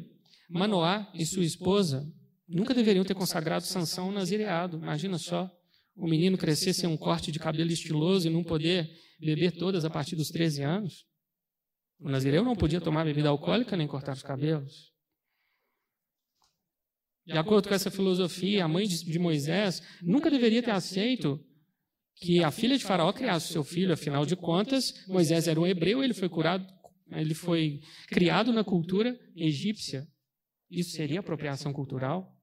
Manoá 0.49 1.11
e 1.13 1.25
sua 1.25 1.43
esposa 1.43 2.07
nunca 2.47 2.73
deveriam 2.73 3.03
ter 3.03 3.15
consagrado 3.15 3.65
Sansão 3.65 4.11
nazireado. 4.11 4.77
Imagina 4.77 5.17
só, 5.17 5.51
o 5.95 6.07
menino 6.07 6.37
crescer 6.37 6.73
sem 6.73 6.89
um 6.89 6.97
corte 6.97 7.31
de 7.31 7.39
cabelo 7.39 7.71
estiloso 7.71 8.27
e 8.27 8.31
não 8.31 8.43
poder 8.43 8.89
beber 9.19 9.51
todas 9.51 9.85
a 9.85 9.89
partir 9.89 10.15
dos 10.15 10.29
13 10.29 10.63
anos. 10.63 11.05
O 11.99 12.09
nazireu 12.09 12.43
não 12.43 12.55
podia 12.55 12.81
tomar 12.81 13.05
bebida 13.05 13.29
alcoólica 13.29 13.77
nem 13.77 13.87
cortar 13.87 14.13
os 14.13 14.21
cabelos. 14.21 14.93
De 17.25 17.37
acordo 17.37 17.67
com 17.67 17.73
essa 17.73 17.89
filosofia, 17.89 18.65
a 18.65 18.67
mãe 18.67 18.85
de 18.85 19.17
Moisés 19.17 19.81
nunca 20.01 20.29
deveria 20.29 20.61
ter 20.61 20.71
aceito 20.71 21.43
que 22.17 22.43
a 22.43 22.51
filha 22.51 22.77
de 22.77 22.83
Faraó 22.83 23.11
criasse 23.11 23.51
seu 23.51 23.63
filho, 23.63 23.93
afinal 23.93 24.25
de 24.25 24.35
contas, 24.35 25.05
Moisés 25.07 25.47
era 25.47 25.59
um 25.59 25.65
hebreu, 25.65 26.03
ele 26.03 26.13
foi 26.13 26.29
curado, 26.29 26.65
ele 27.11 27.33
foi 27.33 27.81
criado 28.07 28.53
na 28.53 28.63
cultura 28.63 29.17
egípcia. 29.35 30.07
Isso 30.69 30.91
seria 30.91 31.19
apropriação 31.19 31.73
cultural? 31.73 32.34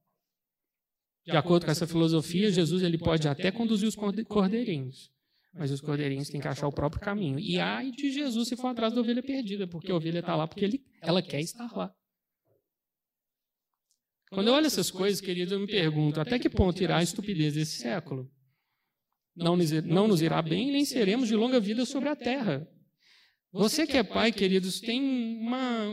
De 1.25 1.37
acordo 1.37 1.65
com 1.65 1.71
essa 1.71 1.87
filosofia, 1.87 2.51
Jesus 2.51 2.83
ele 2.83 2.97
pode 2.97 3.27
até 3.27 3.49
conduzir 3.51 3.87
os 3.87 3.95
cordeirinhos, 3.95 5.09
mas 5.53 5.71
os 5.71 5.79
cordeirinhos 5.79 6.29
têm 6.29 6.41
que 6.41 6.47
achar 6.47 6.67
o 6.67 6.71
próprio 6.71 7.01
caminho. 7.01 7.39
E 7.39 7.59
ai 7.59 7.91
de 7.91 8.11
Jesus 8.11 8.49
se 8.49 8.57
for 8.57 8.67
atrás 8.67 8.93
da 8.93 8.99
ovelha 8.99 9.23
perdida, 9.23 9.65
porque 9.65 9.91
a 9.91 9.95
ovelha 9.95 10.19
está 10.19 10.35
lá 10.35 10.47
porque 10.47 10.65
ele, 10.65 10.83
ela 11.01 11.21
quer 11.21 11.39
estar 11.39 11.71
lá. 11.75 11.93
Quando 14.31 14.47
eu 14.47 14.53
olho 14.53 14.65
essas 14.65 14.89
coisas, 14.89 15.21
querido, 15.21 15.53
eu 15.53 15.59
me 15.59 15.67
pergunto 15.67 16.19
até 16.19 16.39
que 16.39 16.49
ponto 16.49 16.81
irá 16.81 16.97
a 16.97 17.03
estupidez 17.03 17.53
desse 17.53 17.77
século? 17.77 18.29
Não, 19.35 19.55
não 19.85 20.07
nos 20.07 20.21
irá 20.21 20.41
bem, 20.41 20.71
nem 20.71 20.83
seremos 20.83 21.27
de 21.27 21.35
longa 21.35 21.59
vida 21.59 21.85
sobre 21.85 22.09
a 22.09 22.15
terra. 22.15 22.67
Você 23.51 23.85
que 23.85 23.95
é 23.95 24.03
pai, 24.03 24.31
queridos, 24.31 24.79
tem 24.79 24.99
uma, 25.39 25.87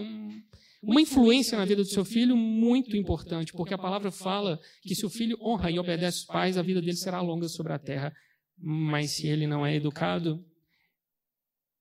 uma 0.82 1.00
influência 1.00 1.58
na 1.58 1.64
vida 1.64 1.82
do 1.82 1.88
seu 1.88 2.04
filho 2.04 2.36
muito 2.36 2.96
importante, 2.96 3.52
porque 3.52 3.74
a 3.74 3.78
palavra 3.78 4.10
fala 4.10 4.58
que 4.82 4.94
se 4.94 5.04
o 5.04 5.10
filho 5.10 5.36
honra 5.40 5.70
e 5.70 5.78
obedece 5.78 6.18
os 6.18 6.24
pais, 6.24 6.56
a 6.56 6.62
vida 6.62 6.80
dele 6.80 6.96
será 6.96 7.20
longa 7.20 7.48
sobre 7.48 7.72
a 7.72 7.78
terra. 7.78 8.14
Mas 8.56 9.12
se 9.12 9.26
ele 9.26 9.46
não 9.46 9.66
é 9.66 9.74
educado, 9.74 10.44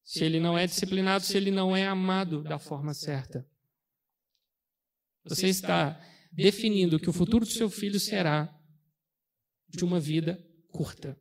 se 0.03 0.23
ele 0.23 0.39
não 0.39 0.57
é 0.57 0.65
disciplinado, 0.65 1.23
se 1.23 1.37
ele 1.37 1.51
não 1.51 1.75
é 1.75 1.87
amado 1.87 2.43
da 2.43 2.59
forma 2.59 2.93
certa, 2.93 3.47
você 5.23 5.47
está 5.47 5.99
definindo 6.31 6.99
que 6.99 7.09
o 7.09 7.13
futuro 7.13 7.45
do 7.45 7.51
seu 7.51 7.69
filho 7.69 7.99
será 7.99 8.53
de 9.69 9.83
uma 9.83 9.99
vida 9.99 10.43
curta. 10.71 11.17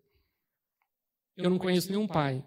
Eu 1.37 1.51
não 1.51 1.59
conheço 1.59 1.91
nenhum 1.91 2.07
pai 2.07 2.45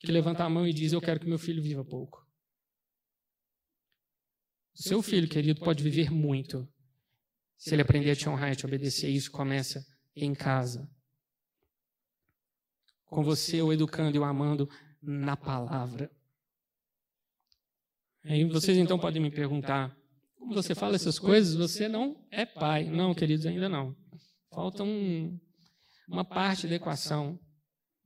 que 0.00 0.12
levanta 0.12 0.44
a 0.44 0.50
mão 0.50 0.66
e 0.66 0.72
diz: 0.72 0.92
Eu 0.92 1.00
quero 1.00 1.20
que 1.20 1.26
meu 1.26 1.38
filho 1.38 1.62
viva 1.62 1.84
pouco. 1.84 2.26
Seu 4.74 5.02
filho, 5.02 5.28
querido, 5.28 5.60
pode 5.60 5.82
viver 5.82 6.10
muito 6.10 6.68
se 7.56 7.74
ele 7.74 7.82
aprender 7.82 8.10
a 8.12 8.16
te 8.16 8.28
honrar 8.28 8.52
e 8.52 8.56
te 8.56 8.64
obedecer. 8.64 9.10
Isso 9.10 9.30
começa 9.30 9.84
em 10.16 10.34
casa 10.34 10.88
com 13.04 13.22
você 13.22 13.60
o 13.60 13.72
educando 13.72 14.16
e 14.16 14.20
o 14.20 14.24
amando 14.24 14.68
na 15.02 15.36
palavra. 15.36 16.10
Aí 18.24 18.44
vocês 18.44 18.78
então 18.78 18.98
podem 18.98 19.20
me 19.20 19.30
perguntar: 19.30 19.94
como 20.38 20.54
você 20.54 20.74
fala 20.74 20.94
essas 20.94 21.18
coisas? 21.18 21.54
Você 21.54 21.88
não 21.88 22.26
é 22.30 22.46
pai. 22.46 22.84
Não, 22.84 23.14
queridos, 23.14 23.46
ainda 23.46 23.68
não. 23.68 23.96
Falta 24.52 24.82
um, 24.82 25.38
uma 26.08 26.24
parte 26.24 26.66
da 26.66 26.76
equação. 26.76 27.38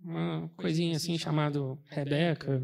Uma 0.01 0.51
coisinha 0.57 0.97
assim 0.97 1.17
chamado 1.17 1.81
Rebeca, 1.87 2.61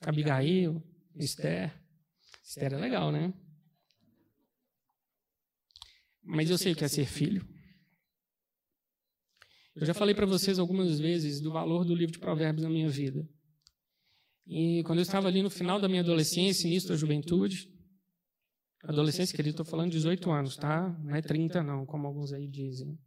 Abigail, 0.00 0.82
Esther. 1.24 1.72
Esther 2.42 2.74
é 2.74 2.76
legal, 2.76 3.10
né? 3.10 3.32
Mas 6.22 6.50
eu 6.50 6.58
sei 6.58 6.72
o 6.72 6.76
que 6.76 6.84
é 6.84 6.88
ser 6.88 7.06
filho. 7.06 7.46
Eu 9.74 9.86
já 9.86 9.94
falei 9.94 10.14
para 10.14 10.26
vocês 10.26 10.58
algumas 10.58 10.98
vezes 10.98 11.40
do 11.40 11.52
valor 11.52 11.84
do 11.84 11.94
livro 11.94 12.12
de 12.12 12.18
Provérbios 12.18 12.64
na 12.64 12.70
minha 12.70 12.88
vida. 12.88 13.28
E 14.46 14.82
quando 14.84 14.98
eu 14.98 15.02
estava 15.02 15.28
ali 15.28 15.42
no 15.42 15.50
final 15.50 15.80
da 15.80 15.88
minha 15.88 16.00
adolescência, 16.00 16.66
início 16.66 16.88
da 16.88 16.96
juventude, 16.96 17.70
adolescência, 18.82 19.36
querido, 19.36 19.54
estou 19.54 19.66
falando 19.66 19.90
de 19.90 19.96
18 19.98 20.30
anos, 20.30 20.56
tá? 20.56 20.88
Não 21.04 21.14
é 21.14 21.20
30 21.20 21.62
não, 21.62 21.84
como 21.84 22.06
alguns 22.06 22.32
aí 22.32 22.48
dizem. 22.48 22.98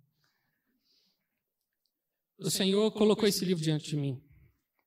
O 2.37 2.49
Senhor 2.49 2.91
colocou 2.91 3.27
esse 3.27 3.43
livro 3.43 3.63
diante 3.63 3.89
de 3.89 3.97
mim. 3.97 4.21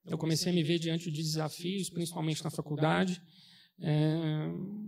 Eu 0.05 0.19
comecei 0.19 0.51
a 0.51 0.55
me 0.55 0.63
ver 0.63 0.79
diante 0.79 1.11
de 1.11 1.23
desafios, 1.23 1.89
principalmente 1.89 2.43
na 2.43 2.51
faculdade. 2.51 3.23
É, 3.79 4.17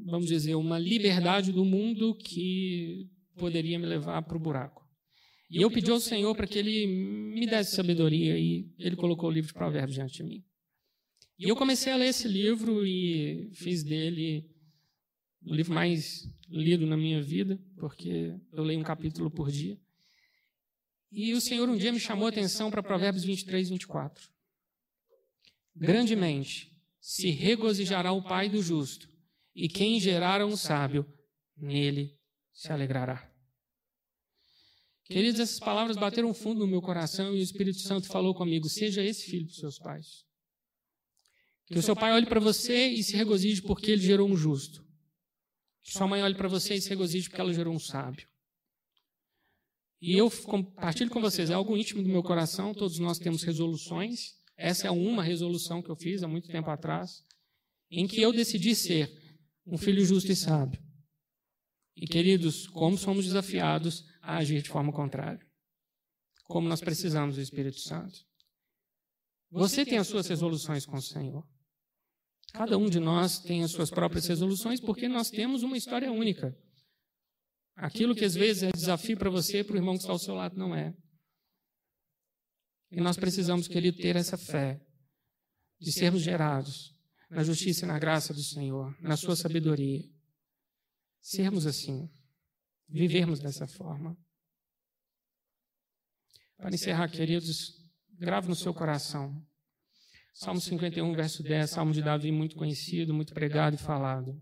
vamos 0.06 0.26
dizer, 0.26 0.54
uma 0.54 0.78
liberdade 0.78 1.52
do 1.52 1.64
mundo 1.64 2.14
que 2.16 3.08
poderia 3.36 3.78
me 3.78 3.86
levar 3.86 4.22
para 4.22 4.36
o 4.36 4.40
buraco. 4.40 4.84
E 5.50 5.62
eu 5.62 5.70
pedi 5.70 5.90
ao 5.90 6.00
Senhor 6.00 6.34
para 6.34 6.46
que 6.46 6.58
Ele 6.58 6.86
me 6.86 7.46
desse 7.46 7.76
sabedoria 7.76 8.38
e 8.38 8.68
Ele 8.78 8.96
colocou 8.96 9.28
o 9.28 9.32
livro 9.32 9.48
de 9.48 9.54
Provérbios 9.54 9.94
diante 9.94 10.14
de 10.14 10.24
mim. 10.24 10.44
E 11.38 11.48
eu 11.48 11.56
comecei 11.56 11.92
a 11.92 11.96
ler 11.96 12.06
esse 12.06 12.28
livro 12.28 12.86
e 12.86 13.50
fiz 13.54 13.82
dele 13.82 14.48
o 15.44 15.54
livro 15.54 15.74
mais 15.74 16.28
lido 16.48 16.86
na 16.86 16.96
minha 16.96 17.22
vida, 17.22 17.60
porque 17.76 18.34
eu 18.52 18.64
leio 18.64 18.80
um 18.80 18.84
capítulo 18.84 19.30
por 19.30 19.50
dia. 19.50 19.78
E 21.12 21.32
o 21.34 21.40
Senhor 21.40 21.68
um 21.68 21.76
dia 21.76 21.92
me 21.92 22.00
chamou 22.00 22.26
a 22.26 22.30
atenção 22.30 22.70
para 22.70 22.82
Provérbios 22.82 23.24
23, 23.24 23.68
24. 23.68 24.33
Grandemente 25.74 26.70
se 27.00 27.30
regozijará 27.30 28.12
o 28.12 28.22
pai 28.22 28.48
do 28.48 28.62
justo, 28.62 29.12
E 29.56 29.68
quem 29.68 30.00
gerar 30.00 30.44
um 30.44 30.56
sábio, 30.56 31.06
nele 31.56 32.18
se 32.52 32.72
alegrará. 32.72 33.32
Queridos, 35.04 35.38
essas 35.38 35.60
palavras 35.60 35.96
bateram 35.96 36.34
fundo 36.34 36.60
no 36.60 36.66
meu 36.66 36.82
coração 36.82 37.36
e 37.36 37.38
o 37.38 37.42
Espírito 37.42 37.78
Santo 37.78 38.08
falou 38.08 38.34
comigo: 38.34 38.68
seja 38.68 39.02
esse 39.02 39.30
filho 39.30 39.46
dos 39.46 39.58
seus 39.58 39.78
pais. 39.78 40.24
Que 41.66 41.78
o 41.78 41.82
seu 41.82 41.94
pai 41.94 42.12
olhe 42.12 42.26
para 42.26 42.40
você 42.40 42.88
e 42.88 43.02
se 43.02 43.16
regozije 43.16 43.62
porque 43.62 43.90
ele 43.92 44.02
gerou 44.02 44.28
um 44.28 44.36
justo. 44.36 44.84
Que 45.82 45.92
sua 45.92 46.06
mãe 46.06 46.22
olhe 46.22 46.34
para 46.34 46.48
você 46.48 46.74
e 46.74 46.80
se 46.80 46.88
regozije 46.88 47.28
porque 47.28 47.40
ela 47.40 47.52
gerou 47.52 47.74
um 47.74 47.78
sábio. 47.78 48.26
E 50.00 50.16
eu 50.16 50.30
compartilho 50.30 51.10
com 51.10 51.20
vocês, 51.20 51.48
é 51.48 51.54
algo 51.54 51.76
íntimo 51.76 52.02
do 52.02 52.08
meu 52.08 52.22
coração, 52.22 52.74
todos 52.74 52.98
nós 52.98 53.18
temos 53.18 53.42
resoluções. 53.42 54.34
Essa 54.56 54.88
é 54.88 54.90
uma 54.90 55.22
resolução 55.22 55.82
que 55.82 55.90
eu 55.90 55.96
fiz 55.96 56.22
há 56.22 56.28
muito 56.28 56.48
tempo 56.48 56.70
atrás, 56.70 57.24
em 57.90 58.06
que 58.06 58.20
eu 58.20 58.32
decidi 58.32 58.74
ser 58.74 59.10
um 59.66 59.76
filho 59.76 60.04
justo 60.04 60.30
e 60.30 60.36
sábio. 60.36 60.82
E 61.96 62.06
queridos, 62.06 62.66
como 62.68 62.98
somos 62.98 63.24
desafiados 63.24 64.04
a 64.20 64.36
agir 64.36 64.62
de 64.62 64.68
forma 64.68 64.92
contrária. 64.92 65.44
Como 66.44 66.68
nós 66.68 66.80
precisamos 66.80 67.36
do 67.36 67.40
Espírito 67.40 67.80
Santo. 67.80 68.18
Você 69.50 69.84
tem 69.84 69.98
as 69.98 70.08
suas 70.08 70.26
resoluções 70.26 70.84
com 70.84 70.96
o 70.96 71.02
Senhor. 71.02 71.46
Cada 72.52 72.76
um 72.76 72.88
de 72.88 73.00
nós 73.00 73.38
tem 73.38 73.62
as 73.62 73.70
suas 73.70 73.90
próprias 73.90 74.26
resoluções 74.26 74.80
porque 74.80 75.08
nós 75.08 75.30
temos 75.30 75.62
uma 75.62 75.76
história 75.76 76.10
única. 76.10 76.56
Aquilo 77.76 78.14
que 78.14 78.24
às 78.24 78.34
vezes 78.34 78.64
é 78.64 78.70
desafio 78.72 79.16
para 79.16 79.30
você, 79.30 79.64
para 79.64 79.74
o 79.74 79.78
irmão 79.78 79.94
que 79.94 80.02
está 80.02 80.12
ao 80.12 80.18
seu 80.18 80.34
lado, 80.34 80.56
não 80.56 80.74
é. 80.74 80.94
E 82.94 83.00
nós 83.00 83.16
precisamos, 83.16 83.66
querido, 83.66 83.98
ter 83.98 84.14
essa 84.14 84.38
fé 84.38 84.80
de 85.80 85.92
sermos 85.92 86.22
gerados 86.22 86.94
na 87.28 87.42
justiça 87.42 87.84
e 87.84 87.88
na 87.88 87.98
graça 87.98 88.32
do 88.32 88.42
Senhor, 88.42 88.96
na 89.00 89.16
sua 89.16 89.34
sabedoria. 89.34 90.08
Sermos 91.20 91.66
assim, 91.66 92.08
vivermos 92.88 93.40
dessa 93.40 93.66
forma. 93.66 94.16
Para 96.56 96.72
encerrar, 96.72 97.08
queridos, 97.08 97.72
grave 98.12 98.48
no 98.48 98.54
seu 98.54 98.72
coração. 98.72 99.44
Salmo 100.32 100.60
51, 100.60 101.14
verso 101.14 101.42
10, 101.42 101.70
Salmo 101.70 101.92
de 101.92 102.02
Davi, 102.02 102.30
muito 102.30 102.54
conhecido, 102.54 103.12
muito 103.12 103.34
pregado 103.34 103.74
e 103.74 103.78
falado. 103.78 104.40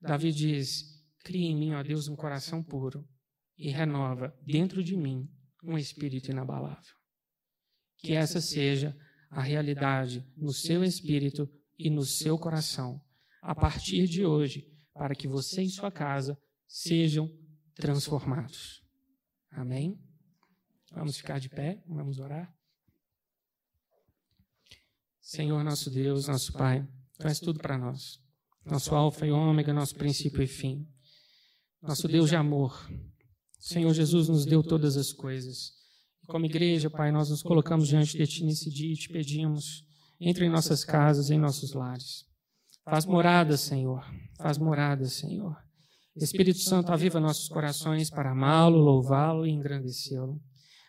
Davi 0.00 0.30
diz: 0.30 0.84
Cria 1.24 1.50
em 1.50 1.56
mim, 1.56 1.74
ó 1.74 1.82
Deus, 1.82 2.06
um 2.06 2.14
coração 2.14 2.62
puro 2.62 3.04
e 3.56 3.70
renova 3.70 4.36
dentro 4.46 4.84
de 4.84 4.96
mim 4.96 5.28
um 5.64 5.76
espírito 5.76 6.30
inabalável. 6.30 7.01
Que 8.02 8.14
essa 8.14 8.40
seja 8.40 8.96
a 9.30 9.40
realidade 9.40 10.26
no 10.36 10.52
seu 10.52 10.82
espírito 10.84 11.48
e 11.78 11.88
no 11.88 12.04
seu 12.04 12.38
coração, 12.38 13.00
a 13.40 13.54
partir 13.54 14.06
de 14.06 14.24
hoje, 14.24 14.70
para 14.92 15.14
que 15.14 15.26
você 15.26 15.62
e 15.62 15.70
sua 15.70 15.90
casa 15.90 16.36
sejam 16.66 17.30
transformados. 17.74 18.82
Amém? 19.50 19.98
Vamos 20.92 21.16
ficar 21.16 21.38
de 21.38 21.48
pé, 21.48 21.82
vamos 21.86 22.18
orar. 22.18 22.54
Senhor 25.20 25.62
nosso 25.64 25.90
Deus, 25.90 26.28
nosso 26.28 26.52
Pai, 26.52 26.86
Tu 27.18 27.26
és 27.26 27.38
tudo 27.38 27.60
para 27.60 27.78
nós. 27.78 28.20
Nosso 28.64 28.94
alfa 28.94 29.26
e 29.26 29.30
ômega, 29.30 29.72
nosso 29.72 29.94
princípio 29.94 30.42
e 30.42 30.46
fim 30.46 30.86
nosso 31.82 32.06
Deus 32.06 32.30
de 32.30 32.36
amor. 32.36 32.88
Senhor 33.58 33.92
Jesus 33.92 34.28
nos 34.28 34.46
deu 34.46 34.62
todas 34.62 34.96
as 34.96 35.12
coisas. 35.12 35.72
Como 36.32 36.46
igreja, 36.46 36.88
Pai, 36.88 37.12
nós 37.12 37.28
nos 37.28 37.42
colocamos 37.42 37.88
diante 37.88 38.16
de 38.16 38.26
Ti 38.26 38.42
nesse 38.42 38.70
dia 38.70 38.90
e 38.90 38.96
te 38.96 39.10
pedimos, 39.10 39.84
entre 40.18 40.46
em 40.46 40.48
nossas 40.48 40.82
casas, 40.82 41.28
em 41.28 41.38
nossos 41.38 41.74
lares. 41.74 42.24
Faz 42.86 43.04
morada, 43.04 43.54
Senhor. 43.58 44.02
Faz 44.38 44.56
morada, 44.56 45.04
Senhor. 45.04 45.54
Espírito 46.16 46.60
Santo, 46.60 46.90
aviva 46.90 47.20
nossos 47.20 47.50
corações 47.50 48.08
para 48.08 48.30
amá-lo, 48.30 48.78
louvá-lo 48.78 49.46
e 49.46 49.50
engrandecê-lo. 49.50 50.40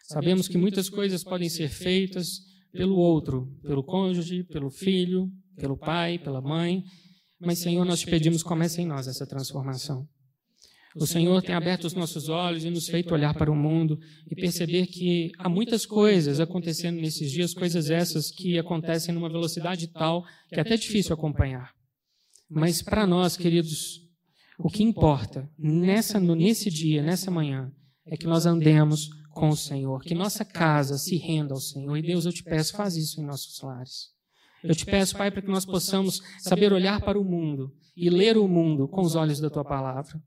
Sabemos 0.04 0.48
que 0.48 0.58
muitas 0.58 0.88
coisas 0.88 1.26
podem 1.26 1.50
ser 1.50 1.68
feitas 1.68 2.40
pelo 2.72 2.96
outro, 2.96 3.54
pelo 3.64 3.84
cônjuge, 3.84 4.46
pelo 4.46 4.70
filho, 4.70 5.30
pelo 5.58 5.76
pai, 5.76 6.20
pela 6.20 6.42
mãe, 6.42 6.86
mas, 7.38 7.60
Senhor, 7.60 7.84
nós 7.84 8.00
te 8.00 8.06
pedimos, 8.06 8.44
comece 8.44 8.82
em 8.82 8.86
nós 8.86 9.10
essa 9.10 9.28
transformação. 9.28 10.08
O 10.96 11.08
Senhor 11.08 11.42
tem 11.42 11.56
aberto 11.56 11.86
os 11.86 11.94
nossos 11.94 12.30
olhos 12.30 12.64
e 12.64 12.70
nos 12.70 12.88
feito 12.88 13.14
olhar 13.14 13.34
para 13.34 13.52
o 13.52 13.56
mundo 13.56 14.00
e 14.30 14.36
perceber 14.36 14.86
que 14.86 15.32
há 15.40 15.50
muitas 15.50 15.86
coisas 15.86 16.40
acontecendo 16.40 17.02
nesses 17.02 17.32
dias, 17.32 17.54
coisas 17.54 17.90
essas 17.90 18.30
que 18.30 18.60
acontecem 18.60 19.14
numa 19.14 19.30
velocidade 19.30 19.88
tal 19.88 20.24
que 20.50 20.56
é 20.56 20.62
até 20.62 20.78
difícil 20.78 21.14
acompanhar. 21.14 21.74
Mas 22.48 22.84
para 22.84 23.08
nós, 23.08 23.36
queridos, 23.36 24.02
o 24.60 24.70
que 24.70 24.84
importa 24.84 25.50
nessa, 25.58 26.20
nesse 26.20 26.70
dia, 26.70 27.02
nessa 27.02 27.32
manhã, 27.32 27.72
é 28.06 28.16
que 28.16 28.28
nós 28.28 28.46
andemos 28.46 29.10
com 29.32 29.50
o 29.50 29.58
Senhor, 29.58 30.04
que 30.04 30.14
nossa 30.14 30.46
casa 30.46 31.00
se 31.00 31.18
renda 31.18 31.56
ao 31.56 31.60
Senhor. 31.60 31.98
E 31.98 32.04
Deus, 32.04 32.26
eu 32.26 32.32
te 32.32 32.44
peço, 32.44 32.74
faz 32.74 32.96
isso 32.96 33.20
em 33.20 33.26
nossos 33.26 33.60
lares. 33.62 34.14
Eu 34.64 34.76
te 34.76 34.86
peço, 34.86 35.18
Pai, 35.18 35.32
para 35.32 35.42
que 35.42 35.50
nós 35.50 35.66
possamos 35.66 36.22
saber 36.40 36.72
olhar 36.72 37.02
para 37.02 37.20
o 37.20 37.24
mundo 37.24 37.74
e 37.98 38.10
ler 38.12 38.38
o 38.38 38.48
mundo 38.48 38.88
com 38.88 39.02
os 39.02 39.16
olhos 39.16 39.40
da 39.40 39.50
tua 39.50 39.66
palavra 39.66 40.22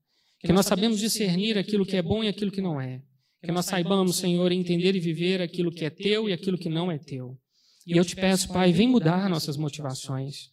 que 0.46 0.52
nós 0.52 0.66
sabemos 0.66 1.00
discernir 1.00 1.58
aquilo 1.58 1.84
que 1.84 1.96
é 1.96 2.02
bom 2.02 2.22
e 2.22 2.28
aquilo 2.28 2.52
que 2.52 2.62
não 2.62 2.80
é. 2.80 3.02
Que 3.42 3.50
nós 3.50 3.66
saibamos, 3.66 4.16
Senhor, 4.16 4.52
entender 4.52 4.94
e 4.94 5.00
viver 5.00 5.42
aquilo 5.42 5.72
que 5.72 5.84
é 5.84 5.90
teu 5.90 6.28
e 6.28 6.32
aquilo 6.32 6.56
que 6.56 6.68
não 6.68 6.90
é 6.90 6.98
teu. 6.98 7.36
E 7.84 7.96
eu 7.96 8.04
te 8.04 8.14
peço, 8.14 8.48
Pai, 8.48 8.72
vem 8.72 8.88
mudar 8.88 9.28
nossas 9.28 9.56
motivações. 9.56 10.50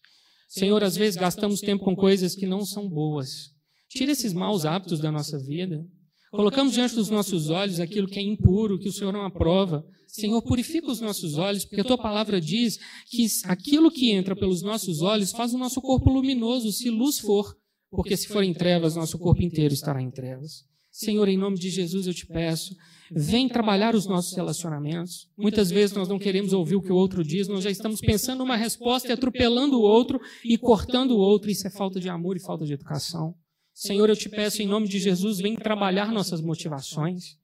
Senhor, 0.47 0.83
às 0.83 0.95
vezes 0.95 1.15
gastamos 1.15 1.61
tempo 1.61 1.83
com 1.83 1.95
coisas 1.95 2.35
que 2.35 2.47
não 2.47 2.65
são 2.65 2.89
boas. 2.89 3.51
Tira 3.87 4.11
esses 4.11 4.33
maus 4.33 4.65
hábitos 4.65 4.99
da 4.99 5.11
nossa 5.11 5.37
vida. 5.39 5.85
Colocamos 6.31 6.73
diante 6.73 6.95
dos 6.95 7.11
nossos 7.11 7.51
olhos 7.51 7.79
aquilo 7.79 8.07
que 8.07 8.17
é 8.17 8.21
impuro, 8.23 8.79
que 8.79 8.89
o 8.89 8.93
Senhor 8.93 9.13
não 9.13 9.25
aprova. 9.25 9.85
Senhor, 10.07 10.41
purifica 10.41 10.91
os 10.91 11.01
nossos 11.01 11.37
olhos, 11.37 11.65
porque 11.65 11.81
a 11.81 11.83
tua 11.83 11.97
palavra 11.97 12.41
diz 12.41 12.79
que 13.09 13.27
aquilo 13.45 13.91
que 13.91 14.11
entra 14.11 14.35
pelos 14.35 14.63
nossos 14.63 15.01
olhos 15.01 15.31
faz 15.31 15.53
o 15.53 15.57
nosso 15.57 15.79
corpo 15.81 16.09
luminoso, 16.09 16.71
se 16.71 16.89
luz 16.89 17.19
for 17.19 17.55
porque 17.95 18.17
se 18.17 18.27
for 18.27 18.43
em 18.43 18.53
trevas, 18.53 18.95
nosso 18.95 19.19
corpo 19.19 19.43
inteiro 19.43 19.73
estará 19.73 20.01
em 20.01 20.09
trevas. 20.09 20.65
Senhor, 20.91 21.27
em 21.27 21.37
nome 21.37 21.57
de 21.57 21.69
Jesus 21.69 22.07
eu 22.07 22.13
te 22.13 22.25
peço, 22.25 22.75
vem 23.11 23.47
trabalhar 23.47 23.95
os 23.95 24.05
nossos 24.05 24.35
relacionamentos. 24.35 25.27
Muitas 25.37 25.69
vezes 25.71 25.95
nós 25.95 26.07
não 26.07 26.19
queremos 26.19 26.53
ouvir 26.53 26.75
o 26.75 26.81
que 26.81 26.91
o 26.91 26.95
outro 26.95 27.23
diz, 27.23 27.47
nós 27.47 27.63
já 27.63 27.69
estamos 27.69 28.01
pensando 28.01 28.39
numa 28.39 28.55
resposta 28.55 29.09
e 29.09 29.11
atropelando 29.11 29.77
o 29.77 29.81
outro 29.81 30.19
e 30.43 30.57
cortando 30.57 31.11
o 31.11 31.19
outro. 31.19 31.49
Isso 31.49 31.67
é 31.67 31.69
falta 31.69 31.99
de 31.99 32.09
amor 32.09 32.35
e 32.35 32.39
falta 32.39 32.65
de 32.65 32.73
educação. 32.73 33.35
Senhor, 33.73 34.09
eu 34.09 34.15
te 34.15 34.29
peço 34.29 34.61
em 34.61 34.67
nome 34.67 34.87
de 34.87 34.99
Jesus, 34.99 35.39
vem 35.39 35.55
trabalhar 35.55 36.11
nossas 36.11 36.41
motivações. 36.41 37.37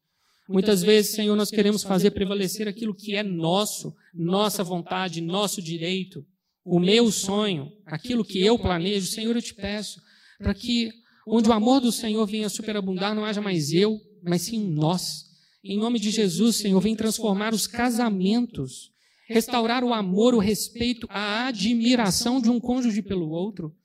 Muitas 0.47 0.81
vezes, 0.81 1.11
Senhor, 1.11 1.35
nós 1.35 1.51
queremos 1.51 1.83
fazer 1.83 2.11
prevalecer 2.11 2.67
aquilo 2.67 2.93
que 2.93 3.15
é 3.15 3.21
nosso, 3.21 3.93
nossa 4.13 4.63
vontade, 4.63 5.21
nosso 5.21 5.61
direito, 5.61 6.25
o 6.63 6.79
meu 6.79 7.11
sonho, 7.11 7.71
aquilo 7.85 8.23
que 8.23 8.43
eu 8.43 8.57
planejo. 8.57 9.07
Senhor, 9.07 9.35
eu 9.35 9.41
te 9.41 9.53
peço, 9.53 9.99
para 10.39 10.53
que 10.53 10.91
onde 11.27 11.49
o 11.49 11.53
amor 11.53 11.79
do 11.79 11.91
Senhor 11.91 12.25
venha 12.25 12.49
superabundar, 12.49 13.13
não 13.13 13.25
haja 13.25 13.41
mais 13.41 13.71
eu, 13.71 13.99
mas 14.23 14.43
sim 14.43 14.71
nós. 14.71 15.25
Em 15.63 15.77
nome 15.77 15.99
de 15.99 16.09
Jesus, 16.09 16.55
Senhor, 16.55 16.79
vem 16.79 16.95
transformar 16.95 17.53
os 17.53 17.67
casamentos, 17.67 18.91
restaurar 19.27 19.83
o 19.83 19.93
amor, 19.93 20.33
o 20.33 20.39
respeito, 20.39 21.05
a 21.09 21.47
admiração 21.47 22.41
de 22.41 22.49
um 22.49 22.59
cônjuge 22.59 23.01
pelo 23.01 23.29
outro. 23.29 23.75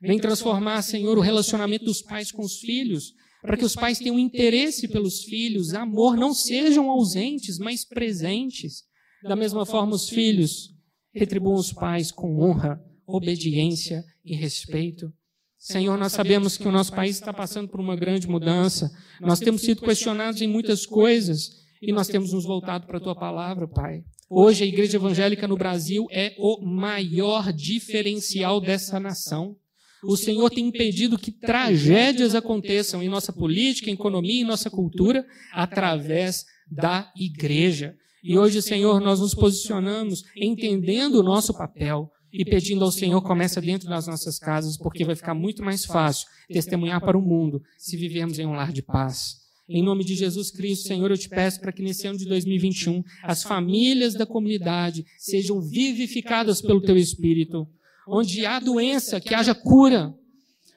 Vem 0.00 0.18
transformar, 0.18 0.80
Senhor, 0.82 1.18
o 1.18 1.20
relacionamento 1.20 1.84
dos 1.84 2.00
pais 2.00 2.30
com 2.30 2.42
os 2.42 2.58
filhos, 2.58 3.12
para 3.42 3.56
que 3.56 3.64
os 3.64 3.74
pais 3.74 3.98
tenham 3.98 4.18
interesse 4.18 4.88
pelos 4.88 5.24
filhos, 5.24 5.74
amor, 5.74 6.16
não 6.16 6.32
sejam 6.32 6.88
ausentes, 6.88 7.58
mas 7.58 7.84
presentes. 7.84 8.84
Da 9.22 9.34
mesma 9.34 9.66
forma, 9.66 9.94
os 9.94 10.08
filhos 10.08 10.72
retribuam 11.12 11.56
os 11.56 11.72
pais 11.72 12.10
com 12.10 12.40
honra, 12.40 12.82
obediência 13.06 14.04
e 14.24 14.34
respeito. 14.34 15.12
Senhor, 15.64 15.96
nós 15.96 16.12
sabemos 16.12 16.58
que 16.58 16.68
o 16.68 16.70
nosso 16.70 16.92
país 16.92 17.16
está 17.16 17.32
passando 17.32 17.68
por 17.68 17.80
uma 17.80 17.96
grande 17.96 18.28
mudança. 18.28 18.92
Nós 19.18 19.40
temos 19.40 19.62
sido 19.62 19.80
questionados 19.80 20.42
em 20.42 20.46
muitas 20.46 20.84
coisas 20.84 21.52
e 21.80 21.90
nós 21.90 22.06
temos 22.06 22.34
nos 22.34 22.44
voltado 22.44 22.86
para 22.86 22.98
a 22.98 23.00
tua 23.00 23.14
palavra, 23.14 23.66
Pai. 23.66 24.04
Hoje 24.28 24.62
a 24.62 24.66
igreja 24.66 24.98
evangélica 24.98 25.48
no 25.48 25.56
Brasil 25.56 26.06
é 26.10 26.34
o 26.38 26.60
maior 26.62 27.50
diferencial 27.50 28.60
dessa 28.60 29.00
nação. 29.00 29.56
O 30.04 30.18
Senhor 30.18 30.50
tem 30.50 30.66
impedido 30.66 31.16
que 31.16 31.32
tragédias 31.32 32.34
aconteçam 32.34 33.02
em 33.02 33.08
nossa 33.08 33.32
política, 33.32 33.90
economia 33.90 34.42
e 34.42 34.44
nossa 34.44 34.68
cultura 34.68 35.24
através 35.50 36.44
da 36.70 37.10
igreja. 37.16 37.96
E 38.22 38.36
hoje, 38.36 38.60
Senhor, 38.60 39.00
nós 39.00 39.18
nos 39.18 39.34
posicionamos 39.34 40.24
entendendo 40.36 41.20
o 41.20 41.22
nosso 41.22 41.54
papel, 41.54 42.10
e 42.36 42.44
pedindo 42.44 42.84
ao 42.84 42.90
Senhor, 42.90 43.22
começa 43.22 43.60
dentro 43.60 43.88
das 43.88 44.08
nossas 44.08 44.40
casas, 44.40 44.76
porque 44.76 45.04
vai 45.04 45.14
ficar 45.14 45.34
muito 45.34 45.62
mais 45.62 45.84
fácil 45.84 46.26
testemunhar 46.48 47.00
para 47.00 47.16
o 47.16 47.22
mundo 47.22 47.62
se 47.78 47.96
vivermos 47.96 48.40
em 48.40 48.46
um 48.46 48.54
lar 48.54 48.72
de 48.72 48.82
paz. 48.82 49.36
Em 49.68 49.80
nome 49.80 50.04
de 50.04 50.16
Jesus 50.16 50.50
Cristo, 50.50 50.88
Senhor, 50.88 51.08
eu 51.08 51.16
te 51.16 51.28
peço 51.28 51.60
para 51.60 51.70
que 51.70 51.80
nesse 51.80 52.08
ano 52.08 52.18
de 52.18 52.26
2021 52.26 53.04
as 53.22 53.44
famílias 53.44 54.14
da 54.14 54.26
comunidade 54.26 55.06
sejam 55.16 55.60
vivificadas 55.60 56.60
pelo 56.60 56.82
teu 56.82 56.96
Espírito. 56.96 57.68
Onde 58.06 58.44
há 58.44 58.58
doença, 58.58 59.20
que 59.20 59.32
haja 59.32 59.54
cura. 59.54 60.12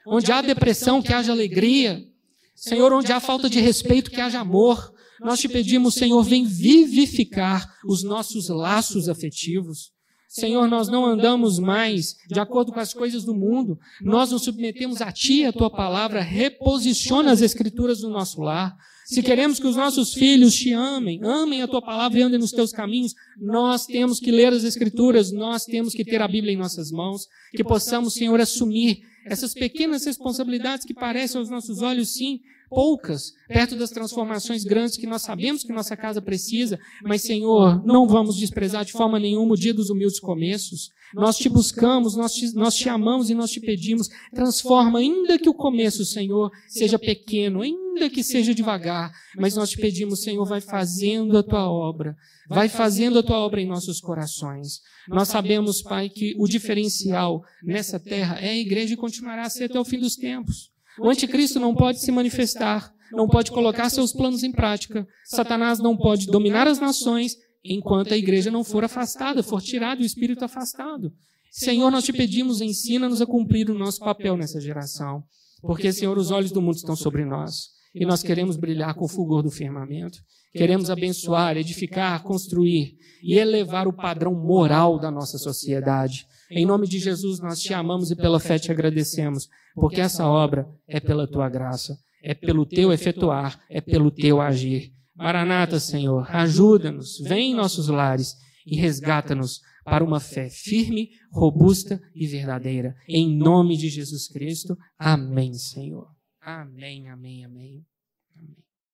Onde 0.06 0.32
há 0.32 0.44
depressão, 0.44 1.02
que 1.02 1.12
haja 1.12 1.32
alegria. 1.32 2.08
Senhor, 2.56 2.94
onde 2.94 3.12
há 3.12 3.20
falta 3.20 3.50
de 3.50 3.60
respeito, 3.60 4.12
que 4.12 4.22
haja 4.22 4.40
amor. 4.40 4.94
Nós 5.20 5.40
te 5.40 5.50
pedimos, 5.50 5.96
Senhor, 5.96 6.24
vem 6.24 6.46
vivificar 6.46 7.68
os 7.84 8.04
nossos 8.04 8.48
laços 8.48 9.10
afetivos. 9.10 9.97
Senhor, 10.28 10.68
nós 10.68 10.90
não 10.90 11.06
andamos 11.06 11.58
mais 11.58 12.16
de 12.28 12.40
acordo 12.40 12.72
com 12.74 12.80
as 12.80 12.94
coisas 12.94 13.24
do 13.24 13.34
mundo. 13.34 13.80
Nós 14.02 14.32
nos 14.32 14.44
submetemos 14.44 15.02
a 15.02 15.12
Ti, 15.12 15.46
a 15.46 15.54
Tua 15.54 15.70
palavra, 15.70 16.22
reposiciona 16.22 17.32
as 17.32 17.42
Escrituras 17.42 18.02
do 18.02 18.10
nosso 18.10 18.42
lar. 18.42 18.76
Se 19.06 19.24
queremos 19.24 19.58
que 19.58 19.66
os 19.66 19.78
nossos 19.78 20.14
filhos 20.14 20.54
te 20.54 20.74
amem, 20.74 21.22
amem 21.24 21.62
a 21.62 21.68
Tua 21.68 21.82
palavra 21.82 22.20
e 22.20 22.22
andem 22.22 22.38
nos 22.38 22.52
Teus 22.52 22.74
caminhos, 22.74 23.14
nós 23.40 23.86
temos 23.86 24.20
que 24.20 24.32
ler 24.32 24.52
as 24.52 24.66
Escrituras, 24.66 25.32
nós 25.32 25.64
temos 25.64 25.94
que 25.94 26.04
ter 26.04 26.22
a 26.22 26.28
Bíblia 26.28 26.54
em 26.54 26.58
nossas 26.58 26.92
mãos, 26.92 27.26
que 27.56 27.64
possamos, 27.64 28.16
Senhor, 28.16 28.38
assumir 28.42 29.00
essas 29.30 29.54
pequenas 29.54 30.06
responsabilidades 30.06 30.86
que 30.86 30.94
parecem 30.94 31.40
aos 31.40 31.50
nossos 31.50 31.82
olhos, 31.82 32.14
sim, 32.14 32.40
poucas, 32.70 33.34
perto 33.48 33.76
das 33.76 33.90
transformações 33.90 34.64
grandes 34.64 34.98
que 34.98 35.08
nós 35.08 35.22
sabemos 35.22 35.64
que 35.64 35.72
nossa 35.72 35.96
casa 35.96 36.22
precisa, 36.22 36.80
mas, 37.04 37.22
Senhor, 37.22 37.86
não 37.86 38.08
vamos 38.08 38.36
desprezar 38.36 38.86
de 38.86 38.92
forma 38.92 39.20
nenhuma 39.20 39.54
o 39.54 39.58
dia 39.58 39.74
dos 39.74 39.90
humildes 39.90 40.20
começos. 40.20 40.90
Nós 41.14 41.38
te 41.38 41.48
buscamos, 41.48 42.16
nós 42.16 42.34
te, 42.34 42.54
nós 42.54 42.76
te 42.76 42.90
amamos 42.90 43.30
e 43.30 43.34
nós 43.34 43.50
te 43.50 43.62
pedimos, 43.62 44.10
transforma, 44.34 45.00
ainda 45.00 45.38
que 45.38 45.48
o 45.48 45.54
começo, 45.54 46.04
Senhor, 46.04 46.52
seja 46.68 47.00
pequeno, 47.00 47.62
ainda 47.62 48.10
que 48.10 48.22
seja 48.22 48.54
devagar, 48.54 49.12
mas 49.38 49.56
nós 49.56 49.70
te 49.70 49.78
pedimos, 49.78 50.22
Senhor, 50.22 50.46
vai 50.46 50.60
fazendo 50.60 51.38
a 51.38 51.44
tua 51.44 51.70
obra, 51.70 52.16
vai 52.50 52.68
fazendo 52.68 53.20
a 53.20 53.24
tua 53.24 53.38
obra 53.38 53.62
em 53.62 53.68
nossos 53.68 54.02
corações. 54.02 54.82
Nós 55.08 55.30
sabemos, 55.30 55.82
Pai, 55.82 56.10
que 56.10 56.36
o 56.38 56.48
diferencial 56.48 57.44
nessa 57.64 58.00
terra 58.00 58.40
é 58.40 58.50
a 58.50 58.58
igreja 58.58 58.94
e 58.94 58.98
continuará 58.98 59.44
a 59.44 59.50
ser 59.50 59.66
até 59.66 59.80
o 59.80 59.86
fim 59.86 60.00
dos 60.00 60.16
tempos. 60.16 60.72
O 61.00 61.10
anticristo 61.10 61.60
não 61.60 61.76
pode 61.76 62.02
se 62.02 62.12
manifestar, 62.12 62.92
não 63.12 63.28
pode 63.28 63.52
colocar 63.52 63.90
seus 63.90 64.12
planos 64.12 64.44
em 64.44 64.52
prática. 64.52 65.08
Satanás 65.24 65.80
não 65.80 65.96
pode 65.96 66.26
dominar 66.28 66.68
as 66.68 66.80
nações 66.80 67.38
enquanto 67.64 68.14
a 68.14 68.18
igreja 68.18 68.52
não 68.52 68.64
for 68.64 68.84
afastada, 68.84 69.44
for 69.44 69.62
tirado 69.62 70.02
o 70.02 70.06
espírito 70.06 70.44
afastado. 70.44 71.14
Senhor, 71.52 71.90
nós 71.90 72.04
te 72.04 72.14
pedimos, 72.14 72.62
ensina-nos 72.62 73.22
a 73.22 73.26
cumprir 73.26 73.70
o 73.70 73.78
nosso 73.78 74.00
papel 74.00 74.38
nessa 74.38 74.60
geração. 74.60 75.24
Porque, 75.62 75.92
Senhor, 75.92 76.18
os 76.18 76.32
olhos 76.32 76.52
do 76.52 76.62
mundo 76.62 76.76
estão 76.76 76.96
sobre 76.96 77.26
nós. 77.26 77.70
E 77.96 78.06
nós 78.06 78.22
queremos 78.22 78.58
brilhar 78.58 78.94
com 78.94 79.06
o 79.06 79.08
fulgor 79.08 79.42
do 79.42 79.50
firmamento. 79.50 80.20
Queremos 80.54 80.90
abençoar, 80.90 81.58
edificar, 81.58 82.24
construir 82.24 82.96
e 83.22 83.36
elevar 83.38 83.88
o 83.88 83.94
padrão 83.94 84.34
moral 84.34 85.00
da 85.00 85.12
nossa 85.12 85.38
sociedade. 85.38 86.26
Em 86.50 86.66
nome 86.66 86.88
de 86.88 87.00
Jesus, 87.00 87.40
nós 87.40 87.60
te 87.60 87.74
amamos 87.74 88.10
e 88.12 88.16
pela 88.16 88.40
fé 88.40 88.58
te 88.58 88.72
agradecemos, 88.72 89.50
porque 89.76 90.02
essa 90.02 90.26
obra 90.26 90.68
é 90.88 91.00
pela 91.00 91.28
tua 91.28 91.50
graça, 91.50 91.98
é 92.24 92.34
pelo 92.34 92.66
teu 92.66 92.92
efetuar, 92.92 93.60
é 93.70 93.82
pelo 93.82 94.10
teu 94.10 94.40
agir. 94.40 94.92
Maranata, 95.16 95.80
Senhor, 95.80 96.28
ajuda-nos, 96.30 97.18
vem 97.20 97.52
em 97.52 97.56
nossos 97.56 97.88
lares 97.88 98.36
e 98.66 98.76
resgata-nos 98.76 99.62
para 99.84 100.04
uma 100.04 100.20
fé 100.20 100.50
firme, 100.50 101.10
robusta 101.32 102.02
e 102.14 102.28
verdadeira. 102.28 102.96
Em 103.08 103.38
nome 103.38 103.78
de 103.78 103.90
Jesus 103.90 104.28
Cristo. 104.28 104.78
Amém, 104.98 105.54
Senhor. 105.54 106.08
Amém, 106.42 107.10
amém, 107.10 107.46
amém. 107.46 107.97